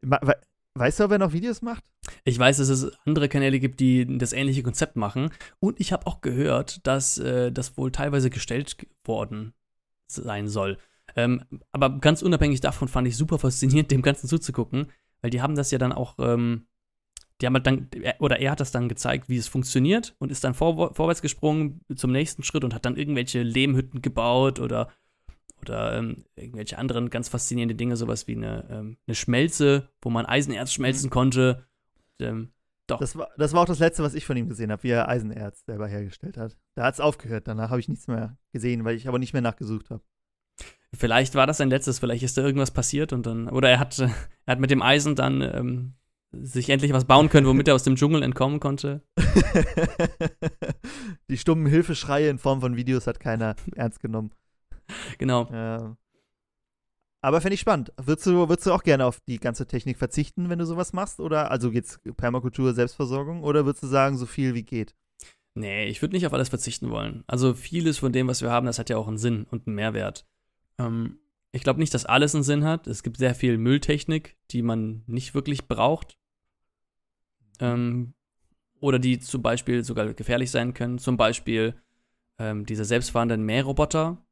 Weißt 0.75 1.01
du, 1.01 1.05
ob 1.05 1.11
er 1.13 1.19
noch 1.19 1.33
Videos 1.33 1.61
macht? 1.61 1.85
Ich 2.25 2.39
weiß, 2.39 2.57
dass 2.57 2.69
es 2.71 2.91
andere 3.05 3.29
Kanäle 3.29 3.61
gibt, 3.61 3.79
die 3.81 4.07
das 4.19 4.33
ähnliche 4.33 4.63
Konzept 4.63 4.97
machen. 4.97 5.31
Und 5.61 5.81
ich 5.81 5.93
habe 5.93 6.07
auch 6.07 6.23
gehört, 6.23 6.87
dass 6.87 7.19
äh, 7.19 7.53
das 7.53 7.77
wohl 7.77 7.93
teilweise 7.93 8.31
gestellt 8.31 8.77
worden 9.05 9.53
sein 10.07 10.49
soll. 10.49 10.79
Ähm, 11.15 11.45
aber 11.73 11.99
ganz 12.01 12.23
unabhängig 12.23 12.61
davon 12.61 12.89
fand 12.89 13.07
ich 13.07 13.17
super 13.19 13.39
faszinierend, 13.39 13.91
dem 13.91 14.01
Ganzen 14.01 14.29
zuzugucken, 14.29 14.87
weil 15.21 15.31
die 15.31 15.43
haben 15.43 15.57
das 15.57 15.71
ja 15.73 15.79
dann 15.79 15.93
auch, 15.93 16.15
ähm, 16.19 16.67
die 17.41 17.47
haben 17.47 17.55
halt 17.55 17.67
dann, 17.67 17.89
er- 18.01 18.21
oder 18.21 18.41
er 18.41 18.53
hat 18.53 18.61
das 18.61 18.71
dann 18.73 18.89
gezeigt, 18.89 19.29
wie 19.29 19.37
es 19.37 19.49
funktioniert 19.49 20.15
und 20.21 20.31
ist 20.33 20.43
dann 20.45 20.55
vor, 20.55 20.95
vorwärts 20.95 21.21
gesprungen 21.21 21.83
zum 21.97 22.13
nächsten 22.13 22.45
Schritt 22.45 22.65
und 22.65 22.73
hat 22.73 22.87
dann 22.87 22.97
irgendwelche 22.97 23.43
Lehmhütten 23.43 24.01
gebaut 24.01 24.59
oder, 24.59 24.91
oder 25.63 25.97
ähm, 25.97 26.25
irgendwelche 26.37 26.79
anderen 26.79 27.11
ganz 27.11 27.29
faszinierende 27.29 27.75
Dinge, 27.75 27.97
sowas 27.97 28.27
wie 28.27 28.37
eine, 28.37 28.67
ähm, 28.71 28.97
eine 29.07 29.15
Schmelze, 29.15 29.89
wo 30.01 30.11
man 30.11 30.27
Eisenerz 30.27 30.73
schmelzen 30.73 31.11
konnte. 31.11 31.67
Und, 32.19 32.27
ähm, 32.27 32.53
Das 32.87 33.17
war, 33.17 33.29
das 33.37 33.53
war 33.53 33.63
auch 33.63 33.67
das 33.67 33.79
Letzte, 33.79 34.03
was 34.03 34.15
ich 34.15 34.27
von 34.27 34.37
ihm 34.37 34.49
gesehen 34.49 34.73
habe, 34.73 34.83
wie 34.83 34.91
er 34.91 35.09
Eisenerz 35.09 35.65
selber 35.65 35.89
hergestellt 35.89 36.37
hat. 36.37 36.57
Da 36.75 36.85
hat 36.85 36.95
es 36.95 37.01
aufgehört. 37.01 37.49
Danach 37.49 37.71
habe 37.71 37.81
ich 37.81 37.89
nichts 37.89 38.09
mehr 38.09 38.37
gesehen, 38.53 38.85
weil 38.85 38.97
ich 38.97 39.09
aber 39.09 39.19
nicht 39.19 39.33
mehr 39.33 39.43
nachgesucht 39.43 39.91
habe. 39.91 40.03
Vielleicht 40.95 41.35
war 41.35 41.47
das 41.47 41.57
sein 41.57 41.71
letztes, 41.71 42.01
vielleicht 42.01 42.23
ist 42.23 42.37
da 42.37 42.43
irgendwas 42.43 42.71
passiert 42.71 43.15
und 43.15 43.25
dann, 43.25 43.49
oder 43.49 43.71
er 43.71 43.81
hat, 43.81 43.99
er 43.99 44.13
hat 44.47 44.61
mit 44.61 44.71
dem 44.71 44.83
Eisen 44.83 45.15
dann 45.15 45.41
ähm, 45.41 45.95
sich 46.33 46.71
endlich 46.71 46.93
was 46.93 47.07
bauen 47.07 47.29
können, 47.29 47.47
womit 47.47 47.69
er 47.69 47.75
aus 47.75 47.83
dem 47.83 47.97
Dschungel 47.97 48.23
entkommen 48.23 48.61
konnte. 48.61 49.03
Die 51.31 51.39
stummen 51.39 51.67
Hilfeschreie 51.67 52.29
in 52.29 52.39
Form 52.39 52.61
von 52.61 52.77
Videos 52.77 53.07
hat 53.07 53.21
keiner 53.21 53.57
ernst 53.75 54.01
genommen. 54.01 54.33
Genau. 55.19 55.49
Ja. 55.53 55.97
Aber 57.21 57.41
fände 57.41 57.55
ich 57.55 57.61
spannend. 57.61 57.93
Würdest 57.97 58.27
du, 58.27 58.49
würdest 58.49 58.67
du 58.67 58.73
auch 58.73 58.83
gerne 58.83 59.07
auf 59.07 59.21
die 59.21 59.39
ganze 59.39 59.67
Technik 59.67 59.97
verzichten, 59.97 60.49
wenn 60.49 60.59
du 60.59 60.67
sowas 60.67 60.93
machst? 60.93 61.21
Oder 61.21 61.53
also 61.53 61.71
geht's 61.71 62.01
Permakultur, 62.17 62.75
Selbstversorgung? 62.75 63.45
Oder 63.45 63.65
würdest 63.65 63.85
du 63.85 63.87
sagen, 63.87 64.17
so 64.17 64.27
viel 64.27 64.55
wie 64.55 64.65
geht? 64.65 64.97
Nee, 65.55 65.87
ich 65.87 66.03
würde 66.03 66.17
nicht 66.17 66.27
auf 66.27 66.33
alles 66.33 66.49
verzichten 66.49 66.91
wollen. 66.91 67.23
Also 67.29 67.55
vieles 67.55 67.99
von 67.99 68.13
dem, 68.13 68.27
was 68.27 68.43
wir 68.43 68.51
haben, 68.51 68.67
das 68.67 68.79
hat 68.79 68.91
ja 68.91 68.97
auch 68.97 69.07
einen 69.07 69.19
Sinn 69.19 69.47
und 69.51 69.67
einen 69.67 69.77
Mehrwert. 69.77 70.27
Ähm, 70.79 71.19
ich 71.53 71.63
glaube 71.63 71.79
nicht, 71.79 71.93
dass 71.95 72.07
alles 72.07 72.35
einen 72.35 72.45
Sinn 72.45 72.65
hat. 72.65 72.87
Es 72.87 73.03
gibt 73.03 73.19
sehr 73.19 73.35
viel 73.35 73.59
Mülltechnik, 73.59 74.37
die 74.51 74.63
man 74.63 75.05
nicht 75.07 75.35
wirklich 75.35 75.69
braucht. 75.69 76.19
Ähm, 77.61 78.15
oder 78.81 78.99
die 78.99 79.21
zum 79.21 79.43
Beispiel 79.43 79.85
sogar 79.85 80.13
gefährlich 80.15 80.51
sein 80.51 80.75
können. 80.75 80.99
Zum 80.99 81.17
Beispiel 81.17 81.81
ähm, 82.39 82.67
diese 82.67 82.85
selbstfahrenden 82.85 83.43
Mähroboter, 83.43 84.25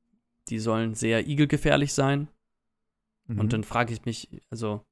die 0.51 0.59
sollen 0.59 0.95
sehr 0.95 1.27
igelgefährlich 1.29 1.95
sein. 1.95 2.29
Mhm. 3.27 3.39
Und 3.39 3.53
dann 3.53 3.65
frage 3.65 3.93
ich 3.93 4.05
mich, 4.05 4.29
also, 4.51 4.85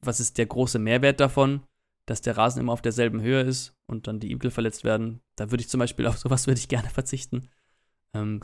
was 0.00 0.20
ist 0.20 0.38
der 0.38 0.46
große 0.46 0.78
Mehrwert 0.78 1.20
davon, 1.20 1.62
dass 2.06 2.22
der 2.22 2.36
Rasen 2.36 2.60
immer 2.60 2.72
auf 2.72 2.82
derselben 2.82 3.20
Höhe 3.20 3.42
ist 3.42 3.76
und 3.86 4.06
dann 4.06 4.18
die 4.18 4.32
Igel 4.32 4.50
verletzt 4.50 4.82
werden? 4.82 5.20
Da 5.36 5.50
würde 5.50 5.60
ich 5.60 5.68
zum 5.68 5.78
Beispiel 5.78 6.06
auf 6.08 6.18
sowas 6.18 6.46
würde 6.46 6.58
ich 6.58 6.68
gerne 6.68 6.88
verzichten. 6.88 7.48
Ähm, 8.14 8.40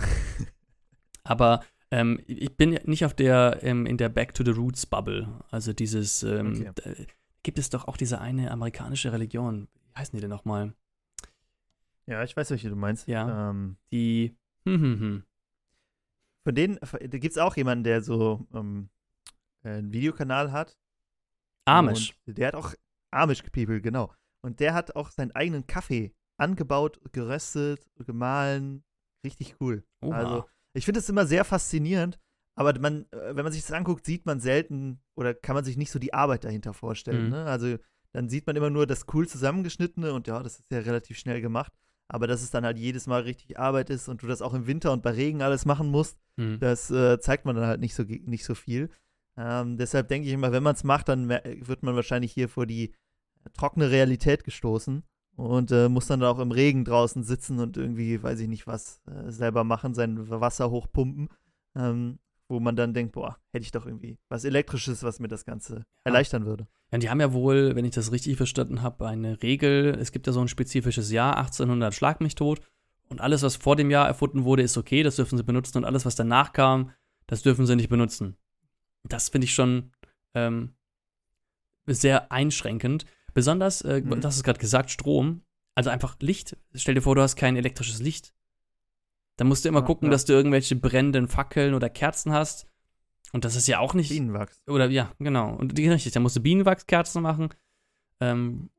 aber 1.24 1.64
ähm, 1.90 2.20
ich 2.26 2.56
bin 2.56 2.78
nicht 2.84 3.04
auf 3.04 3.14
der, 3.14 3.60
ähm, 3.62 3.86
in 3.86 3.96
der 3.96 4.08
Back 4.08 4.34
to 4.34 4.44
the 4.44 4.50
Roots 4.50 4.86
Bubble. 4.86 5.40
Also 5.50 5.72
dieses, 5.72 6.22
ähm, 6.22 6.66
okay. 6.68 7.06
gibt 7.42 7.58
es 7.58 7.70
doch 7.70 7.88
auch 7.88 7.96
diese 7.96 8.20
eine 8.20 8.50
amerikanische 8.50 9.12
Religion. 9.12 9.68
Wie 9.94 10.00
heißen 10.00 10.16
die 10.16 10.20
denn 10.20 10.30
nochmal? 10.30 10.74
Ja, 12.06 12.22
ich 12.22 12.36
weiß, 12.36 12.50
welche 12.50 12.68
du 12.68 12.76
meinst. 12.76 13.08
Ja. 13.08 13.50
Ähm, 13.50 13.76
die, 13.90 14.36
hm, 14.64 14.80
hm, 14.80 15.00
hm. 15.00 15.22
Von 16.46 16.54
denen, 16.54 16.78
gibt 17.10 17.24
es 17.24 17.38
auch 17.38 17.56
jemanden, 17.56 17.82
der 17.82 18.02
so 18.02 18.46
ähm, 18.54 18.88
einen 19.64 19.92
Videokanal 19.92 20.52
hat. 20.52 20.78
Amish. 21.64 22.14
Und 22.24 22.38
der 22.38 22.46
hat 22.46 22.54
auch 22.54 22.72
Amish 23.10 23.42
People, 23.50 23.80
genau. 23.80 24.14
Und 24.44 24.60
der 24.60 24.72
hat 24.72 24.94
auch 24.94 25.10
seinen 25.10 25.32
eigenen 25.32 25.66
Kaffee 25.66 26.14
angebaut, 26.36 27.00
geröstet, 27.10 27.90
gemahlen. 27.98 28.84
Richtig 29.24 29.56
cool. 29.60 29.84
Oha. 30.02 30.16
Also, 30.16 30.44
ich 30.72 30.84
finde 30.84 31.00
es 31.00 31.08
immer 31.08 31.26
sehr 31.26 31.44
faszinierend, 31.44 32.20
aber 32.54 32.78
man, 32.78 33.06
äh, 33.10 33.34
wenn 33.34 33.42
man 33.42 33.52
sich 33.52 33.62
das 33.62 33.72
anguckt, 33.72 34.06
sieht 34.06 34.24
man 34.24 34.38
selten 34.38 35.02
oder 35.16 35.34
kann 35.34 35.56
man 35.56 35.64
sich 35.64 35.76
nicht 35.76 35.90
so 35.90 35.98
die 35.98 36.14
Arbeit 36.14 36.44
dahinter 36.44 36.74
vorstellen. 36.74 37.24
Mhm. 37.24 37.30
Ne? 37.30 37.44
Also, 37.46 37.76
dann 38.12 38.28
sieht 38.28 38.46
man 38.46 38.54
immer 38.54 38.70
nur 38.70 38.86
das 38.86 39.06
cool 39.12 39.26
zusammengeschnittene 39.26 40.12
und 40.12 40.28
ja, 40.28 40.40
das 40.44 40.60
ist 40.60 40.70
ja 40.70 40.78
relativ 40.78 41.18
schnell 41.18 41.40
gemacht. 41.40 41.72
Aber 42.08 42.26
dass 42.26 42.42
es 42.42 42.50
dann 42.50 42.64
halt 42.64 42.78
jedes 42.78 43.06
Mal 43.06 43.22
richtig 43.22 43.58
Arbeit 43.58 43.90
ist 43.90 44.08
und 44.08 44.22
du 44.22 44.26
das 44.26 44.42
auch 44.42 44.54
im 44.54 44.66
Winter 44.66 44.92
und 44.92 45.02
bei 45.02 45.10
Regen 45.10 45.42
alles 45.42 45.64
machen 45.64 45.90
musst, 45.90 46.18
mhm. 46.36 46.58
das 46.60 46.90
äh, 46.90 47.18
zeigt 47.18 47.44
man 47.44 47.56
dann 47.56 47.66
halt 47.66 47.80
nicht 47.80 47.94
so, 47.94 48.04
nicht 48.04 48.44
so 48.44 48.54
viel. 48.54 48.90
Ähm, 49.36 49.76
deshalb 49.76 50.08
denke 50.08 50.28
ich 50.28 50.34
immer, 50.34 50.52
wenn 50.52 50.62
man 50.62 50.74
es 50.74 50.84
macht, 50.84 51.08
dann 51.08 51.28
wird 51.28 51.82
man 51.82 51.96
wahrscheinlich 51.96 52.32
hier 52.32 52.48
vor 52.48 52.66
die 52.66 52.94
trockene 53.52 53.90
Realität 53.90 54.44
gestoßen 54.44 55.02
und 55.36 55.70
äh, 55.70 55.88
muss 55.88 56.06
dann 56.06 56.22
auch 56.22 56.38
im 56.38 56.50
Regen 56.50 56.84
draußen 56.84 57.22
sitzen 57.22 57.58
und 57.58 57.76
irgendwie, 57.76 58.22
weiß 58.22 58.40
ich 58.40 58.48
nicht 58.48 58.66
was, 58.66 59.02
äh, 59.06 59.30
selber 59.30 59.64
machen, 59.64 59.94
sein 59.94 60.30
Wasser 60.30 60.70
hochpumpen. 60.70 61.28
Ähm, 61.74 62.18
wo 62.48 62.60
man 62.60 62.76
dann 62.76 62.94
denkt, 62.94 63.12
boah, 63.12 63.38
hätte 63.52 63.64
ich 63.64 63.72
doch 63.72 63.86
irgendwie 63.86 64.18
was 64.28 64.44
Elektrisches, 64.44 65.02
was 65.02 65.18
mir 65.18 65.28
das 65.28 65.44
Ganze 65.44 65.84
erleichtern 66.04 66.46
würde. 66.46 66.68
Ja, 66.92 66.98
die 66.98 67.10
haben 67.10 67.20
ja 67.20 67.32
wohl, 67.32 67.74
wenn 67.74 67.84
ich 67.84 67.94
das 67.94 68.12
richtig 68.12 68.36
verstanden 68.36 68.82
habe, 68.82 69.06
eine 69.06 69.42
Regel. 69.42 69.96
Es 69.98 70.12
gibt 70.12 70.26
ja 70.26 70.32
so 70.32 70.40
ein 70.40 70.48
spezifisches 70.48 71.10
Jahr, 71.10 71.36
1800 71.36 71.94
Schlag 71.94 72.20
mich 72.20 72.34
tot. 72.34 72.60
Und 73.08 73.20
alles, 73.20 73.42
was 73.42 73.56
vor 73.56 73.76
dem 73.76 73.90
Jahr 73.90 74.06
erfunden 74.06 74.44
wurde, 74.44 74.62
ist 74.62 74.76
okay, 74.76 75.02
das 75.02 75.16
dürfen 75.16 75.36
sie 75.36 75.44
benutzen. 75.44 75.78
Und 75.78 75.84
alles, 75.84 76.04
was 76.04 76.14
danach 76.14 76.52
kam, 76.52 76.92
das 77.26 77.42
dürfen 77.42 77.66
sie 77.66 77.76
nicht 77.76 77.88
benutzen. 77.88 78.36
Das 79.04 79.28
finde 79.28 79.44
ich 79.46 79.54
schon 79.54 79.92
ähm, 80.34 80.74
sehr 81.86 82.32
einschränkend. 82.32 83.06
Besonders, 83.34 83.82
äh, 83.82 84.00
mhm. 84.00 84.20
das 84.20 84.36
ist 84.36 84.44
gerade 84.44 84.58
gesagt, 84.58 84.90
Strom. 84.90 85.42
Also 85.74 85.90
einfach 85.90 86.16
Licht. 86.20 86.56
Stell 86.74 86.94
dir 86.94 87.02
vor, 87.02 87.14
du 87.14 87.22
hast 87.22 87.36
kein 87.36 87.56
elektrisches 87.56 88.00
Licht. 88.00 88.32
Dann 89.36 89.48
musst 89.48 89.64
du 89.64 89.68
immer 89.68 89.80
ja, 89.80 89.86
gucken, 89.86 90.06
ja. 90.06 90.12
dass 90.12 90.24
du 90.24 90.32
irgendwelche 90.32 90.76
brennenden 90.76 91.28
Fackeln 91.28 91.74
oder 91.74 91.90
Kerzen 91.90 92.32
hast. 92.32 92.66
Und 93.32 93.44
das 93.44 93.56
ist 93.56 93.66
ja 93.66 93.80
auch 93.80 93.94
nicht. 93.94 94.10
Bienenwachs. 94.10 94.62
Oder 94.66 94.88
ja, 94.88 95.12
genau. 95.18 95.54
Und 95.54 95.76
die 95.76 95.88
richtig, 95.88 96.12
da 96.12 96.20
musst 96.20 96.36
du 96.36 96.40
Bienenwachskerzen 96.40 97.22
machen. 97.22 97.50
Ähm, 98.20 98.70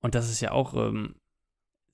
und 0.00 0.14
das 0.14 0.30
ist 0.30 0.40
ja 0.40 0.52
auch 0.52 0.74
ähm, 0.74 1.16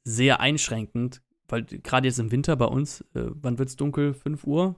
sehr 0.04 0.40
einschränkend, 0.40 1.22
weil 1.48 1.64
gerade 1.64 2.06
jetzt 2.06 2.18
im 2.18 2.30
Winter 2.30 2.56
bei 2.56 2.66
uns, 2.66 3.00
äh, 3.14 3.26
wann 3.32 3.58
wird 3.58 3.70
es 3.70 3.76
dunkel? 3.76 4.14
5 4.14 4.44
Uhr? 4.44 4.76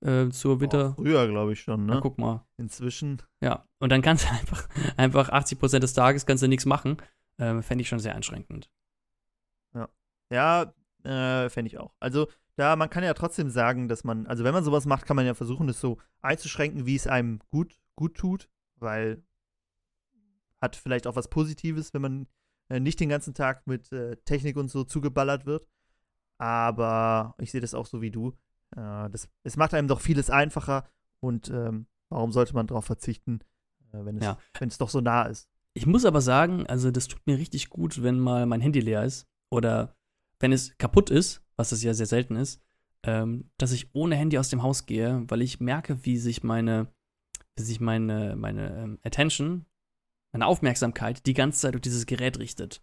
Äh, 0.00 0.30
zur 0.30 0.60
Winter. 0.60 0.94
Oh, 0.96 1.02
früher, 1.02 1.28
glaube 1.28 1.52
ich 1.52 1.60
schon, 1.60 1.86
ne? 1.86 1.94
Na, 1.94 2.00
guck 2.00 2.18
mal. 2.18 2.44
Inzwischen. 2.56 3.22
Ja, 3.40 3.68
und 3.78 3.92
dann 3.92 4.02
kannst 4.02 4.24
du 4.24 4.30
einfach, 4.30 4.68
einfach 4.96 5.28
80 5.28 5.58
Prozent 5.58 5.84
des 5.84 5.92
Tages 5.92 6.26
kannst 6.26 6.42
du 6.42 6.48
nichts 6.48 6.66
machen. 6.66 6.96
Ähm, 7.38 7.62
Fände 7.62 7.82
ich 7.82 7.88
schon 7.88 8.00
sehr 8.00 8.14
einschränkend. 8.14 8.68
Ja. 9.74 9.88
Ja, 10.30 10.72
äh, 11.04 11.48
fände 11.50 11.68
ich 11.68 11.78
auch. 11.78 11.94
Also, 12.00 12.28
da 12.62 12.76
man 12.76 12.88
kann 12.88 13.02
ja 13.02 13.12
trotzdem 13.12 13.50
sagen, 13.50 13.88
dass 13.88 14.04
man, 14.04 14.26
also 14.28 14.44
wenn 14.44 14.54
man 14.54 14.62
sowas 14.62 14.86
macht, 14.86 15.04
kann 15.04 15.16
man 15.16 15.26
ja 15.26 15.34
versuchen, 15.34 15.66
das 15.66 15.80
so 15.80 15.98
einzuschränken, 16.20 16.86
wie 16.86 16.94
es 16.94 17.08
einem 17.08 17.40
gut, 17.50 17.74
gut 17.96 18.16
tut, 18.16 18.48
weil 18.76 19.24
hat 20.60 20.76
vielleicht 20.76 21.08
auch 21.08 21.16
was 21.16 21.26
Positives, 21.26 21.92
wenn 21.92 22.02
man 22.02 22.26
äh, 22.68 22.78
nicht 22.78 23.00
den 23.00 23.08
ganzen 23.08 23.34
Tag 23.34 23.66
mit 23.66 23.90
äh, 23.90 24.16
Technik 24.24 24.56
und 24.56 24.70
so 24.70 24.84
zugeballert 24.84 25.44
wird. 25.44 25.66
Aber 26.38 27.34
ich 27.38 27.50
sehe 27.50 27.60
das 27.60 27.74
auch 27.74 27.86
so 27.86 28.00
wie 28.00 28.12
du. 28.12 28.28
Äh, 28.76 29.10
das, 29.10 29.28
es 29.42 29.56
macht 29.56 29.74
einem 29.74 29.88
doch 29.88 30.00
vieles 30.00 30.30
einfacher 30.30 30.84
und 31.18 31.50
ähm, 31.50 31.86
warum 32.10 32.30
sollte 32.30 32.54
man 32.54 32.68
darauf 32.68 32.84
verzichten, 32.84 33.40
äh, 33.92 34.04
wenn, 34.04 34.18
es, 34.18 34.24
ja. 34.24 34.38
wenn 34.60 34.68
es 34.68 34.78
doch 34.78 34.88
so 34.88 35.00
nah 35.00 35.24
ist? 35.24 35.48
Ich 35.74 35.86
muss 35.86 36.04
aber 36.04 36.20
sagen, 36.20 36.64
also 36.68 36.92
das 36.92 37.08
tut 37.08 37.26
mir 37.26 37.38
richtig 37.38 37.70
gut, 37.70 38.04
wenn 38.04 38.20
mal 38.20 38.46
mein 38.46 38.60
Handy 38.60 38.78
leer 38.78 39.02
ist 39.02 39.26
oder 39.50 39.96
wenn 40.38 40.52
es 40.52 40.78
kaputt 40.78 41.10
ist, 41.10 41.41
was 41.56 41.72
es 41.72 41.82
ja 41.82 41.94
sehr 41.94 42.06
selten 42.06 42.36
ist, 42.36 42.60
ähm, 43.04 43.50
dass 43.58 43.72
ich 43.72 43.94
ohne 43.94 44.16
Handy 44.16 44.38
aus 44.38 44.48
dem 44.48 44.62
Haus 44.62 44.86
gehe, 44.86 45.24
weil 45.28 45.42
ich 45.42 45.60
merke, 45.60 46.04
wie 46.04 46.18
sich 46.18 46.42
meine, 46.42 46.88
wie 47.56 47.62
sich 47.62 47.80
meine, 47.80 48.36
meine 48.36 48.76
ähm, 48.76 48.98
Attention, 49.02 49.66
meine 50.32 50.46
Aufmerksamkeit 50.46 51.26
die 51.26 51.34
ganze 51.34 51.60
Zeit 51.60 51.74
auf 51.74 51.80
dieses 51.80 52.06
Gerät 52.06 52.38
richtet. 52.38 52.82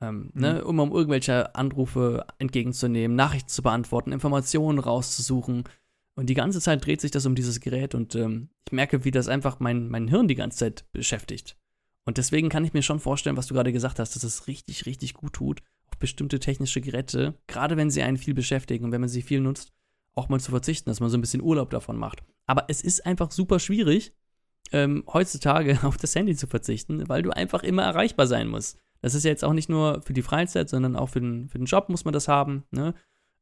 Ähm, 0.00 0.30
mhm. 0.34 0.40
ne, 0.40 0.64
um, 0.64 0.78
um 0.78 0.92
irgendwelche 0.92 1.54
Anrufe 1.54 2.26
entgegenzunehmen, 2.38 3.16
Nachrichten 3.16 3.48
zu 3.48 3.62
beantworten, 3.62 4.12
Informationen 4.12 4.78
rauszusuchen. 4.78 5.64
Und 6.14 6.26
die 6.28 6.34
ganze 6.34 6.60
Zeit 6.60 6.84
dreht 6.84 7.00
sich 7.00 7.10
das 7.10 7.26
um 7.26 7.34
dieses 7.34 7.60
Gerät 7.60 7.94
und 7.94 8.14
ähm, 8.14 8.48
ich 8.66 8.72
merke, 8.72 9.04
wie 9.04 9.10
das 9.10 9.28
einfach 9.28 9.60
mein, 9.60 9.88
mein 9.88 10.08
Hirn 10.08 10.28
die 10.28 10.34
ganze 10.34 10.58
Zeit 10.58 10.90
beschäftigt. 10.92 11.56
Und 12.04 12.18
deswegen 12.18 12.48
kann 12.48 12.64
ich 12.64 12.72
mir 12.72 12.82
schon 12.82 13.00
vorstellen, 13.00 13.36
was 13.36 13.48
du 13.48 13.54
gerade 13.54 13.72
gesagt 13.72 13.98
hast, 13.98 14.14
dass 14.16 14.22
es 14.22 14.46
richtig, 14.46 14.86
richtig 14.86 15.14
gut 15.14 15.34
tut, 15.34 15.62
bestimmte 15.98 16.38
technische 16.38 16.80
Geräte, 16.80 17.34
gerade 17.46 17.76
wenn 17.76 17.90
sie 17.90 18.02
einen 18.02 18.16
viel 18.16 18.34
beschäftigen 18.34 18.84
und 18.84 18.92
wenn 18.92 19.00
man 19.00 19.08
sie 19.08 19.22
viel 19.22 19.40
nutzt, 19.40 19.72
auch 20.14 20.28
mal 20.28 20.40
zu 20.40 20.50
verzichten, 20.50 20.90
dass 20.90 21.00
man 21.00 21.10
so 21.10 21.18
ein 21.18 21.20
bisschen 21.20 21.42
Urlaub 21.42 21.70
davon 21.70 21.96
macht. 21.96 22.22
Aber 22.46 22.64
es 22.68 22.80
ist 22.80 23.04
einfach 23.04 23.30
super 23.30 23.58
schwierig, 23.58 24.14
ähm, 24.72 25.04
heutzutage 25.12 25.78
auf 25.84 25.96
das 25.96 26.14
Handy 26.14 26.34
zu 26.36 26.46
verzichten, 26.46 27.08
weil 27.08 27.22
du 27.22 27.30
einfach 27.30 27.62
immer 27.62 27.82
erreichbar 27.82 28.26
sein 28.26 28.48
musst. 28.48 28.78
Das 29.02 29.14
ist 29.14 29.24
ja 29.24 29.30
jetzt 29.30 29.44
auch 29.44 29.52
nicht 29.52 29.68
nur 29.68 30.02
für 30.02 30.14
die 30.14 30.22
Freizeit, 30.22 30.68
sondern 30.68 30.96
auch 30.96 31.10
für 31.10 31.20
den, 31.20 31.48
für 31.48 31.58
den 31.58 31.66
Job 31.66 31.88
muss 31.88 32.04
man 32.04 32.14
das 32.14 32.28
haben. 32.28 32.64
Ne? 32.70 32.94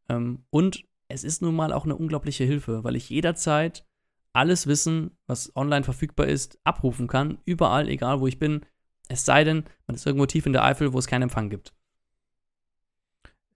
Ähm, 0.08 0.44
und 0.50 0.84
es 1.08 1.24
ist 1.24 1.42
nun 1.42 1.54
mal 1.54 1.72
auch 1.72 1.84
eine 1.84 1.96
unglaubliche 1.96 2.44
Hilfe, 2.44 2.82
weil 2.82 2.96
ich 2.96 3.08
jederzeit 3.08 3.86
alles 4.32 4.66
Wissen, 4.66 5.12
was 5.26 5.54
online 5.54 5.84
verfügbar 5.84 6.26
ist, 6.26 6.58
abrufen 6.64 7.06
kann, 7.06 7.38
überall, 7.44 7.88
egal 7.88 8.20
wo 8.20 8.26
ich 8.26 8.38
bin. 8.38 8.62
Es 9.08 9.24
sei 9.24 9.44
denn, 9.44 9.64
man 9.86 9.94
ist 9.94 10.06
irgendwo 10.06 10.26
tief 10.26 10.46
in 10.46 10.52
der 10.52 10.64
Eifel, 10.64 10.92
wo 10.92 10.98
es 10.98 11.06
keinen 11.06 11.22
Empfang 11.22 11.50
gibt. 11.50 11.72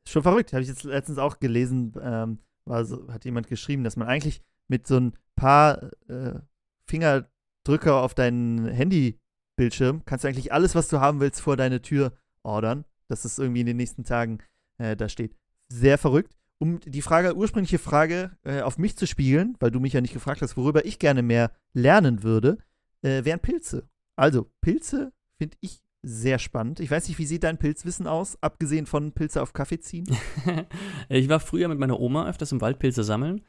Schon 0.09 0.23
verrückt, 0.23 0.53
habe 0.53 0.63
ich 0.63 0.69
jetzt 0.69 0.85
letztens 0.85 1.19
auch 1.19 1.39
gelesen, 1.39 1.93
ähm, 2.01 2.39
so, 2.83 3.09
hat 3.13 3.25
jemand 3.25 3.47
geschrieben, 3.49 3.85
dass 3.85 3.97
man 3.97 4.09
eigentlich 4.09 4.43
mit 4.67 4.87
so 4.87 4.97
ein 4.97 5.13
paar 5.37 5.91
äh, 6.09 6.41
Fingerdrücker 6.87 8.03
auf 8.03 8.15
deinen 8.15 8.69
Handybildschirm 8.69 10.05
kannst 10.05 10.25
du 10.25 10.29
eigentlich 10.29 10.53
alles, 10.53 10.75
was 10.75 10.89
du 10.89 11.01
haben 11.01 11.21
willst, 11.21 11.41
vor 11.41 11.57
deine 11.57 11.83
Tür 11.83 12.13
ordern, 12.43 12.85
dass 13.09 13.25
es 13.25 13.39
irgendwie 13.39 13.61
in 13.61 13.67
den 13.67 13.77
nächsten 13.77 14.05
Tagen 14.05 14.39
äh, 14.79 14.97
da 14.97 15.09
steht. 15.09 15.37
Sehr 15.69 15.99
verrückt. 15.99 16.35
Um 16.59 16.81
die 16.81 17.03
Frage, 17.03 17.37
ursprüngliche 17.37 17.79
Frage 17.79 18.33
äh, 18.45 18.63
auf 18.63 18.79
mich 18.79 18.97
zu 18.97 19.07
spiegeln, 19.07 19.57
weil 19.61 19.71
du 19.71 19.79
mich 19.79 19.93
ja 19.93 20.01
nicht 20.01 20.15
gefragt 20.15 20.43
hast, 20.43 20.57
worüber 20.57 20.85
ich 20.85 20.99
gerne 20.99 21.23
mehr 21.23 21.53
lernen 21.73 22.23
würde, 22.23 22.59
äh, 23.03 23.25
wären 23.25 23.41
Pilze. 23.41 23.89
Also, 24.17 24.51
Pilze 24.61 25.13
finde 25.37 25.57
ich 25.61 25.81
sehr 26.03 26.39
spannend. 26.39 26.81
Ich 26.81 26.91
weiß 26.91 27.09
nicht, 27.09 27.19
wie 27.19 27.27
sieht 27.27 27.45
dein 27.45 27.59
Pilzwissen 27.59 28.07
aus, 28.07 28.39
abgesehen 28.41 28.87
von 28.87 29.13
Pilze 29.13 29.43
auf 29.43 29.53
Kaffee 29.53 29.81
ziehen? 29.81 30.07
ich 31.09 31.29
war 31.29 31.41
früher 31.41 31.69
mit 31.69 31.79
meiner 31.79 31.99
Oma 31.99 32.29
öfters 32.29 32.53
im 32.53 32.61
Wald 32.61 32.79
Pilze 32.79 33.03
sammeln. 33.03 33.45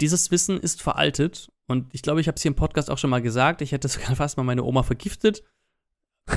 Dieses 0.00 0.30
Wissen 0.30 0.58
ist 0.58 0.82
veraltet 0.82 1.52
und 1.66 1.94
ich 1.94 2.02
glaube, 2.02 2.20
ich 2.20 2.26
habe 2.26 2.36
es 2.36 2.42
hier 2.42 2.50
im 2.50 2.56
Podcast 2.56 2.90
auch 2.90 2.98
schon 2.98 3.10
mal 3.10 3.22
gesagt. 3.22 3.62
Ich 3.62 3.72
hätte 3.72 3.88
sogar 3.88 4.16
fast 4.16 4.36
mal 4.36 4.42
meine 4.42 4.64
Oma 4.64 4.82
vergiftet, 4.82 5.44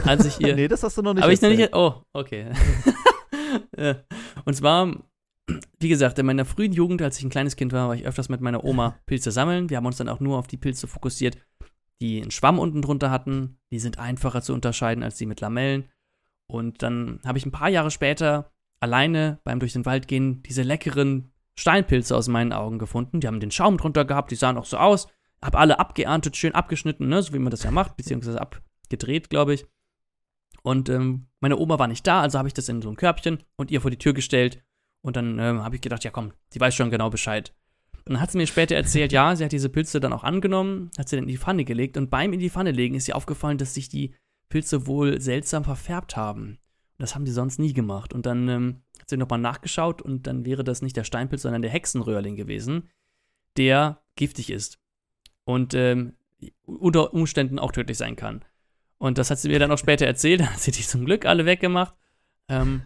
als 0.05 0.25
ich 0.25 0.39
ihr. 0.45 0.55
nee, 0.55 0.67
das 0.67 0.83
hast 0.83 0.97
du 0.97 1.01
noch 1.01 1.13
nicht. 1.13 1.23
Aber 1.23 1.33
ich 1.33 1.41
noch 1.41 1.49
nicht. 1.49 1.73
Oh, 1.73 2.03
okay. 2.13 2.51
und 4.45 4.55
zwar 4.55 5.03
wie 5.79 5.89
gesagt, 5.89 6.17
in 6.19 6.25
meiner 6.25 6.45
frühen 6.45 6.71
Jugend, 6.71 7.01
als 7.01 7.17
ich 7.17 7.25
ein 7.25 7.29
kleines 7.29 7.55
Kind 7.55 7.73
war, 7.73 7.89
war 7.89 7.95
ich 7.95 8.05
öfters 8.05 8.29
mit 8.29 8.39
meiner 8.41 8.63
Oma 8.63 8.97
Pilze 9.05 9.31
sammeln. 9.31 9.69
Wir 9.69 9.77
haben 9.77 9.85
uns 9.85 9.97
dann 9.97 10.07
auch 10.07 10.21
nur 10.21 10.37
auf 10.37 10.47
die 10.47 10.57
Pilze 10.57 10.87
fokussiert, 10.87 11.37
die 12.03 12.21
einen 12.21 12.31
Schwamm 12.31 12.59
unten 12.59 12.81
drunter 12.81 13.09
hatten. 13.09 13.57
Die 13.71 13.79
sind 13.79 13.97
einfacher 13.97 14.41
zu 14.41 14.53
unterscheiden 14.53 15.05
als 15.05 15.15
die 15.15 15.25
mit 15.25 15.39
Lamellen. 15.39 15.89
Und 16.47 16.83
dann 16.83 17.21
habe 17.25 17.37
ich 17.37 17.45
ein 17.45 17.51
paar 17.51 17.69
Jahre 17.69 17.91
später 17.91 18.51
alleine 18.81 19.39
beim 19.45 19.59
durch 19.59 19.71
den 19.71 19.85
Wald 19.85 20.09
gehen 20.09 20.43
diese 20.43 20.63
leckeren 20.63 21.31
Steinpilze 21.57 22.13
aus 22.13 22.27
meinen 22.27 22.51
Augen 22.51 22.77
gefunden. 22.77 23.21
Die 23.21 23.27
haben 23.27 23.39
den 23.39 23.51
Schaum 23.51 23.77
drunter 23.77 24.03
gehabt, 24.03 24.31
die 24.31 24.35
sahen 24.35 24.57
auch 24.57 24.65
so 24.65 24.75
aus. 24.75 25.07
Hab 25.41 25.55
alle 25.55 25.79
abgeerntet, 25.79 26.35
schön 26.35 26.53
abgeschnitten, 26.53 27.07
ne, 27.07 27.21
so 27.21 27.33
wie 27.33 27.39
man 27.39 27.51
das 27.51 27.63
ja 27.63 27.71
macht, 27.71 27.95
beziehungsweise 27.95 28.41
abgedreht, 28.41 29.29
glaube 29.29 29.53
ich. 29.53 29.65
Und 30.61 30.89
ähm, 30.89 31.27
meine 31.39 31.57
Oma 31.57 31.79
war 31.79 31.87
nicht 31.87 32.05
da, 32.05 32.19
also 32.19 32.37
habe 32.37 32.49
ich 32.49 32.53
das 32.53 32.67
in 32.67 32.81
so 32.81 32.89
ein 32.89 32.97
Körbchen 32.97 33.43
und 33.55 33.71
ihr 33.71 33.79
vor 33.79 33.91
die 33.91 33.97
Tür 33.97 34.13
gestellt. 34.13 34.61
Und 35.01 35.15
dann 35.15 35.39
ähm, 35.39 35.63
habe 35.63 35.75
ich 35.75 35.81
gedacht, 35.81 36.03
ja 36.03 36.11
komm, 36.11 36.33
die 36.53 36.59
weiß 36.59 36.75
schon 36.75 36.91
genau 36.91 37.09
Bescheid. 37.09 37.55
Dann 38.05 38.19
hat 38.19 38.31
sie 38.31 38.37
mir 38.37 38.47
später 38.47 38.75
erzählt, 38.75 39.13
ja, 39.13 39.35
sie 39.35 39.45
hat 39.45 39.51
diese 39.51 39.69
Pilze 39.69 39.99
dann 39.99 40.13
auch 40.13 40.23
angenommen, 40.23 40.91
hat 40.97 41.07
sie 41.07 41.15
dann 41.15 41.23
in 41.23 41.29
die 41.29 41.37
Pfanne 41.37 41.63
gelegt 41.63 41.95
und 41.97 42.09
beim 42.09 42.33
in 42.33 42.39
die 42.39 42.49
Pfanne 42.49 42.71
legen 42.71 42.95
ist 42.95 43.07
ihr 43.07 43.15
aufgefallen, 43.15 43.57
dass 43.57 43.73
sich 43.73 43.87
die 43.87 44.13
Pilze 44.49 44.87
wohl 44.87 45.21
seltsam 45.21 45.63
verfärbt 45.63 46.17
haben. 46.17 46.59
Das 46.97 47.15
haben 47.15 47.25
die 47.25 47.31
sonst 47.31 47.59
nie 47.59 47.73
gemacht. 47.73 48.13
Und 48.13 48.25
dann 48.25 48.47
ähm, 48.49 48.81
hat 48.99 49.09
sie 49.09 49.17
nochmal 49.17 49.39
nachgeschaut 49.39 50.01
und 50.01 50.27
dann 50.27 50.45
wäre 50.45 50.63
das 50.63 50.81
nicht 50.81 50.95
der 50.95 51.03
Steinpilz, 51.03 51.41
sondern 51.41 51.61
der 51.61 51.71
Hexenröhrling 51.71 52.35
gewesen, 52.35 52.89
der 53.57 54.01
giftig 54.15 54.49
ist 54.49 54.79
und 55.45 55.73
ähm, 55.73 56.13
unter 56.65 57.13
Umständen 57.13 57.59
auch 57.59 57.71
tödlich 57.71 57.97
sein 57.97 58.15
kann. 58.15 58.43
Und 58.97 59.17
das 59.17 59.31
hat 59.31 59.39
sie 59.39 59.49
mir 59.49 59.59
dann 59.59 59.71
auch 59.71 59.77
später 59.77 60.05
erzählt, 60.05 60.39
da 60.41 60.45
hat 60.47 60.59
sie 60.59 60.71
die 60.71 60.83
zum 60.83 61.05
Glück 61.05 61.25
alle 61.25 61.45
weggemacht. 61.45 61.95
Ähm, 62.49 62.83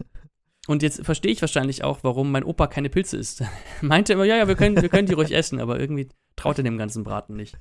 und 0.68 0.82
jetzt 0.82 1.02
verstehe 1.02 1.32
ich 1.32 1.40
wahrscheinlich 1.40 1.82
auch, 1.82 2.00
warum 2.02 2.30
mein 2.30 2.44
Opa 2.44 2.66
keine 2.66 2.90
Pilze 2.90 3.16
isst. 3.16 3.42
Meinte 3.80 4.12
immer, 4.12 4.24
ja, 4.24 4.36
ja, 4.36 4.48
wir 4.48 4.54
können, 4.54 4.80
wir 4.80 4.90
können 4.90 5.06
die 5.06 5.14
ruhig 5.14 5.34
essen, 5.34 5.60
aber 5.60 5.80
irgendwie 5.80 6.08
traut 6.36 6.58
er 6.58 6.64
dem 6.64 6.76
ganzen 6.76 7.04
Braten 7.04 7.34
nicht. 7.34 7.58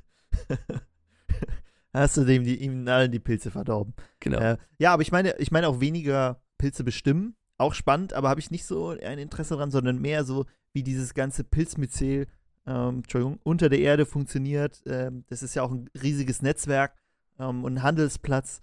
Hast 1.94 2.18
du 2.18 2.26
dem 2.26 2.44
die, 2.44 2.58
ihm 2.58 2.86
allen 2.88 3.12
die 3.12 3.20
Pilze 3.20 3.50
verdorben. 3.50 3.94
Genau. 4.20 4.40
Äh, 4.40 4.58
ja, 4.78 4.92
aber 4.92 5.04
ich 5.04 5.14
meine, 5.14 5.38
ich 5.38 5.52
meine 5.52 5.70
auch 5.70 5.80
weniger 5.80 6.42
Pilze 6.58 6.84
bestimmen. 6.84 7.36
Auch 7.58 7.74
spannend, 7.74 8.12
aber 8.12 8.28
habe 8.28 8.42
ich 8.42 8.52
nicht 8.52 8.66
so 8.66 8.90
ein 8.90 9.20
Interesse 9.20 9.56
dran, 9.56 9.72
sondern 9.72 10.00
mehr 10.00 10.26
so, 10.26 10.46
wie 10.74 10.84
dieses 10.84 11.14
ganze 11.14 11.46
Pilzmyzel, 11.46 12.28
ähm, 12.68 12.98
Entschuldigung, 12.98 13.40
unter 13.44 13.70
der 13.70 13.80
Erde 13.80 14.06
funktioniert. 14.06 14.84
Ähm, 14.86 15.24
das 15.30 15.44
ist 15.44 15.56
ja 15.56 15.64
auch 15.64 15.72
ein 15.72 15.90
riesiges 16.04 16.42
Netzwerk 16.42 16.94
ähm, 17.40 17.64
und 17.64 17.76
ein 17.76 17.84
Handelsplatz. 17.84 18.62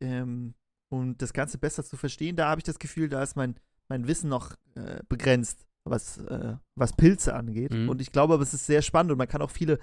Ähm, 0.00 0.54
und 0.88 1.20
das 1.22 1.32
Ganze 1.32 1.58
besser 1.58 1.84
zu 1.84 1.96
verstehen, 1.96 2.36
da 2.36 2.48
habe 2.48 2.60
ich 2.60 2.64
das 2.64 2.78
Gefühl, 2.78 3.08
da 3.08 3.22
ist 3.22 3.36
mein, 3.36 3.56
mein 3.88 4.06
Wissen 4.06 4.28
noch 4.28 4.54
äh, 4.74 5.00
begrenzt, 5.08 5.66
was, 5.84 6.18
äh, 6.18 6.54
was 6.74 6.94
Pilze 6.94 7.34
angeht. 7.34 7.72
Mhm. 7.72 7.88
Und 7.88 8.00
ich 8.00 8.12
glaube 8.12 8.34
aber, 8.34 8.42
es 8.42 8.54
ist 8.54 8.66
sehr 8.66 8.82
spannend 8.82 9.12
und 9.12 9.18
man 9.18 9.28
kann 9.28 9.42
auch 9.42 9.50
viele, 9.50 9.78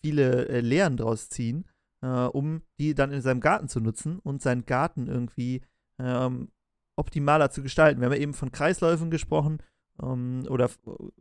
viele 0.00 0.48
äh, 0.48 0.60
Lehren 0.60 0.96
draus 0.96 1.28
ziehen, 1.28 1.66
äh, 2.02 2.06
um 2.06 2.62
die 2.78 2.94
dann 2.94 3.12
in 3.12 3.22
seinem 3.22 3.40
Garten 3.40 3.68
zu 3.68 3.80
nutzen 3.80 4.18
und 4.18 4.42
seinen 4.42 4.64
Garten 4.66 5.06
irgendwie 5.06 5.62
ähm, 5.98 6.50
optimaler 6.96 7.50
zu 7.50 7.62
gestalten. 7.62 8.00
Wir 8.00 8.06
haben 8.06 8.14
ja 8.14 8.20
eben 8.20 8.34
von 8.34 8.52
Kreisläufen 8.52 9.10
gesprochen 9.10 9.62
ähm, 10.02 10.46
oder 10.48 10.70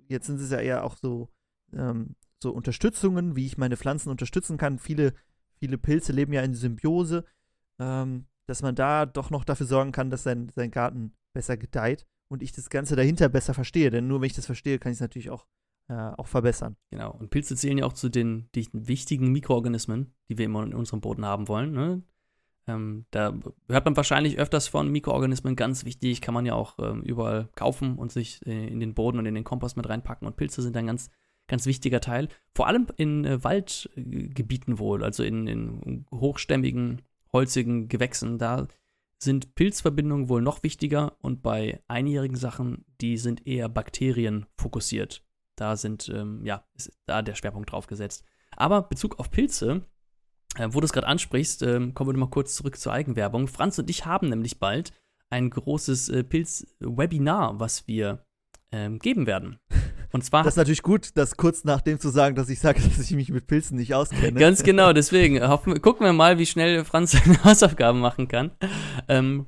jetzt 0.07 0.27
sind 0.27 0.39
es 0.39 0.51
ja 0.51 0.59
eher 0.59 0.83
auch 0.83 0.97
so, 0.97 1.29
ähm, 1.73 2.15
so 2.41 2.51
Unterstützungen, 2.51 3.35
wie 3.35 3.45
ich 3.45 3.57
meine 3.57 3.77
Pflanzen 3.77 4.09
unterstützen 4.09 4.57
kann. 4.57 4.79
Viele, 4.79 5.13
viele 5.59 5.77
Pilze 5.77 6.11
leben 6.13 6.33
ja 6.33 6.41
in 6.41 6.53
Symbiose. 6.53 7.25
Ähm, 7.79 8.25
dass 8.47 8.61
man 8.61 8.75
da 8.75 9.05
doch 9.05 9.29
noch 9.29 9.43
dafür 9.43 9.67
sorgen 9.67 9.91
kann, 9.91 10.09
dass 10.09 10.23
sein, 10.23 10.49
sein 10.49 10.71
Garten 10.71 11.13
besser 11.33 11.57
gedeiht 11.57 12.07
und 12.29 12.41
ich 12.41 12.51
das 12.51 12.69
Ganze 12.69 12.95
dahinter 12.95 13.29
besser 13.29 13.53
verstehe. 13.53 13.89
Denn 13.89 14.07
nur 14.07 14.21
wenn 14.21 14.27
ich 14.27 14.33
das 14.33 14.45
verstehe, 14.45 14.79
kann 14.79 14.91
ich 14.91 14.97
es 14.97 15.01
natürlich 15.01 15.29
auch, 15.29 15.45
äh, 15.89 15.93
auch 15.93 16.27
verbessern. 16.27 16.75
Genau. 16.89 17.11
Und 17.11 17.29
Pilze 17.29 17.55
zählen 17.55 17.77
ja 17.77 17.85
auch 17.85 17.93
zu 17.93 18.09
den, 18.09 18.49
den 18.55 18.67
wichtigen 18.73 19.31
Mikroorganismen, 19.31 20.13
die 20.29 20.37
wir 20.37 20.45
immer 20.45 20.63
in 20.63 20.73
unserem 20.73 21.01
Boden 21.01 21.25
haben 21.25 21.47
wollen. 21.47 21.73
Ne? 21.73 22.01
Ähm, 22.67 23.05
da 23.11 23.33
hört 23.69 23.85
man 23.85 23.95
wahrscheinlich 23.95 24.39
öfters 24.39 24.67
von 24.67 24.91
Mikroorganismen, 24.91 25.55
ganz 25.55 25.85
wichtig, 25.85 26.21
kann 26.21 26.33
man 26.33 26.45
ja 26.45 26.53
auch 26.53 26.77
ähm, 26.79 27.01
überall 27.03 27.49
kaufen 27.55 27.95
und 27.97 28.11
sich 28.11 28.45
äh, 28.45 28.67
in 28.67 28.79
den 28.79 28.93
Boden 28.93 29.19
und 29.19 29.25
in 29.25 29.35
den 29.35 29.45
Kompost 29.45 29.77
mit 29.77 29.87
reinpacken. 29.87 30.27
Und 30.27 30.37
Pilze 30.37 30.61
sind 30.61 30.75
ein 30.75 30.87
ganz, 30.87 31.09
ganz 31.47 31.65
wichtiger 31.65 32.01
Teil. 32.01 32.27
Vor 32.53 32.67
allem 32.67 32.87
in 32.97 33.23
äh, 33.23 33.43
Waldgebieten 33.43 34.79
wohl, 34.79 35.03
also 35.03 35.23
in, 35.23 35.47
in 35.47 36.05
hochstämmigen 36.11 37.01
holzigen 37.37 37.87
Gewächsen, 37.87 38.37
da 38.37 38.67
sind 39.19 39.55
Pilzverbindungen 39.55 40.29
wohl 40.29 40.41
noch 40.41 40.63
wichtiger 40.63 41.17
und 41.21 41.41
bei 41.41 41.81
einjährigen 41.87 42.37
Sachen, 42.37 42.85
die 43.01 43.17
sind 43.17 43.47
eher 43.47 43.69
Bakterien 43.69 44.45
fokussiert. 44.57 45.23
Da 45.55 45.75
sind, 45.75 46.09
ähm, 46.09 46.45
ja, 46.45 46.63
ist 46.75 46.91
da 47.05 47.21
der 47.21 47.35
Schwerpunkt 47.35 47.71
drauf 47.71 47.87
gesetzt. 47.87 48.23
Aber 48.55 48.83
Bezug 48.83 49.19
auf 49.19 49.31
Pilze, 49.31 49.85
äh, 50.55 50.67
wo 50.71 50.79
du 50.79 50.85
es 50.85 50.93
gerade 50.93 51.07
ansprichst, 51.07 51.63
äh, 51.63 51.91
kommen 51.93 52.09
wir 52.09 52.13
nochmal 52.13 52.29
kurz 52.29 52.55
zurück 52.55 52.77
zur 52.77 52.93
Eigenwerbung. 52.93 53.47
Franz 53.47 53.79
und 53.79 53.89
ich 53.89 54.05
haben 54.05 54.29
nämlich 54.29 54.59
bald 54.59 54.91
ein 55.29 55.49
großes 55.49 56.09
äh, 56.09 56.23
Pilz-Webinar, 56.23 57.59
was 57.59 57.87
wir 57.87 58.23
ähm, 58.71 58.99
geben 58.99 59.25
werden. 59.25 59.59
Und 60.11 60.23
zwar. 60.23 60.43
Das 60.43 60.53
ist 60.53 60.57
natürlich 60.57 60.83
gut, 60.83 61.11
das 61.15 61.37
kurz 61.37 61.63
nachdem 61.63 61.99
zu 61.99 62.09
sagen, 62.09 62.35
dass 62.35 62.49
ich 62.49 62.59
sage, 62.59 62.81
dass 62.97 62.99
ich 62.99 63.15
mich 63.15 63.29
mit 63.29 63.47
Pilzen 63.47 63.77
nicht 63.77 63.93
auskenne. 63.93 64.39
Ganz 64.39 64.63
genau, 64.63 64.93
deswegen 64.93 65.45
hoffen, 65.47 65.81
gucken 65.81 66.05
wir 66.05 66.13
mal, 66.13 66.37
wie 66.37 66.45
schnell 66.45 66.85
Franz 66.85 67.11
seine 67.11 67.43
Hausaufgaben 67.43 67.99
machen 67.99 68.27
kann. 68.27 68.51
Ähm, 69.07 69.47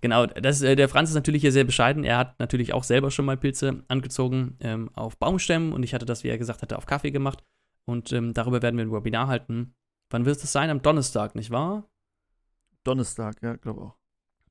genau, 0.00 0.26
das, 0.26 0.62
äh, 0.62 0.76
der 0.76 0.88
Franz 0.88 1.10
ist 1.10 1.14
natürlich 1.14 1.42
hier 1.42 1.52
sehr 1.52 1.64
bescheiden. 1.64 2.04
Er 2.04 2.18
hat 2.18 2.38
natürlich 2.38 2.72
auch 2.72 2.84
selber 2.84 3.10
schon 3.10 3.24
mal 3.24 3.36
Pilze 3.36 3.84
angezogen 3.88 4.56
ähm, 4.60 4.90
auf 4.94 5.18
Baumstämmen 5.18 5.72
und 5.72 5.82
ich 5.82 5.94
hatte 5.94 6.06
das, 6.06 6.24
wie 6.24 6.28
er 6.28 6.38
gesagt 6.38 6.62
hatte, 6.62 6.78
auf 6.78 6.86
Kaffee 6.86 7.10
gemacht. 7.10 7.42
Und 7.84 8.12
ähm, 8.12 8.34
darüber 8.34 8.60
werden 8.60 8.76
wir 8.76 8.84
ein 8.84 8.92
Webinar 8.92 9.28
halten. 9.28 9.74
Wann 10.10 10.26
wird 10.26 10.42
es 10.42 10.52
sein? 10.52 10.70
Am 10.70 10.82
Donnerstag, 10.82 11.34
nicht 11.34 11.50
wahr? 11.50 11.88
Donnerstag, 12.84 13.42
ja, 13.42 13.56
glaube 13.56 13.80
auch. 13.80 13.96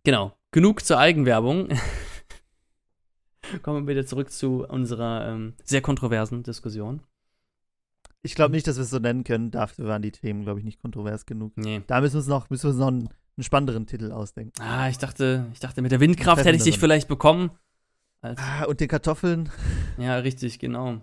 Genau. 0.03 0.38
Genug 0.51 0.86
zur 0.86 0.99
Eigenwerbung. 0.99 1.70
Kommen 3.62 3.88
wir 3.88 3.95
wieder 3.95 4.06
zurück 4.06 4.32
zu 4.32 4.66
unserer 4.68 5.28
ähm, 5.28 5.54
sehr 5.64 5.82
kontroversen 5.82 6.43
Diskussion. 6.43 7.02
Ich 8.22 8.36
glaube 8.36 8.54
nicht, 8.54 8.68
dass 8.68 8.78
wir 8.78 8.84
es 8.84 8.89
so 8.89 9.00
nennen 9.00 9.24
können. 9.24 9.52
Dafür 9.52 9.86
waren 9.88 10.02
die 10.02 10.12
Themen, 10.12 10.43
glaube 10.43 10.60
ich, 10.60 10.66
nicht 10.66 10.82
kontrovers 10.82 11.26
genug. 11.26 11.54
Nee. 11.56 11.82
Da 11.88 12.02
müssen 12.02 12.16
wir 12.16 12.20
uns 12.20 12.28
noch, 12.28 12.50
müssen 12.50 12.64
wir 12.64 12.70
uns 12.72 12.80
noch 12.80 12.88
einen, 12.88 13.10
einen 13.38 13.43
spannenderen 13.43 13.86
Titel 13.86 14.12
ausdenken. 14.12 14.60
Ah, 14.62 14.89
ich 14.89 14.98
dachte, 14.98 15.48
ich 15.54 15.60
dachte, 15.60 15.82
mit 15.82 15.91
der 15.91 16.00
Windkraft 16.00 16.43
hätte 16.43 16.58
ich 16.58 16.64
dich 16.64 16.80
vielleicht 16.80 17.08
bekommen. 17.08 17.52
Ah, 18.22 18.66
und 18.66 18.80
den 18.80 18.88
Kartoffeln. 18.88 19.50
Ja, 20.00 20.18
richtig, 20.18 20.60
genau. 20.60 21.02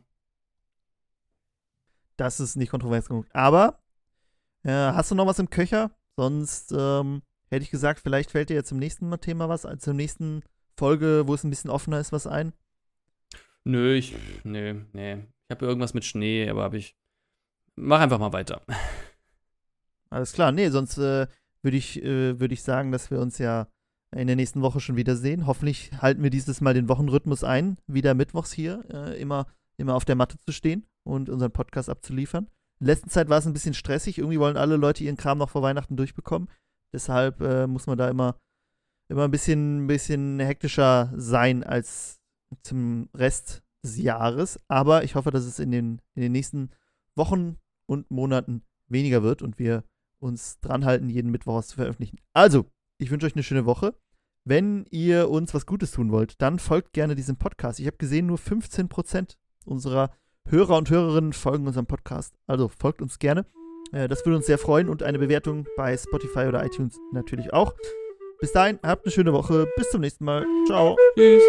Das 2.16 2.38
ist 2.38 2.54
nicht 2.54 2.70
kontrovers 2.70 3.08
genug. 3.08 3.26
Aber 3.32 3.80
äh, 4.62 4.70
hast 4.70 5.10
du 5.10 5.16
noch 5.16 5.26
was 5.26 5.40
im 5.40 5.50
Köcher? 5.50 5.90
Sonst 6.16 6.72
ähm, 6.76 7.22
hätte 7.48 7.64
ich 7.64 7.72
gesagt, 7.72 7.98
vielleicht 7.98 8.30
fällt 8.30 8.50
dir 8.50 8.54
jetzt 8.54 8.68
zum 8.68 8.78
nächsten 8.78 9.10
Thema 9.20 9.48
was, 9.48 9.64
äh, 9.64 9.78
zum 9.78 9.96
nächsten 9.96 10.42
Folge, 10.76 11.24
wo 11.26 11.34
es 11.34 11.44
ein 11.44 11.50
bisschen 11.50 11.70
offener 11.70 12.00
ist, 12.00 12.12
was 12.12 12.26
ein? 12.26 12.52
Nö, 13.64 13.94
ich. 13.94 14.14
Nö, 14.44 14.82
nee. 14.92 15.14
Ich 15.14 15.50
habe 15.50 15.66
irgendwas 15.66 15.94
mit 15.94 16.04
Schnee, 16.04 16.48
aber 16.48 16.62
habe 16.62 16.78
ich. 16.78 16.96
Mach 17.76 18.00
einfach 18.00 18.18
mal 18.18 18.32
weiter. 18.32 18.62
Alles 20.10 20.32
klar, 20.32 20.52
nee, 20.52 20.68
sonst 20.68 20.96
äh, 20.98 21.26
würde 21.62 21.76
ich, 21.76 22.02
äh, 22.02 22.38
würd 22.38 22.52
ich 22.52 22.62
sagen, 22.62 22.92
dass 22.92 23.10
wir 23.10 23.20
uns 23.20 23.38
ja 23.38 23.66
in 24.14 24.28
der 24.28 24.36
nächsten 24.36 24.62
Woche 24.62 24.80
schon 24.80 24.96
wieder 24.96 25.16
sehen. 25.16 25.46
Hoffentlich 25.46 25.90
halten 26.00 26.22
wir 26.22 26.30
dieses 26.30 26.60
Mal 26.60 26.74
den 26.74 26.88
Wochenrhythmus 26.88 27.42
ein, 27.42 27.78
wieder 27.88 28.14
mittwochs 28.14 28.52
hier, 28.52 28.84
äh, 28.92 29.20
immer, 29.20 29.46
immer 29.76 29.94
auf 29.94 30.04
der 30.04 30.14
Matte 30.14 30.38
zu 30.38 30.52
stehen 30.52 30.86
und 31.02 31.28
unseren 31.28 31.50
Podcast 31.50 31.90
abzuliefern. 31.90 32.48
In 32.80 32.86
letzter 32.86 33.08
Zeit 33.08 33.28
war 33.28 33.38
es 33.38 33.46
ein 33.46 33.52
bisschen 33.52 33.74
stressig. 33.74 34.18
Irgendwie 34.18 34.38
wollen 34.38 34.56
alle 34.56 34.76
Leute 34.76 35.04
ihren 35.04 35.16
Kram 35.16 35.38
noch 35.38 35.50
vor 35.50 35.62
Weihnachten 35.62 35.96
durchbekommen. 35.96 36.48
Deshalb 36.92 37.40
äh, 37.40 37.66
muss 37.66 37.86
man 37.86 37.98
da 37.98 38.08
immer 38.08 38.36
immer 39.08 39.24
ein 39.24 39.30
bisschen, 39.30 39.86
bisschen 39.86 40.40
hektischer 40.40 41.12
sein 41.16 41.62
als 41.62 42.20
zum 42.62 43.08
Rest 43.14 43.62
des 43.82 43.98
Jahres. 43.98 44.58
Aber 44.68 45.04
ich 45.04 45.14
hoffe, 45.14 45.30
dass 45.30 45.44
es 45.44 45.58
in 45.58 45.70
den, 45.70 46.00
in 46.14 46.22
den 46.22 46.32
nächsten 46.32 46.70
Wochen 47.14 47.58
und 47.86 48.10
Monaten 48.10 48.62
weniger 48.88 49.22
wird 49.22 49.42
und 49.42 49.58
wir 49.58 49.84
uns 50.18 50.58
dran 50.60 50.84
halten, 50.84 51.10
jeden 51.10 51.30
Mittwoch 51.30 51.56
was 51.56 51.68
zu 51.68 51.76
veröffentlichen. 51.76 52.18
Also, 52.32 52.66
ich 52.98 53.10
wünsche 53.10 53.26
euch 53.26 53.34
eine 53.34 53.42
schöne 53.42 53.66
Woche. 53.66 53.94
Wenn 54.44 54.84
ihr 54.90 55.30
uns 55.30 55.54
was 55.54 55.66
Gutes 55.66 55.90
tun 55.92 56.10
wollt, 56.10 56.40
dann 56.40 56.58
folgt 56.58 56.92
gerne 56.92 57.14
diesem 57.14 57.36
Podcast. 57.36 57.80
Ich 57.80 57.86
habe 57.86 57.96
gesehen, 57.96 58.26
nur 58.26 58.38
15% 58.38 59.36
unserer 59.64 60.10
Hörer 60.48 60.76
und 60.76 60.90
Hörerinnen 60.90 61.32
folgen 61.32 61.66
unserem 61.66 61.86
Podcast. 61.86 62.34
Also 62.46 62.68
folgt 62.68 63.00
uns 63.00 63.18
gerne. 63.18 63.46
Äh, 63.92 64.08
das 64.08 64.24
würde 64.24 64.36
uns 64.36 64.46
sehr 64.46 64.58
freuen 64.58 64.88
und 64.88 65.02
eine 65.02 65.18
Bewertung 65.18 65.66
bei 65.76 65.96
Spotify 65.96 66.46
oder 66.46 66.64
iTunes 66.64 66.98
natürlich 67.12 67.52
auch. 67.52 67.74
Bis 68.44 68.52
dahin, 68.52 68.78
habt 68.82 69.06
eine 69.06 69.10
schöne 69.10 69.32
Woche. 69.32 69.66
Bis 69.74 69.88
zum 69.88 70.02
nächsten 70.02 70.26
Mal. 70.26 70.44
Ciao. 70.66 70.98
Tschüss. 71.16 71.42